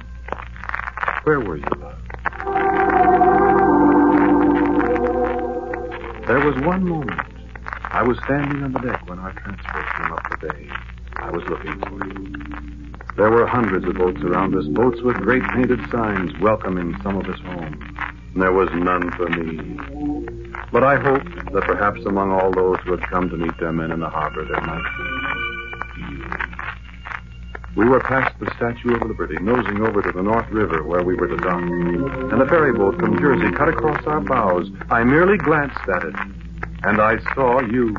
Where 1.23 1.41
were 1.41 1.57
you, 1.57 1.65
love? 1.77 1.99
There 6.27 6.39
was 6.39 6.55
one 6.63 6.87
moment. 6.87 7.19
I 7.83 8.03
was 8.03 8.17
standing 8.23 8.63
on 8.63 8.71
the 8.71 8.79
deck 8.79 9.09
when 9.09 9.19
our 9.19 9.33
transport 9.33 9.85
came 9.97 10.13
up 10.13 10.29
the 10.31 10.47
bay. 10.47 10.69
I 11.17 11.29
was 11.29 11.43
looking 11.49 11.77
for 11.81 12.07
you. 12.07 12.93
There 13.17 13.29
were 13.29 13.47
hundreds 13.47 13.85
of 13.85 13.95
boats 13.95 14.21
around 14.21 14.55
us, 14.55 14.65
boats 14.67 15.01
with 15.01 15.17
great 15.17 15.43
painted 15.49 15.81
signs 15.91 16.31
welcoming 16.39 16.95
some 17.03 17.17
of 17.17 17.27
us 17.27 17.39
home. 17.41 17.97
There 18.35 18.53
was 18.53 18.69
none 18.73 19.11
for 19.11 19.27
me. 19.27 19.77
But 20.71 20.85
I 20.85 20.95
hoped 20.95 21.51
that 21.51 21.63
perhaps 21.65 22.05
among 22.05 22.31
all 22.31 22.51
those 22.51 22.77
who 22.85 22.91
had 22.91 23.01
come 23.09 23.29
to 23.29 23.35
meet 23.35 23.57
their 23.59 23.73
men 23.73 23.91
in 23.91 23.99
the 23.99 24.09
harbor 24.09 24.45
there 24.45 24.61
might 24.61 24.83
be. 24.97 25.22
We 27.75 27.89
were 27.89 27.99
past 28.01 28.37
the 28.39 28.45
Statue 28.55 28.95
of 28.95 29.01
Liberty, 29.01 29.35
nosing 29.41 29.81
over 29.81 30.01
to 30.03 30.11
the 30.11 30.21
North 30.21 30.47
River 30.51 30.83
where 30.83 31.01
we 31.01 31.15
were 31.15 31.27
to 31.27 31.37
dock. 31.37 31.61
And 31.61 32.39
the 32.39 32.45
ferry 32.45 32.71
boat 32.71 32.99
from 32.99 33.17
Jersey 33.19 33.51
cut 33.55 33.67
across 33.67 34.05
our 34.05 34.21
bows. 34.21 34.69
I 34.91 35.03
merely 35.03 35.37
glanced 35.37 35.79
at 35.89 36.03
it, 36.03 36.15
and 36.83 37.01
I 37.01 37.17
saw 37.33 37.61
you. 37.61 37.95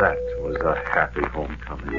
That 0.00 0.18
was 0.40 0.56
a 0.64 0.74
happy 0.90 1.22
homecoming. 1.26 1.92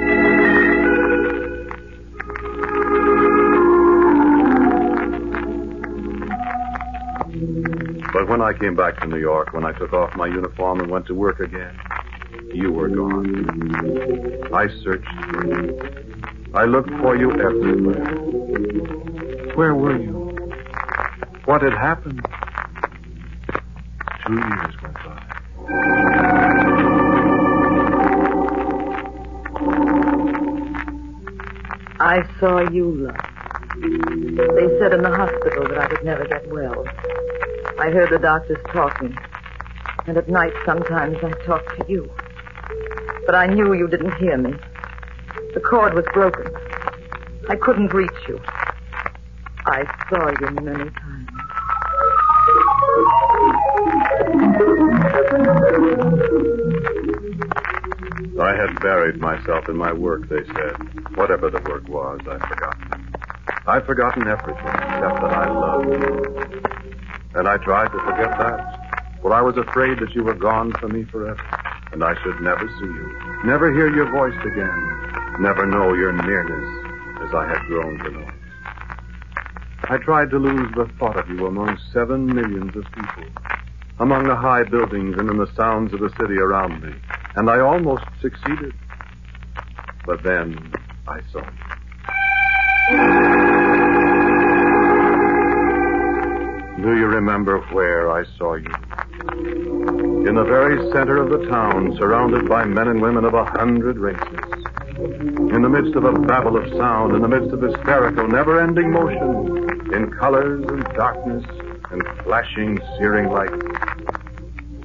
But 8.11 8.27
when 8.27 8.41
I 8.41 8.51
came 8.53 8.75
back 8.75 8.99
to 9.01 9.07
New 9.07 9.17
York, 9.19 9.53
when 9.53 9.65
I 9.65 9.71
took 9.71 9.93
off 9.93 10.15
my 10.15 10.27
uniform 10.27 10.81
and 10.81 10.91
went 10.91 11.07
to 11.07 11.15
work 11.15 11.39
again, 11.39 11.79
you 12.55 12.71
were 12.71 12.89
gone. 12.89 14.53
I 14.53 14.67
searched 14.83 15.07
for 15.31 15.45
you. 15.45 15.79
I 16.53 16.65
looked 16.65 16.91
for 17.01 17.15
you 17.15 17.31
everywhere. 17.31 18.05
Where 19.55 19.73
were 19.73 19.99
you? 19.99 20.13
What 21.45 21.61
had 21.61 21.73
happened? 21.73 22.25
Two 24.25 24.33
years 24.33 24.81
went 24.81 24.93
by. 24.93 25.23
I 31.99 32.23
saw 32.39 32.59
you, 32.71 32.91
love. 32.91 33.15
They 33.75 34.67
said 34.79 34.93
in 34.93 35.01
the 35.01 35.13
hospital 35.15 35.67
that 35.67 35.77
I 35.77 35.87
would 35.87 36.05
never 36.05 36.25
get 36.25 36.47
well. 36.51 36.85
I 37.79 37.89
heard 37.89 38.11
the 38.11 38.19
doctors 38.19 38.57
talking. 38.71 39.17
And 40.05 40.17
at 40.17 40.29
night, 40.29 40.53
sometimes 40.65 41.17
I 41.23 41.31
talked 41.45 41.79
to 41.79 41.85
you. 41.91 42.09
But 43.25 43.35
I 43.35 43.47
knew 43.47 43.73
you 43.73 43.87
didn't 43.87 44.13
hear 44.15 44.37
me. 44.37 44.53
The 45.53 45.59
cord 45.59 45.93
was 45.93 46.05
broken. 46.13 46.51
I 47.49 47.55
couldn't 47.55 47.93
reach 47.93 48.11
you. 48.27 48.39
I 49.65 49.85
saw 50.09 50.29
you 50.29 50.51
many 50.61 50.89
times. 50.89 51.29
I 58.41 58.55
had 58.55 58.79
buried 58.81 59.19
myself 59.21 59.69
in 59.69 59.77
my 59.77 59.93
work, 59.93 60.27
they 60.27 60.43
said. 60.45 61.15
Whatever 61.15 61.49
the 61.49 61.61
work 61.69 61.87
was, 61.87 62.19
I'd 62.27 62.41
forgotten. 62.47 63.13
I'd 63.67 63.85
forgotten 63.85 64.27
everything 64.27 64.65
except 64.65 65.21
that 65.21 65.31
I 65.31 65.49
loved 65.49 65.85
you. 65.87 66.61
And 67.35 67.47
I 67.47 67.57
tried 67.57 67.87
to 67.87 67.99
forget 67.99 68.37
that. 68.37 69.19
Well, 69.23 69.33
I 69.33 69.41
was 69.41 69.55
afraid 69.57 69.99
that 69.99 70.13
you 70.13 70.23
were 70.23 70.33
gone 70.33 70.73
from 70.73 70.91
me 70.93 71.03
forever, 71.05 71.41
and 71.93 72.03
I 72.03 72.15
should 72.23 72.41
never 72.41 72.67
see 72.79 72.85
you, 72.85 73.15
never 73.45 73.71
hear 73.71 73.87
your 73.93 74.09
voice 74.09 74.33
again, 74.43 75.37
never 75.39 75.67
know 75.67 75.93
your 75.93 76.11
nearness 76.11 76.67
as 77.21 77.31
I 77.35 77.47
had 77.47 77.59
grown 77.67 77.99
to 77.99 78.09
know. 78.09 78.27
I 79.83 79.97
tried 79.97 80.31
to 80.31 80.39
lose 80.39 80.73
the 80.75 80.87
thought 80.97 81.19
of 81.19 81.29
you 81.29 81.45
among 81.45 81.77
seven 81.93 82.25
millions 82.25 82.75
of 82.75 82.83
people, 82.93 83.25
among 83.99 84.23
the 84.23 84.35
high 84.35 84.63
buildings 84.63 85.19
and 85.19 85.29
in 85.29 85.37
the 85.37 85.53
sounds 85.55 85.93
of 85.93 85.99
the 85.99 86.09
city 86.19 86.39
around 86.39 86.81
me, 86.81 86.95
and 87.35 87.47
I 87.47 87.59
almost 87.59 88.05
succeeded. 88.21 88.73
But 90.05 90.23
then 90.23 90.73
I 91.07 91.19
saw 91.31 91.39
you. 91.39 91.45
Do 96.83 96.97
you 96.97 97.05
remember 97.05 97.59
where 97.71 98.11
I 98.11 98.25
saw 98.37 98.55
you? 98.55 99.92
In 100.25 100.35
the 100.35 100.43
very 100.45 100.77
center 100.93 101.17
of 101.17 101.29
the 101.29 101.45
town, 101.49 101.97
surrounded 101.97 102.47
by 102.47 102.63
men 102.63 102.87
and 102.87 103.01
women 103.01 103.25
of 103.25 103.33
a 103.33 103.43
hundred 103.43 103.97
races. 103.97 104.39
In 104.97 105.61
the 105.61 105.69
midst 105.69 105.95
of 105.95 106.05
a 106.05 106.13
babel 106.13 106.55
of 106.55 106.71
sound, 106.77 107.13
in 107.13 107.21
the 107.21 107.27
midst 107.27 107.51
of 107.51 107.61
hysterical, 107.61 108.27
never 108.29 108.61
ending 108.61 108.89
motion, 108.89 109.91
in 109.93 110.09
colors 110.11 110.63
and 110.65 110.83
darkness 110.95 111.43
and 111.91 112.01
flashing, 112.23 112.79
searing 112.97 113.29
lights. 113.29 113.65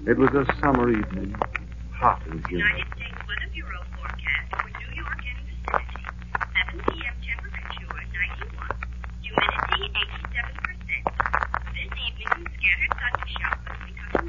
It 0.06 0.18
was 0.18 0.30
a 0.30 0.44
summer 0.60 0.90
evening, 0.90 1.36
hot 1.92 2.20
and 2.26 2.44
humid. 2.48 2.97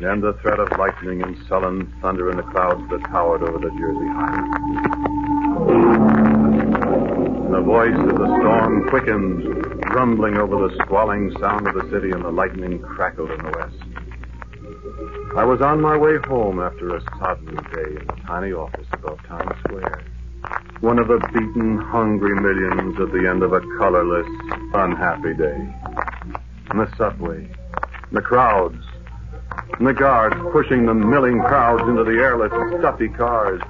And 0.10 0.24
the 0.24 0.34
threat 0.42 0.60
of 0.60 0.68
lightning 0.80 1.22
and 1.22 1.38
sullen 1.48 1.94
thunder 2.02 2.32
in 2.32 2.38
the 2.38 2.44
clouds 2.44 2.82
that 2.90 3.00
towered 3.12 3.44
over 3.44 3.60
the 3.60 3.70
Jersey 3.78 4.08
highway. 4.18 4.50
The 7.52 7.62
voice 7.62 7.94
of 7.94 8.18
the 8.18 8.26
storm 8.40 8.90
quickens, 8.90 9.46
rumbling 9.94 10.38
over 10.38 10.68
the 10.68 10.76
squalling 10.84 11.32
sound 11.40 11.68
of 11.68 11.76
the 11.76 11.88
city, 11.92 12.10
and 12.10 12.26
the 12.26 12.32
lightning 12.32 12.80
crackled 12.80 13.30
in 13.30 13.38
the 13.38 13.52
west. 13.52 13.78
I 15.38 15.46
was 15.46 15.62
on 15.62 15.80
my 15.80 15.96
way 15.96 16.18
home 16.28 16.60
after 16.60 16.96
a 16.96 17.02
sodden 17.20 17.56
day 17.72 18.02
in 18.02 18.08
the 18.08 18.18
tiny 18.26 18.52
office 18.52 18.88
above 18.94 19.22
Times 19.28 19.56
Square. 19.60 20.06
One 20.82 20.98
of 20.98 21.08
the 21.08 21.20
beaten, 21.34 21.78
hungry 21.78 22.34
millions 22.34 23.00
at 23.00 23.12
the 23.12 23.30
end 23.30 23.44
of 23.44 23.54
a 23.54 23.62
colorless, 23.78 24.26
unhappy 24.74 25.36
day. 25.36 25.76
And 26.72 26.80
the 26.80 26.92
subway, 26.98 27.46
and 27.46 28.18
the 28.18 28.22
crowds, 28.22 28.84
and 29.80 29.88
the 29.88 29.94
guards 29.94 30.36
pushing 30.52 30.86
the 30.86 30.94
milling 30.94 31.40
crowds 31.40 31.82
into 31.88 32.04
the 32.04 32.12
airless, 32.12 32.52
stuffy 32.80 33.08
cars. 33.08 33.62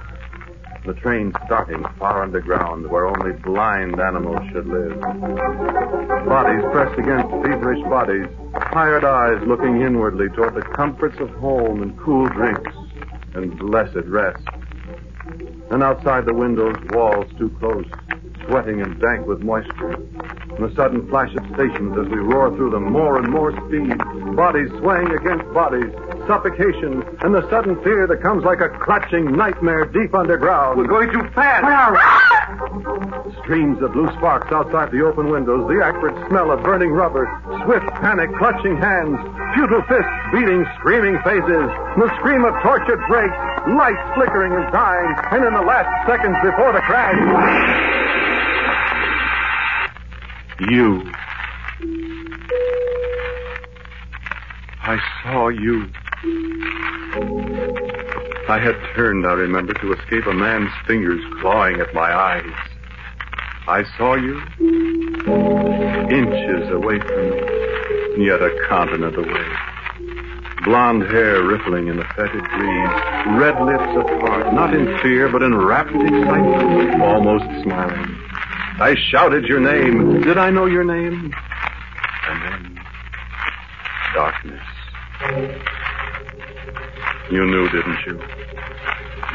The 0.84 0.94
train 0.94 1.32
starting 1.46 1.84
far 1.98 2.22
underground 2.24 2.90
where 2.90 3.06
only 3.06 3.32
blind 3.32 4.00
animals 4.00 4.40
should 4.50 4.66
live. 4.66 4.98
Bodies 5.00 6.64
pressed 6.72 6.98
against 6.98 7.30
feverish 7.30 7.82
bodies, 7.84 8.26
tired 8.72 9.04
eyes 9.04 9.40
looking 9.46 9.82
inwardly 9.82 10.28
toward 10.30 10.54
the 10.54 10.62
comforts 10.62 11.20
of 11.20 11.30
home 11.36 11.82
and 11.82 11.96
cool 11.96 12.26
drinks 12.28 12.72
and 13.34 13.56
blessed 13.58 14.06
rest. 14.06 14.42
And 15.70 15.84
outside 15.84 16.26
the 16.26 16.34
windows, 16.34 16.74
walls 16.90 17.30
too 17.38 17.50
close, 17.60 17.86
sweating 18.46 18.80
and 18.80 19.00
dank 19.00 19.26
with 19.26 19.42
moisture. 19.42 19.96
And 20.60 20.68
the 20.68 20.76
sudden 20.76 21.08
flash 21.08 21.32
of 21.32 21.44
stations 21.56 21.96
as 21.96 22.04
we 22.12 22.20
roar 22.20 22.52
through 22.52 22.76
them, 22.76 22.92
more 22.92 23.16
and 23.16 23.32
more 23.32 23.48
speed, 23.64 23.96
bodies 24.36 24.68
swaying 24.76 25.08
against 25.08 25.48
bodies, 25.56 25.88
suffocation, 26.28 27.00
and 27.24 27.32
the 27.32 27.48
sudden 27.48 27.80
fear 27.80 28.04
that 28.06 28.20
comes 28.20 28.44
like 28.44 28.60
a 28.60 28.68
clutching 28.68 29.32
nightmare 29.32 29.86
deep 29.86 30.12
underground. 30.12 30.76
We're 30.76 30.84
going 30.84 31.08
too 31.16 31.24
fast. 31.32 31.64
We 31.64 31.72
are! 31.72 31.96
Streams 33.40 33.80
of 33.80 33.96
blue 33.96 34.12
sparks 34.20 34.52
outside 34.52 34.92
the 34.92 35.00
open 35.00 35.32
windows, 35.32 35.64
the 35.64 35.80
acrid 35.80 36.12
smell 36.28 36.52
of 36.52 36.60
burning 36.62 36.92
rubber, 36.92 37.24
swift 37.64 37.88
panic 38.04 38.28
clutching 38.36 38.76
hands, 38.76 39.16
futile 39.56 39.80
fists 39.88 40.12
beating 40.28 40.68
screaming 40.76 41.16
faces, 41.24 41.72
the 41.96 42.12
scream 42.20 42.44
of 42.44 42.52
tortured 42.60 43.00
brakes, 43.08 43.40
lights 43.80 44.04
flickering 44.12 44.52
and 44.52 44.68
dying, 44.76 45.08
and 45.32 45.40
in 45.40 45.54
the 45.56 45.64
last 45.64 45.88
seconds 46.04 46.36
before 46.44 46.76
the 46.76 46.84
crash. 46.84 47.16
You. 50.68 51.10
I 54.82 54.98
saw 55.22 55.48
you. 55.48 55.88
I 58.46 58.58
had 58.58 58.76
turned, 58.94 59.26
I 59.26 59.32
remember, 59.32 59.72
to 59.72 59.92
escape 59.94 60.26
a 60.26 60.34
man's 60.34 60.70
fingers 60.86 61.22
clawing 61.40 61.80
at 61.80 61.94
my 61.94 62.12
eyes. 62.12 62.52
I 63.68 63.84
saw 63.96 64.16
you 64.16 64.36
inches 66.10 66.70
away 66.72 66.98
from 67.00 67.30
me, 67.30 68.26
yet 68.26 68.42
a 68.42 68.54
continent 68.68 69.16
away. 69.16 69.46
Blonde 70.64 71.04
hair 71.04 71.42
rippling 71.42 71.88
in 71.88 71.96
the 71.96 72.04
fetid 72.16 72.42
breeze, 72.42 73.40
red 73.40 73.58
lips 73.62 73.96
apart, 73.96 74.52
not 74.52 74.74
in 74.74 74.98
fear, 74.98 75.30
but 75.30 75.42
in 75.42 75.56
rapt 75.56 75.88
excitement, 75.88 77.00
almost 77.00 77.44
smiling. 77.62 78.19
I 78.80 78.96
shouted 79.10 79.44
your 79.44 79.60
name. 79.60 80.22
Did 80.22 80.38
I 80.38 80.50
know 80.50 80.64
your 80.64 80.84
name? 80.84 81.32
And 82.28 82.42
then, 82.42 82.80
darkness. 84.14 84.62
You 87.30 87.44
knew, 87.44 87.68
didn't 87.68 87.98
you? 88.06 88.20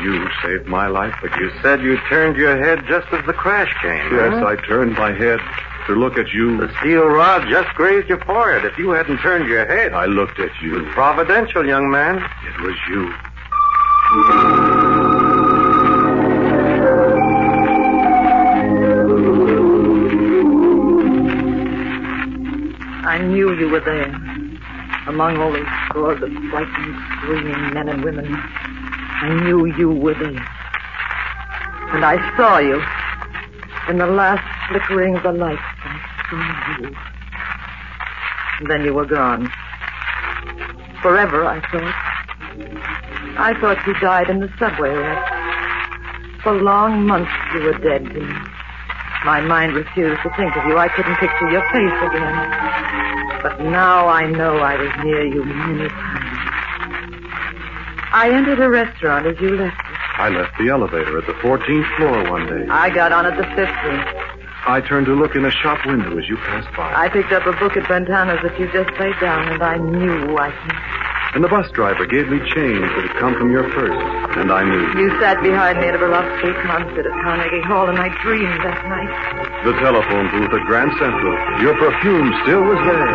You 0.02 0.28
saved 0.44 0.68
my 0.68 0.88
life, 0.88 1.14
but 1.22 1.36
you 1.40 1.52
said 1.62 1.82
you 1.82 1.98
turned 2.10 2.38
your 2.38 2.58
head 2.62 2.86
just 2.88 3.08
as 3.14 3.26
the 3.26 3.34
crash 3.34 3.72
came. 3.82 4.12
Yes, 4.14 4.34
huh? 4.34 4.46
I 4.48 4.56
turned 4.68 4.94
my 4.94 5.12
head 5.12 5.40
to 5.88 5.94
look 5.94 6.18
at 6.18 6.34
you. 6.34 6.58
The 6.58 6.74
steel 6.80 7.06
rod 7.06 7.48
just 7.48 7.70
grazed 7.76 8.10
your 8.10 8.20
forehead. 8.26 8.66
If 8.66 8.78
you 8.78 8.90
hadn't 8.90 9.20
turned 9.20 9.48
your 9.48 9.66
head. 9.66 9.94
I 9.94 10.06
looked 10.06 10.40
at 10.40 10.52
you. 10.62 10.86
Providential, 10.92 11.66
young 11.66 11.90
man. 11.92 12.18
It 12.18 12.62
was 12.62 12.76
you. 12.90 13.14
Knew 23.46 23.60
you 23.60 23.70
were 23.70 23.80
there, 23.80 24.08
among 25.08 25.38
all 25.38 25.52
those 25.52 25.68
scores 25.88 26.22
of 26.24 26.32
frightened, 26.50 26.96
screaming 27.18 27.74
men 27.74 27.90
and 27.90 28.04
women. 28.04 28.26
I 28.28 29.40
knew 29.44 29.66
you 29.66 29.92
were 29.92 30.16
there. 30.16 30.48
And 31.94 32.04
I 32.04 32.18
saw 32.36 32.58
you. 32.58 32.82
In 33.88 34.00
the 34.00 34.08
last 34.08 34.42
flickering 34.68 35.16
of 35.16 35.24
the 35.24 35.32
lights, 35.32 35.62
I 35.62 36.02
saw 36.30 36.82
you. 36.82 36.96
And 38.60 38.70
then 38.72 38.84
you 38.84 38.96
were 38.96 39.06
gone. 39.06 39.48
Forever, 41.04 41.46
I 41.46 41.62
thought. 41.70 41.94
I 43.38 43.54
thought 43.62 43.86
you 43.86 43.94
died 44.00 44.30
in 44.32 44.40
the 44.40 44.50
subway 44.58 44.90
wreck. 44.90 46.42
For 46.42 46.54
long 46.54 47.06
months 47.06 47.32
you 47.54 47.62
were 47.62 47.78
dead 47.78 48.06
to 48.06 48.22
me. 48.22 48.34
My 49.24 49.42
mind 49.42 49.76
refused 49.76 50.22
to 50.24 50.30
think 50.36 50.56
of 50.56 50.66
you. 50.66 50.78
I 50.78 50.88
couldn't 50.88 51.16
picture 51.18 51.50
your 51.52 51.62
face 51.72 52.10
again. 52.10 53.15
But 53.46 53.62
now 53.62 54.08
I 54.08 54.26
know 54.26 54.58
I 54.58 54.76
was 54.76 54.90
near 55.04 55.24
you 55.24 55.46
many 55.46 55.88
times. 55.88 56.40
I 58.12 58.32
entered 58.34 58.60
a 58.60 58.68
restaurant 58.68 59.28
as 59.28 59.40
you 59.40 59.56
left 59.56 59.80
it. 59.80 59.96
I 60.18 60.30
left 60.30 60.58
the 60.58 60.70
elevator 60.70 61.20
at 61.20 61.28
the 61.28 61.34
14th 61.34 61.98
floor 61.98 62.32
one 62.32 62.48
day. 62.48 62.66
I 62.72 62.90
got 62.90 63.12
on 63.12 63.28
at 63.28 63.38
the 63.38 63.44
15th. 63.44 64.26
I 64.66 64.82
turned 64.82 65.06
to 65.06 65.14
look 65.14 65.36
in 65.36 65.46
a 65.46 65.52
shop 65.52 65.86
window 65.86 66.18
as 66.18 66.28
you 66.28 66.38
passed 66.38 66.76
by. 66.76 66.92
I 66.92 67.08
picked 67.08 67.34
up 67.34 67.46
a 67.46 67.52
book 67.60 67.78
at 67.78 67.84
Brentano's 67.84 68.42
that 68.42 68.60
you 68.60 68.66
just 68.74 68.90
laid 69.00 69.14
down, 69.22 69.48
and 69.54 69.62
I 69.62 69.78
knew 69.78 70.36
I 70.40 70.50
could. 70.50 70.95
And 71.36 71.44
the 71.44 71.50
bus 71.50 71.70
driver 71.72 72.06
gave 72.06 72.30
me 72.30 72.40
change 72.56 72.80
that 72.80 73.04
had 73.12 73.20
come 73.20 73.36
from 73.36 73.52
your 73.52 73.68
purse, 73.76 73.92
and 74.40 74.50
I 74.50 74.64
knew. 74.64 74.88
You 74.96 75.12
sat 75.20 75.44
behind 75.44 75.84
me 75.84 75.88
at 75.92 75.96
a 75.96 75.98
Velocity 75.98 76.56
concert 76.64 77.06
at 77.06 77.12
Carnegie 77.28 77.60
Hall, 77.68 77.90
and 77.90 78.00
I 78.00 78.08
dreamed 78.24 78.64
that 78.64 78.80
night. 78.88 79.12
The 79.68 79.74
telephone 79.84 80.32
booth 80.32 80.54
at 80.56 80.64
Grand 80.66 80.96
Central. 80.96 81.36
Your 81.60 81.76
perfume 81.76 82.32
still 82.48 82.64
was 82.64 82.80
there. 82.88 83.12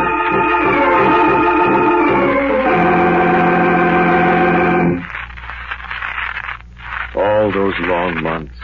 All 7.16 7.50
those 7.50 7.74
long 7.88 8.22
months, 8.22 8.54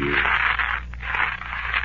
years. 0.00 0.24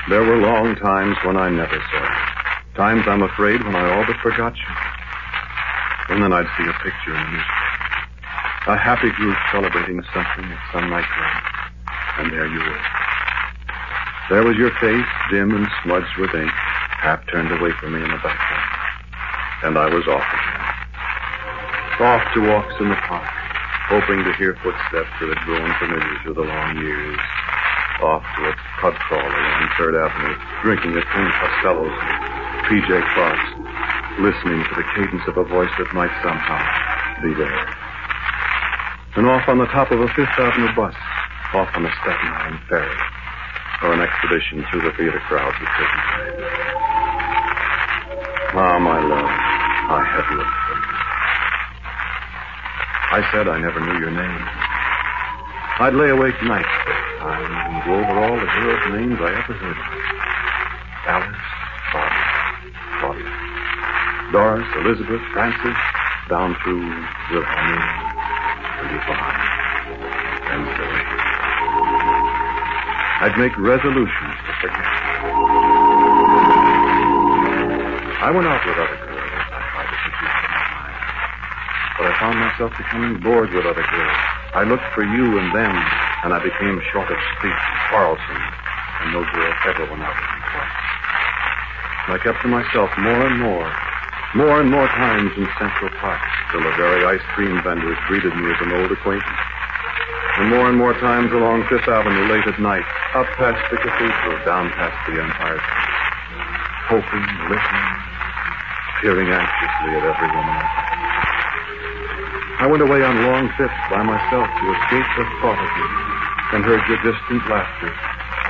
There 0.07 0.23
were 0.23 0.37
long 0.37 0.77
times 0.77 1.17
when 1.25 1.35
I 1.35 1.49
never 1.49 1.75
saw 1.75 2.03
you. 2.07 2.75
Times, 2.75 3.03
I'm 3.05 3.23
afraid, 3.23 3.61
when 3.65 3.75
I 3.75 3.97
all 3.97 4.05
but 4.07 4.15
forgot 4.23 4.55
you. 4.55 4.84
And 6.09 6.21
then 6.21 6.33
I'd 6.33 6.49
see 6.57 6.69
a 6.69 6.73
picture 6.85 7.13
in 7.13 7.21
the 7.21 7.31
newspaper. 7.33 7.75
A 8.67 8.77
happy 8.77 9.09
group 9.13 9.37
celebrating 9.51 10.01
something 10.13 10.45
at 10.45 10.61
some 10.73 10.89
nightclub. 10.89 11.33
And 12.17 12.31
there 12.31 12.47
you 12.47 12.59
were. 12.59 12.81
There 14.29 14.43
was 14.43 14.57
your 14.57 14.73
face, 14.81 15.05
dim 15.29 15.53
and 15.53 15.67
smudged 15.83 16.17
with 16.17 16.33
ink, 16.33 16.49
half 16.49 17.21
turned 17.29 17.51
away 17.53 17.71
from 17.77 17.93
me 17.93 18.01
in 18.01 18.09
the 18.09 18.21
background. 18.25 18.69
And 19.61 19.77
I 19.77 19.85
was 19.85 20.07
off 20.09 20.25
again. 20.25 20.65
Off 22.01 22.25
to 22.33 22.41
walks 22.41 22.73
in 22.81 22.89
the 22.89 22.97
park, 23.05 23.29
hoping 23.89 24.25
to 24.25 24.33
hear 24.33 24.57
footsteps 24.61 25.13
that 25.21 25.29
had 25.29 25.41
grown 25.45 25.69
familiar 25.77 26.17
through 26.21 26.33
the 26.33 26.45
long 26.45 26.77
years. 26.77 27.21
Off 28.01 28.25
to 28.37 28.49
a 28.49 28.53
pub 28.81 28.93
crawl 29.05 29.21
along 29.21 29.69
Third 29.77 29.95
Avenue, 29.95 30.35
drinking 30.61 30.97
at 30.97 31.05
Tim 31.13 31.29
Costello's 31.37 31.97
P.J. 32.67 32.97
Clarke's, 33.13 33.64
listening 34.19 34.63
to 34.63 34.73
the 34.75 34.85
cadence 34.95 35.23
of 35.27 35.35
a 35.37 35.43
voice 35.43 35.71
that 35.77 35.91
might 35.93 36.11
somehow 36.23 36.61
be 37.21 37.33
there. 37.35 37.65
And 39.15 39.27
off 39.27 39.47
on 39.47 39.59
the 39.59 39.67
top 39.71 39.91
of 39.91 39.99
a 39.99 40.07
Fifth 40.15 40.35
Avenue 40.39 40.71
bus, 40.75 40.95
off 41.53 41.69
on 41.75 41.85
a 41.85 41.91
Staten 41.99 42.29
Island 42.31 42.59
ferry, 42.67 42.99
or 43.83 43.93
an 43.93 44.01
expedition 44.01 44.63
through 44.71 44.81
the 44.87 44.91
theater 44.95 45.19
crowds 45.27 45.55
at 45.59 45.69
certain 45.75 46.01
times. 46.07 46.35
Ah, 48.55 48.79
my 48.79 48.99
love, 49.03 49.31
I 49.91 50.01
have 50.03 50.27
looked 50.31 50.59
for 50.63 50.75
you. 50.79 50.95
I 53.15 53.19
said 53.31 53.47
I 53.47 53.59
never 53.59 53.79
knew 53.83 53.99
your 53.99 54.11
name. 54.11 54.43
I'd 55.79 55.93
lay 55.93 56.09
awake 56.09 56.39
nights 56.43 56.71
this 56.87 57.03
time 57.19 57.51
and 57.51 57.83
go 57.83 57.99
over 57.99 58.15
all 58.19 58.35
the 58.39 58.47
girls' 58.47 58.95
names 58.95 59.19
I 59.19 59.31
ever 59.43 59.53
heard 59.59 59.75
of. 59.75 59.91
Alice, 61.07 61.43
Barbara, 61.91 62.24
Doris, 64.31 64.65
Elizabeth, 64.81 65.21
Frances, 65.33 65.77
down 66.29 66.57
through 66.63 66.81
Wilhelmina, 67.29 67.89
and 68.81 68.89
Yvonne, 68.97 69.41
and 70.49 70.65
Zoe. 70.65 71.05
I'd 73.21 73.37
make 73.37 73.53
resolutions 73.61 74.35
to 74.49 74.51
forget. 74.65 74.85
I 78.25 78.33
went 78.33 78.49
out 78.49 78.65
with 78.65 78.75
other 78.81 78.97
girls. 78.97 79.45
I 79.53 79.61
tried 79.61 79.89
to 79.93 79.97
put 80.01 80.13
you 80.17 80.27
out 80.27 80.41
of 80.41 80.51
my 80.51 80.65
mind. 80.73 80.97
But 81.95 82.05
I 82.09 82.13
found 82.17 82.35
myself 82.41 82.71
becoming 82.81 83.13
bored 83.21 83.53
with 83.53 83.65
other 83.69 83.85
girls. 83.85 84.21
I 84.57 84.65
looked 84.65 84.89
for 84.97 85.05
you 85.05 85.37
and 85.37 85.53
them, 85.53 85.75
and 86.25 86.33
I 86.33 86.41
became 86.41 86.81
short 86.89 87.13
of 87.13 87.19
speech, 87.37 87.63
quarrelsome, 87.93 88.43
and 89.05 89.13
no 89.13 89.21
girl 89.21 89.53
ever 89.69 89.85
went 89.85 90.01
out 90.01 90.17
with 90.17 90.31
me 90.33 90.41
twice. 90.49 90.77
I 92.09 92.17
kept 92.21 92.41
to 92.41 92.49
myself 92.49 92.89
more 92.97 93.21
and 93.29 93.37
more, 93.39 93.69
more 94.35 94.59
and 94.59 94.67
more 94.69 94.87
times 94.91 95.31
in 95.39 95.47
Central 95.55 95.87
Park, 96.03 96.19
till 96.51 96.59
the 96.59 96.75
very 96.75 97.07
ice 97.07 97.23
cream 97.39 97.55
vendors 97.63 97.95
greeted 98.11 98.35
me 98.35 98.51
as 98.51 98.59
an 98.67 98.75
old 98.75 98.91
acquaintance. 98.91 99.39
And 100.35 100.51
more 100.51 100.67
and 100.67 100.75
more 100.75 100.91
times 100.99 101.31
along 101.31 101.63
Fifth 101.71 101.87
Avenue 101.87 102.27
late 102.27 102.43
at 102.43 102.59
night, 102.59 102.83
up 103.15 103.31
past 103.39 103.63
the 103.71 103.79
cathedral, 103.79 104.35
down 104.43 104.67
past 104.75 104.99
the 105.07 105.23
Empire 105.23 105.55
State, 105.55 105.95
hoping, 106.91 107.25
listening, 107.47 107.95
peering 108.99 109.31
anxiously 109.31 109.91
at 109.95 110.03
every 110.03 110.27
woman 110.27 110.55
I. 110.59 110.67
I 112.59 112.67
went 112.67 112.83
away 112.83 113.07
on 113.07 113.15
long 113.23 113.47
trips 113.55 113.79
by 113.87 114.03
myself 114.03 114.51
to 114.51 114.65
escape 114.67 115.07
the 115.15 115.23
thought 115.39 115.63
of 115.63 115.71
you, 115.79 115.87
and 116.59 116.67
heard 116.67 116.83
your 116.91 116.99
distant 117.07 117.39
laughter, 117.47 117.87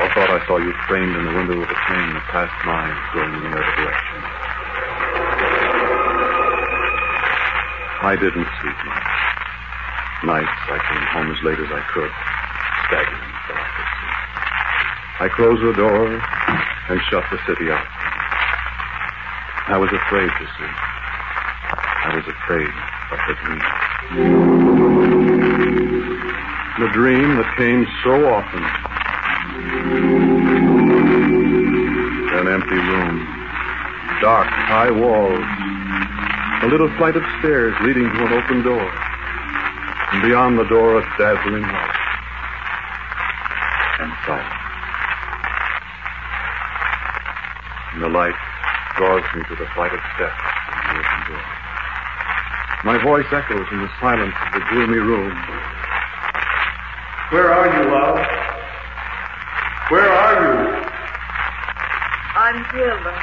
I 0.01 0.09
thought 0.17 0.33
I 0.33 0.41
saw 0.49 0.57
you 0.57 0.73
framed 0.89 1.13
in 1.13 1.29
the 1.29 1.35
window 1.37 1.61
of 1.61 1.69
a 1.69 1.77
train 1.85 2.09
that 2.17 2.25
passed 2.33 2.57
mine, 2.65 2.97
going 3.13 3.37
in 3.37 3.53
the 3.53 3.53
other 3.53 3.69
direction. 3.77 4.44
I 8.05 8.15
didn't 8.15 8.45
sleep 8.61 8.77
much. 8.85 9.09
Nights 10.29 10.61
I 10.69 10.77
came 10.77 11.05
home 11.09 11.33
as 11.33 11.41
late 11.41 11.57
as 11.57 11.71
I 11.73 11.81
could, 11.89 12.13
staggering 12.85 13.33
so 13.49 13.53
I 13.57 13.65
could 13.73 13.89
sleep. 13.97 14.17
I 15.25 15.27
closed 15.33 15.63
the 15.65 15.73
door 15.73 16.13
and 16.13 17.01
shut 17.09 17.25
the 17.33 17.41
city 17.49 17.71
out. 17.73 17.81
I 19.73 19.77
was 19.81 19.89
afraid 19.89 20.29
to 20.29 20.45
sleep. 20.53 20.77
I 22.05 22.13
was 22.13 22.29
afraid 22.29 22.69
of 23.09 23.17
the 23.25 23.33
dream. 23.41 23.65
The 26.77 26.89
dream 26.93 27.41
that 27.41 27.49
came 27.57 27.89
so 28.05 28.21
often. 28.29 28.61
An 32.37 32.53
empty 32.53 32.77
room. 32.77 33.25
Dark, 34.21 34.45
high 34.45 34.91
walls. 34.91 35.41
A 36.65 36.67
little 36.67 36.89
flight 36.97 37.15
of 37.15 37.21
stairs 37.37 37.75
leading 37.83 38.09
to 38.09 38.25
an 38.25 38.33
open 38.33 38.63
door. 38.63 38.81
And 38.81 40.23
beyond 40.23 40.57
the 40.57 40.63
door, 40.65 40.97
a 40.97 41.01
dazzling 41.15 41.61
light. 41.61 41.95
And 44.01 44.11
silence. 44.25 44.61
And 47.93 48.01
the 48.01 48.09
light 48.09 48.33
draws 48.97 49.21
me 49.35 49.43
to 49.43 49.55
the 49.61 49.69
flight 49.75 49.93
of 49.93 49.99
steps 50.17 50.41
and 50.73 50.97
the 50.97 51.05
open 51.05 51.21
door. 51.29 51.45
My 52.83 52.97
voice 52.97 53.29
echoes 53.29 53.67
in 53.71 53.85
the 53.85 53.91
silence 54.01 54.33
of 54.33 54.53
the 54.57 54.65
gloomy 54.71 54.97
room. 54.97 55.37
Where 57.29 57.53
are 57.53 57.69
you, 57.77 57.91
love? 57.93 58.17
Where 59.93 60.09
are 60.09 60.33
you? 60.41 60.81
I'm 62.41 62.65
here, 62.73 62.99
love. 63.05 63.21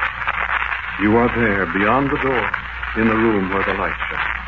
You 1.02 1.16
are 1.16 1.30
there, 1.34 1.66
beyond 1.74 2.08
the 2.08 2.22
door, 2.22 2.61
in 2.96 3.08
the 3.08 3.16
room 3.16 3.48
where 3.48 3.64
the 3.64 3.72
light 3.74 3.96
shines. 4.10 4.42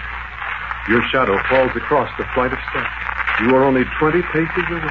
Your 0.89 1.03
shadow 1.09 1.41
falls 1.49 1.73
across 1.75 2.11
the 2.19 2.25
flight 2.35 2.53
of 2.53 2.59
steps. 2.71 2.93
You 3.41 3.57
are 3.57 3.65
only 3.65 3.85
20 3.99 4.21
paces 4.21 4.65
away. 4.69 4.85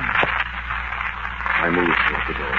I 1.61 1.69
move 1.69 1.85
toward 1.85 2.25
the 2.27 2.33
door. 2.33 2.57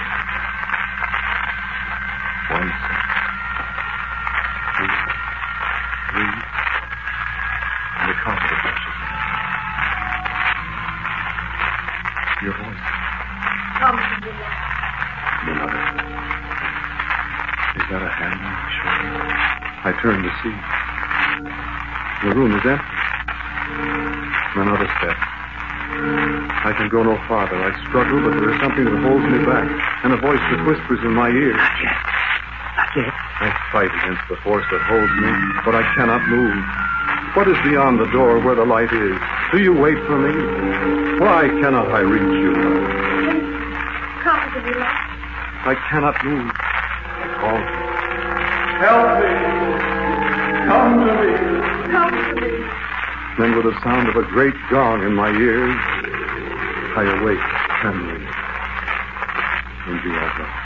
One 2.54 2.70
step. 2.70 3.02
Two. 4.78 4.86
Three. 6.14 6.30
And 7.98 8.08
the 8.08 8.16
carpet 8.22 8.54
in. 8.54 8.74
Your 12.46 12.54
voice. 12.54 12.86
Come 13.82 13.98
to 13.98 14.16
me, 14.22 14.30
love. 14.30 14.62
Another. 15.42 15.82
Is 17.74 17.84
that 17.90 17.98
a 17.98 18.08
hand 18.08 18.38
on 18.38 18.46
my 18.46 18.70
shoulder? 18.78 19.34
I 19.84 19.92
turn 20.00 20.22
to 20.22 20.30
see. 20.42 20.73
The 22.24 22.32
room 22.32 22.56
is 22.56 22.64
empty. 22.64 22.96
Another 24.56 24.88
step. 24.96 25.12
I 26.64 26.72
can 26.72 26.88
go 26.88 27.04
no 27.04 27.20
farther. 27.28 27.60
I 27.60 27.68
struggle, 27.84 28.16
but 28.24 28.40
there 28.40 28.48
is 28.48 28.56
something 28.64 28.80
that 28.88 28.96
holds 29.04 29.28
me 29.28 29.44
back, 29.44 29.68
and 30.08 30.16
a 30.16 30.16
voice 30.16 30.40
that 30.40 30.64
whispers 30.64 31.04
in 31.04 31.12
my 31.12 31.28
ear. 31.28 31.52
Not 31.52 31.76
yet. 31.84 32.00
Not 32.80 32.90
yet. 32.96 33.12
I 33.44 33.52
fight 33.76 33.92
against 33.92 34.24
the 34.32 34.40
force 34.40 34.64
that 34.72 34.80
holds 34.88 35.12
me, 35.20 35.32
but 35.68 35.76
I 35.76 35.84
cannot 36.00 36.24
move. 36.32 36.56
What 37.36 37.44
is 37.44 37.60
beyond 37.60 38.00
the 38.00 38.08
door 38.08 38.40
where 38.40 38.56
the 38.56 38.64
light 38.64 38.88
is? 38.88 39.20
Do 39.52 39.60
you 39.60 39.76
wait 39.76 40.00
for 40.08 40.16
me? 40.16 40.32
Why 41.20 41.52
cannot 41.60 41.92
I 41.92 42.08
reach 42.08 42.24
you? 42.40 42.56
Come 44.24 44.48
to 44.48 44.60
me. 44.64 44.80
I 44.80 45.76
cannot 45.92 46.16
move. 46.24 46.48
I 46.48 47.28
call 47.36 47.60
you. 47.60 47.84
Help 48.80 49.12
me. 49.20 49.28
Come 50.72 51.04
to 51.04 51.12
me. 51.20 51.53
Me. 51.94 52.00
Then, 53.38 53.54
with 53.54 53.66
the 53.66 53.80
sound 53.84 54.08
of 54.08 54.16
a 54.16 54.26
great 54.26 54.54
gong 54.68 55.04
in 55.04 55.14
my 55.14 55.30
ears, 55.30 55.78
I 56.96 57.02
awake 57.06 57.38
trembling. 57.80 58.26
And 59.86 60.02
you 60.02 60.10
are 60.10 60.32
gone. 60.38 60.64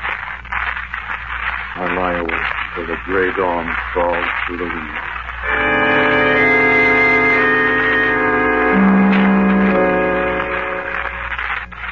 I 1.76 1.94
lie 1.96 2.14
awake 2.14 2.50
till 2.74 2.86
the 2.86 2.96
gray 3.04 3.30
dawn 3.36 3.66
crawls 3.92 4.26
through 4.46 4.56
the 4.56 4.64
window. 4.64 5.08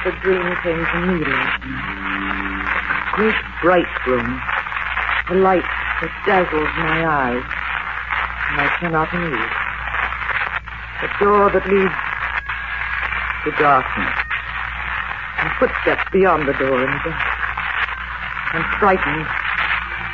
The 0.03 0.11
dream 0.23 0.55
came 0.63 0.85
to 0.85 0.99
me 1.05 1.25
last 1.25 1.63
night. 1.63 3.13
A 3.13 3.15
great 3.15 3.35
bright 3.61 4.07
room. 4.07 4.41
The 5.29 5.35
light 5.35 5.69
that 6.01 6.11
dazzles 6.25 6.69
my 6.77 7.05
eyes. 7.05 7.56
And 8.57 8.65
I 8.65 8.73
cannot 8.81 9.13
move. 9.13 9.37
The 11.05 11.09
door 11.21 11.53
that 11.53 11.61
leads 11.69 11.93
to 13.45 13.51
darkness. 13.61 14.17
And 15.37 15.53
footsteps 15.61 16.09
beyond 16.09 16.49
the 16.49 16.57
door 16.57 16.81
in 16.81 16.89
the 16.89 17.01
dark. 17.05 17.21
I'm 18.57 18.65
frightened 18.81 19.29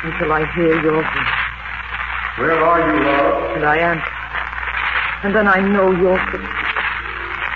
until 0.04 0.28
I 0.28 0.44
hear 0.52 0.76
your 0.76 1.00
voice. 1.00 1.32
Where 2.36 2.60
are 2.60 2.84
you, 2.84 3.00
love? 3.00 3.56
And 3.56 3.64
I 3.64 3.80
answer. 3.80 4.12
And 5.24 5.34
then 5.34 5.48
I 5.48 5.64
know 5.64 5.88
your 5.96 6.20
footsteps 6.28 6.68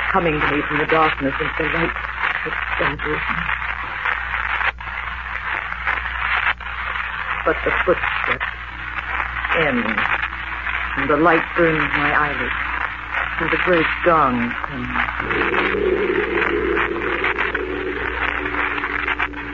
coming 0.09 0.41
to 0.41 0.47
me 0.57 0.63
from 0.65 0.79
the 0.79 0.87
darkness 0.87 1.35
into 1.37 1.53
the 1.59 1.69
light 1.69 1.93
me. 2.81 3.29
But 7.45 7.57
the 7.65 7.73
footsteps 7.85 8.45
end, 9.61 10.18
and 10.99 11.09
the 11.09 11.17
light 11.17 11.45
burns 11.57 11.79
my 11.95 12.11
eyelids, 12.11 12.59
and 13.39 13.51
the 13.55 13.61
great 13.63 13.87
gong 14.05 14.51
comes. 14.67 14.91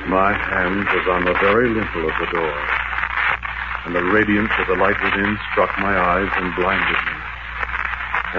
My 0.09 0.33
hand 0.33 0.89
was 0.89 1.07
on 1.13 1.25
the 1.29 1.37
very 1.45 1.69
lintel 1.69 2.09
of 2.09 2.17
the 2.17 2.31
door, 2.33 2.57
and 3.85 3.95
the 3.95 4.05
radiance 4.05 4.53
of 4.59 4.69
the 4.69 4.81
light 4.81 4.97
within 5.05 5.37
struck 5.53 5.69
my 5.81 5.93
eyes 5.93 6.33
and 6.37 6.55
blinded 6.57 7.01
me. 7.05 7.17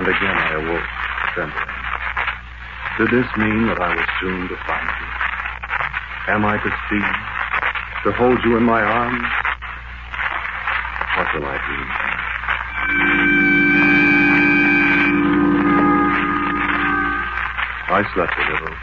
And 0.01 0.08
again 0.08 0.38
I 0.41 0.51
awoke, 0.66 0.89
trembling. 1.38 1.76
Did 2.97 3.10
this 3.14 3.30
mean 3.38 3.68
that 3.68 3.80
I 3.82 3.93
was 3.93 4.10
soon 4.20 4.47
to 4.49 4.58
find 4.66 4.89
you? 4.89 6.34
Am 6.34 6.45
I 6.45 6.58
to 6.58 6.70
see 6.89 6.97
you? 6.97 8.10
To 8.10 8.18
hold 8.18 8.39
you 8.45 8.58
in 8.58 8.64
my 8.64 8.82
arms? 8.82 9.30
What 11.18 11.28
will 11.36 11.45
I 11.45 11.58
do? 11.70 12.24
I 17.95 18.03
slept 18.13 18.33
a 18.36 18.45
little, 18.51 18.75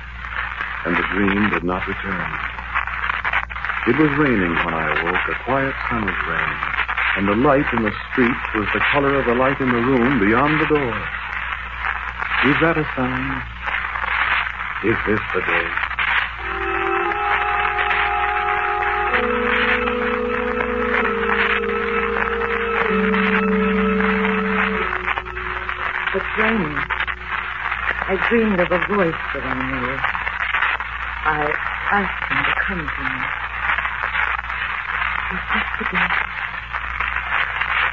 and 0.86 0.96
the 0.96 1.02
dream 1.12 1.50
did 1.50 1.64
not 1.64 1.86
return. 1.86 2.32
It 3.86 3.98
was 3.98 4.08
raining 4.16 4.54
when 4.64 4.72
I 4.72 4.88
awoke, 5.00 5.28
a 5.28 5.44
quiet 5.44 5.74
summer's 5.90 6.16
rain, 6.26 6.56
and 7.18 7.28
the 7.28 7.36
light 7.36 7.66
in 7.74 7.82
the 7.82 7.92
street 8.10 8.40
was 8.54 8.68
the 8.72 8.80
color 8.92 9.18
of 9.18 9.26
the 9.26 9.34
light 9.34 9.60
in 9.60 9.68
the 9.68 9.82
room 9.82 10.18
beyond 10.18 10.60
the 10.60 10.66
door. 10.66 10.96
Is 12.46 12.56
that 12.62 12.78
a 12.78 12.86
sign? 12.96 13.42
Is 14.84 14.96
this 15.06 15.20
the 15.34 15.40
day? 15.40 15.81
I 28.12 28.28
dreamed 28.28 28.60
of 28.60 28.68
a 28.68 28.76
voice 28.92 29.22
that 29.32 29.40
I 29.40 29.56
knew. 29.56 29.88
I 31.32 31.48
asked 31.96 32.28
him 32.28 32.44
to 32.44 32.54
come 32.60 32.84
to 32.84 33.02
me. 33.08 33.20
The 35.32 35.84
day? 35.88 36.12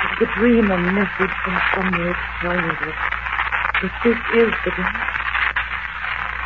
Is 0.04 0.16
the 0.20 0.28
dream 0.36 0.68
a 0.68 0.80
message 0.92 1.36
from 1.40 1.56
somewhere 1.72 2.12
telling 2.44 2.68
me 2.68 2.76
that 2.84 3.00
this 3.80 3.96
is 4.12 4.52
the 4.68 4.72
day. 4.76 4.92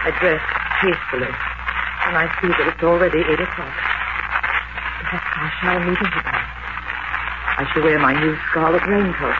I 0.05 0.13
dress 0.21 0.43
hastily, 0.78 1.34
and 1.34 2.13
I 2.13 2.30
see 2.45 2.53
that 2.53 2.78
it's 2.78 2.84
already 2.86 3.26
eight 3.26 3.41
o'clock. 3.41 3.74
Perhaps 5.01 5.34
I 5.34 5.49
shall 5.57 5.82
meet 5.82 5.97
him 5.97 6.13
today. 6.13 6.45
I 7.57 7.65
shall 7.74 7.82
wear 7.82 7.97
my 7.97 8.13
new 8.21 8.38
scarlet 8.53 8.86
raincoat. 8.86 9.34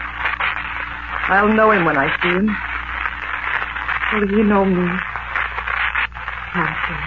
I'll 1.30 1.54
know 1.54 1.70
him 1.70 1.86
when 1.86 2.02
I 2.02 2.10
see 2.18 2.34
him. 2.34 2.73
Will 4.14 4.28
he 4.28 4.44
know 4.44 4.64
me? 4.64 4.86
Can't 6.54 6.78
say. 6.86 7.02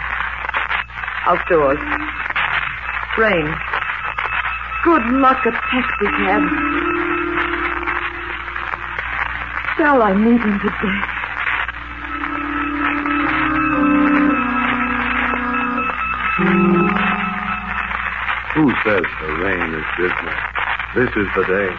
Outdoors. 1.31 1.79
Rain. 3.17 3.47
Good 4.83 5.07
luck, 5.23 5.39
a 5.47 5.53
taxi 5.53 6.07
cab. 6.19 6.43
Shall 9.79 10.03
I 10.03 10.15
meet 10.15 10.41
him 10.41 10.59
today? 10.59 10.99
Who 18.57 18.73
says 18.83 19.07
the 19.23 19.33
rain 19.45 19.75
is 19.75 19.85
dismal? 19.97 20.35
This 20.97 21.11
is 21.11 21.29
the 21.37 21.45
day. 21.45 21.71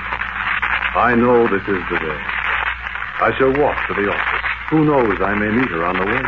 I 0.95 1.15
know 1.15 1.47
this 1.47 1.67
is 1.67 1.83
the 1.91 1.99
day. 1.99 2.21
I 3.19 3.33
shall 3.37 3.51
walk 3.61 3.75
to 3.87 3.93
the 3.93 4.09
office. 4.09 4.46
Who 4.69 4.83
knows, 4.83 5.15
I 5.23 5.31
may 5.31 5.47
meet 5.47 5.71
her 5.71 5.87
on 5.87 5.95
the 5.95 6.03
way. 6.03 6.23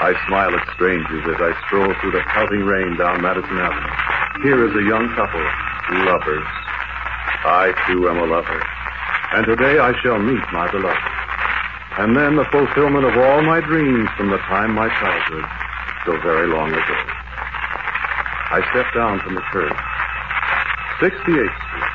I 0.00 0.16
smile 0.24 0.48
at 0.48 0.64
strangers 0.72 1.28
as 1.28 1.36
I 1.36 1.52
stroll 1.68 1.92
through 2.00 2.16
the 2.16 2.24
pelting 2.32 2.64
rain 2.64 2.96
down 2.96 3.20
Madison 3.20 3.52
Avenue. 3.52 4.48
Here 4.48 4.64
is 4.64 4.72
a 4.72 4.88
young 4.88 5.12
couple, 5.12 5.44
lovers. 6.08 6.48
I, 7.44 7.76
too, 7.84 8.08
am 8.08 8.16
a 8.16 8.24
lover. 8.24 8.64
And 9.36 9.44
today 9.44 9.76
I 9.76 9.92
shall 10.00 10.16
meet 10.16 10.40
my 10.56 10.72
beloved. 10.72 11.08
And 12.00 12.16
then 12.16 12.40
the 12.40 12.48
fulfillment 12.48 13.04
of 13.04 13.12
all 13.12 13.42
my 13.44 13.60
dreams 13.60 14.08
from 14.16 14.30
the 14.32 14.40
time 14.48 14.72
my 14.72 14.88
childhood, 14.88 15.44
so 16.08 16.16
very 16.24 16.48
long 16.48 16.72
ago. 16.72 16.98
I 18.56 18.64
step 18.72 18.88
down 18.96 19.20
from 19.20 19.34
the 19.36 19.44
curb. 19.52 19.76
68th 20.96 21.20
Street. 21.28 21.92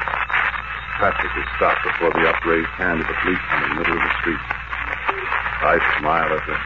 Traffic 1.01 1.31
is 1.41 1.47
stopped 1.57 1.81
before 1.89 2.13
the 2.13 2.29
upraised 2.29 2.69
hand 2.77 3.01
of 3.01 3.07
the 3.09 3.17
policeman 3.17 3.63
in 3.65 3.69
the 3.73 3.75
middle 3.81 3.97
of 3.97 4.03
the 4.05 4.13
street. 4.21 4.62
I 5.63 5.79
smile 5.99 6.27
at 6.27 6.45
them. 6.45 6.61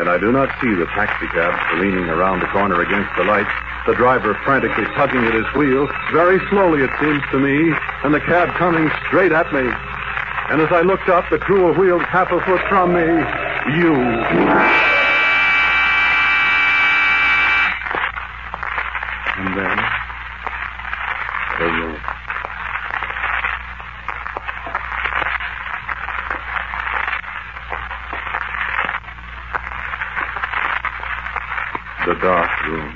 And 0.00 0.08
I 0.08 0.18
do 0.18 0.32
not 0.32 0.48
see 0.60 0.74
the 0.74 0.86
taxicab 0.96 1.80
leaning 1.80 2.08
around 2.08 2.40
the 2.40 2.48
corner 2.48 2.80
against 2.82 3.14
the 3.16 3.24
lights, 3.24 3.52
the 3.86 3.94
driver 3.94 4.34
frantically 4.44 4.84
tugging 4.96 5.24
at 5.24 5.34
his 5.34 5.46
wheel, 5.54 5.88
very 6.12 6.40
slowly 6.48 6.82
it 6.82 6.90
seems 7.00 7.22
to 7.30 7.38
me, 7.38 7.72
and 8.04 8.12
the 8.12 8.20
cab 8.20 8.48
coming 8.56 8.90
straight 9.08 9.32
at 9.32 9.52
me. 9.52 9.68
And 10.48 10.60
as 10.60 10.70
I 10.70 10.82
looked 10.82 11.08
up, 11.08 11.24
the 11.28 11.38
cruel 11.38 11.74
wheels 11.74 12.02
half 12.08 12.30
a 12.30 12.40
foot 12.44 12.60
from 12.68 12.94
me, 12.94 13.02
you. 13.76 13.94
And 19.38 19.56
then, 19.56 19.78
the 21.58 21.66
room. 21.66 22.00
The 32.06 32.14
dark 32.22 32.66
room 32.66 32.94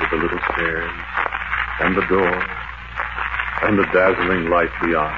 with 0.00 0.10
the 0.10 0.16
little 0.16 0.40
stairs 0.52 0.90
and 1.78 1.96
the 1.96 2.04
door 2.06 2.44
and 3.62 3.78
the 3.78 3.85
dazzling 3.96 4.50
light 4.50 4.68
beyond. 4.84 5.16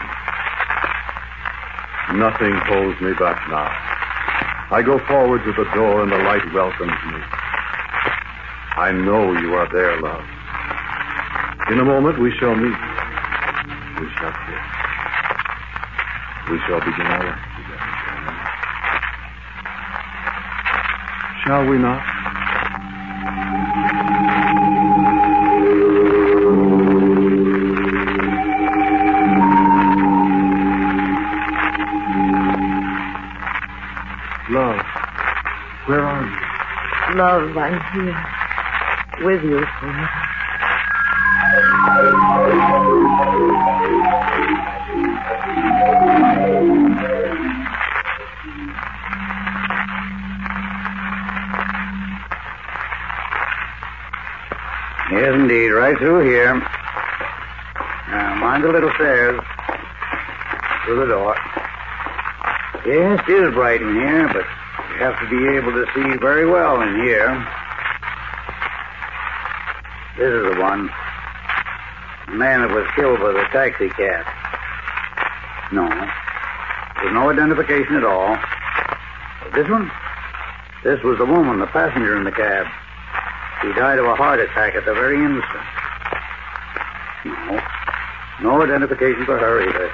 Nothing 2.15 2.55
holds 2.71 2.95
me 3.01 3.11
back 3.19 3.43
now. 3.51 3.67
I 4.71 4.83
go 4.87 5.01
forward 5.11 5.43
to 5.43 5.53
the 5.53 5.67
door 5.75 6.05
and 6.05 6.13
the 6.13 6.19
light 6.19 6.47
welcomes 6.55 6.95
me. 7.11 7.19
I 8.79 8.93
know 8.95 9.33
you 9.35 9.55
are 9.55 9.67
there, 9.73 10.01
love. 10.01 10.23
In 11.73 11.81
a 11.81 11.85
moment 11.85 12.21
we 12.21 12.31
shall 12.39 12.55
meet. 12.55 12.79
We 13.99 14.07
shall 14.15 14.31
kiss. 14.47 14.67
We 16.47 16.59
shall 16.71 16.79
begin 16.79 17.07
our 17.11 17.25
life 17.27 17.43
together. 17.59 17.83
Shall 21.43 21.67
we 21.67 21.79
not? 21.79 22.28
Love, 37.29 37.59
I'm 37.59 37.79
here. 37.93 39.27
With 39.27 39.43
you 39.45 39.61
forever. 39.81 40.09
Yes, 55.13 55.35
indeed. 55.35 55.69
Right 55.69 55.99
through 55.99 56.21
here. 56.31 56.55
Now, 58.09 58.37
mind 58.37 58.65
the 58.65 58.69
little 58.69 58.91
stairs. 58.95 59.39
Through 60.87 61.01
the 61.01 61.07
door. 61.09 61.37
Yes, 62.87 63.23
it 63.29 63.49
is 63.49 63.53
bright 63.53 63.83
in 63.83 63.95
here, 63.97 64.29
but 64.33 64.47
have 64.99 65.19
to 65.21 65.31
be 65.31 65.57
able 65.57 65.71
to 65.71 65.87
see 65.95 66.19
very 66.19 66.45
well 66.45 66.83
in 66.83 66.95
here. 66.97 67.31
This 70.19 70.27
is 70.27 70.43
the 70.53 70.61
one. 70.61 70.91
The 72.27 72.35
man 72.35 72.63
that 72.63 72.75
was 72.75 72.85
killed 72.97 73.21
by 73.21 73.31
the 73.31 73.47
taxi 73.53 73.89
cab. 73.91 74.27
No. 75.73 75.87
There's 76.99 77.15
no 77.15 77.31
identification 77.31 77.95
at 77.95 78.05
all. 78.05 78.37
But 79.45 79.55
this 79.55 79.69
one? 79.69 79.89
This 80.83 81.01
was 81.05 81.19
the 81.19 81.27
woman, 81.27 81.61
the 81.61 81.67
passenger 81.69 82.17
in 82.17 82.25
the 82.25 82.33
cab. 82.33 82.67
She 83.63 83.73
died 83.75 84.01
of 84.01 84.07
a 84.07 84.17
heart 84.17 84.41
attack 84.41 84.75
at 84.75 84.85
the 84.85 84.95
very 84.95 85.17
instant. 85.17 85.67
No. 87.25 87.61
No 88.43 88.63
identification 88.63 89.25
for 89.25 89.39
her 89.39 89.63
either. 89.63 89.91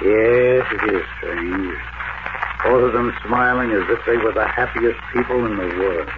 Yes, 0.00 0.66
it 0.72 0.94
is 0.94 1.04
strange. 1.18 1.97
Both 2.64 2.84
of 2.84 2.92
them 2.92 3.12
smiling 3.24 3.70
as 3.70 3.84
if 3.88 4.00
they 4.06 4.16
were 4.16 4.32
the 4.32 4.46
happiest 4.46 4.98
people 5.14 5.46
in 5.46 5.56
the 5.56 5.68
world. 5.78 6.08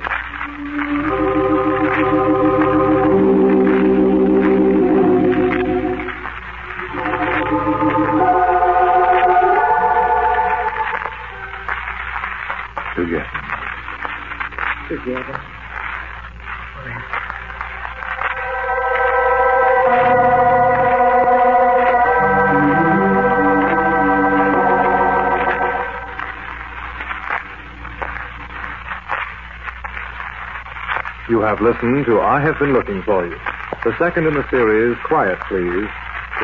You 31.40 31.46
have 31.46 31.62
listened 31.62 32.04
to 32.04 32.20
I 32.20 32.38
Have 32.44 32.58
Been 32.58 32.74
Looking 32.74 33.00
for 33.00 33.24
You, 33.24 33.32
the 33.80 33.96
second 33.96 34.26
in 34.26 34.34
the 34.34 34.44
series, 34.50 34.94
Quiet 35.08 35.40
Please, 35.48 35.88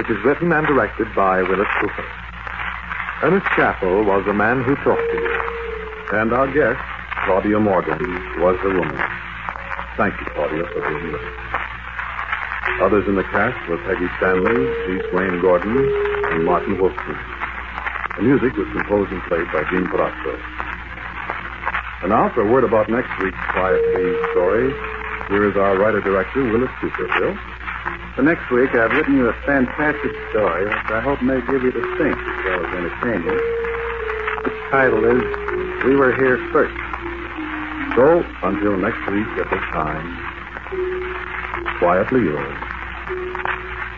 which 0.01 0.09
is 0.09 0.17
written 0.25 0.51
and 0.57 0.67
directed 0.67 1.15
by 1.15 1.43
Willis 1.43 1.69
Cooper. 1.85 2.09
Ernest 3.21 3.45
Chappell 3.53 4.09
was 4.09 4.25
the 4.25 4.33
man 4.33 4.65
who 4.65 4.73
talked 4.77 5.05
to 5.05 5.19
you, 5.21 5.37
and 6.17 6.33
our 6.33 6.49
guest, 6.49 6.81
Claudia 7.29 7.61
Morgan, 7.61 8.01
was 8.41 8.57
the 8.65 8.73
woman. 8.73 8.97
Thank 10.01 10.17
you, 10.17 10.33
Claudia, 10.33 10.65
for 10.73 10.81
being 10.81 11.13
with 11.13 11.21
us. 11.21 12.81
Others 12.81 13.05
in 13.07 13.17
the 13.21 13.29
cast 13.29 13.69
were 13.69 13.77
Peggy 13.85 14.09
Stanley, 14.17 14.57
G. 14.57 15.05
Swayne 15.13 15.43
Gordon, 15.45 15.77
and 15.77 16.47
Martin 16.49 16.81
Wolfson. 16.81 17.21
The 18.17 18.23
music 18.23 18.57
was 18.57 18.69
composed 18.73 19.13
and 19.13 19.21
played 19.29 19.45
by 19.53 19.61
Gene 19.69 19.85
Perazzo. 19.93 20.56
And 22.07 22.15
now 22.15 22.31
for 22.33 22.47
a 22.47 22.49
word 22.49 22.63
about 22.63 22.89
next 22.89 23.11
week's 23.21 23.37
Quiet 23.51 23.83
Please 23.93 24.15
story. 24.31 24.71
Here 25.27 25.51
is 25.51 25.57
our 25.57 25.77
writer-director, 25.77 26.53
Willis 26.53 26.71
Cooper. 26.81 27.09
Bill? 27.19 27.35
For 28.15 28.23
next 28.23 28.49
week, 28.49 28.71
I've 28.79 28.93
written 28.93 29.17
you 29.17 29.27
a 29.27 29.33
fantastic 29.43 30.13
story, 30.31 30.67
which 30.67 30.91
I 30.95 31.01
hope 31.01 31.21
may 31.21 31.41
give 31.51 31.65
you 31.65 31.73
to 31.73 31.83
think 31.99 32.15
as 32.15 32.45
well 32.47 32.65
as 32.65 32.71
entertain 32.79 33.27
you. 33.27 33.35
Its 34.47 34.55
title 34.71 35.03
is 35.03 35.21
We 35.85 35.97
Were 35.97 36.15
Here 36.15 36.39
First. 36.53 36.79
So, 37.97 38.23
until 38.47 38.77
next 38.77 39.03
week 39.11 39.27
at 39.43 39.51
this 39.51 39.67
time, 39.75 40.07
quietly 41.81 42.23
yours, 42.23 42.57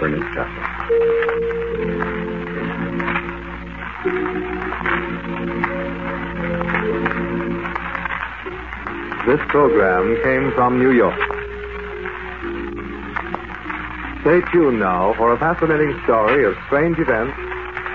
Ernest 0.00 0.32
Chappell. 0.32 0.64
This 9.28 9.40
program 9.48 10.16
came 10.22 10.52
from 10.52 10.78
New 10.78 10.90
York. 10.90 11.20
Stay 14.22 14.40
tuned 14.50 14.80
now 14.80 15.12
for 15.18 15.34
a 15.34 15.38
fascinating 15.38 16.00
story 16.04 16.46
of 16.46 16.54
strange 16.64 16.98
events 16.98 17.36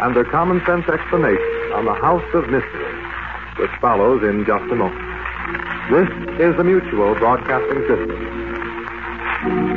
and 0.03 0.15
their 0.15 0.25
common 0.25 0.63
sense 0.63 0.87
explanation 0.87 1.73
on 1.73 1.85
the 1.85 1.95
House 1.95 2.23
of 2.35 2.51
Mystery, 2.51 2.93
which 3.57 3.71
follows 3.81 4.21
in 4.21 4.45
just 4.45 4.71
a 4.71 4.75
moment. 4.75 5.01
This 5.89 6.07
is 6.39 6.55
the 6.55 6.63
Mutual 6.63 7.15
Broadcasting 7.15 7.81
System. 7.89 9.72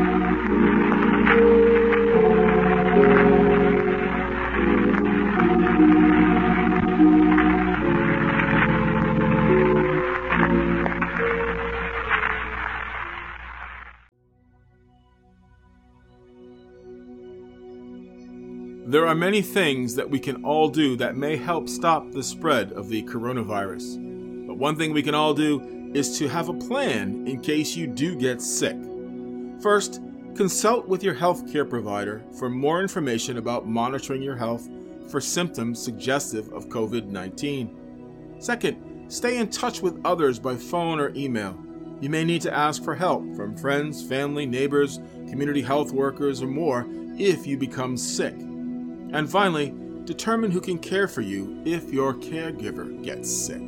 Many 19.17 19.43
things 19.43 19.95
that 19.95 20.09
we 20.09 20.21
can 20.21 20.45
all 20.45 20.69
do 20.69 20.97
that 20.97 21.17
may 21.17 21.37
help 21.37 21.69
stop 21.69 22.13
the 22.13 22.23
spread 22.23 22.73
of 22.73 22.89
the 22.89 23.03
coronavirus. 23.03 24.47
But 24.47 24.59
one 24.59 24.77
thing 24.77 24.93
we 24.93 25.03
can 25.03 25.15
all 25.15 25.35
do 25.35 25.91
is 25.95 26.19
to 26.19 26.29
have 26.29 26.49
a 26.49 26.55
plan 26.55 27.27
in 27.27 27.41
case 27.41 27.75
you 27.75 27.87
do 27.87 28.15
get 28.15 28.43
sick. 28.43 28.77
First, 29.61 30.01
consult 30.35 30.87
with 30.87 31.03
your 31.03 31.15
healthcare 31.15 31.69
provider 31.69 32.23
for 32.39 32.51
more 32.51 32.83
information 32.83 33.39
about 33.39 33.67
monitoring 33.67 34.23
your 34.23 34.37
health 34.37 34.69
for 35.09 35.21
symptoms 35.21 35.83
suggestive 35.83 36.53
of 36.53 36.69
COVID 36.69 37.07
19. 37.07 38.37
Second, 38.39 39.07
stay 39.09 39.39
in 39.39 39.49
touch 39.49 39.81
with 39.81 40.01
others 40.05 40.39
by 40.39 40.55
phone 40.55 41.01
or 41.01 41.13
email. 41.15 41.59
You 42.01 42.11
may 42.11 42.25
need 42.25 42.43
to 42.43 42.55
ask 42.55 42.85
for 42.85 42.95
help 42.95 43.35
from 43.35 43.57
friends, 43.57 44.07
family, 44.07 44.45
neighbors, 44.45 45.01
community 45.29 45.63
health 45.63 45.93
workers, 45.93 46.43
or 46.43 46.47
more 46.47 46.87
if 47.19 47.47
you 47.47 47.57
become 47.57 47.97
sick. 47.97 48.35
And 49.13 49.31
finally, 49.31 49.75
determine 50.05 50.51
who 50.51 50.61
can 50.61 50.79
care 50.79 51.09
for 51.09 51.21
you 51.21 51.63
if 51.65 51.93
your 51.93 52.15
caregiver 52.15 53.03
gets 53.03 53.31
sick. 53.31 53.63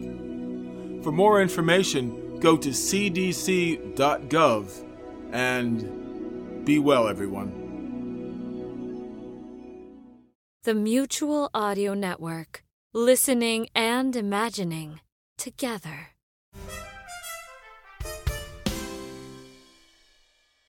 For 1.03 1.13
more 1.13 1.41
information, 1.41 2.39
go 2.41 2.57
to 2.57 2.71
cdc.gov 2.71 3.85
and 5.33 6.65
be 6.65 6.79
well, 6.79 7.09
everyone. 7.09 7.69
The 10.65 10.75
Mutual 10.75 11.51
Audio 11.55 11.95
Network. 11.95 12.65
Listening 12.93 13.69
and 13.75 14.17
imagining 14.17 15.01
together. 15.37 16.18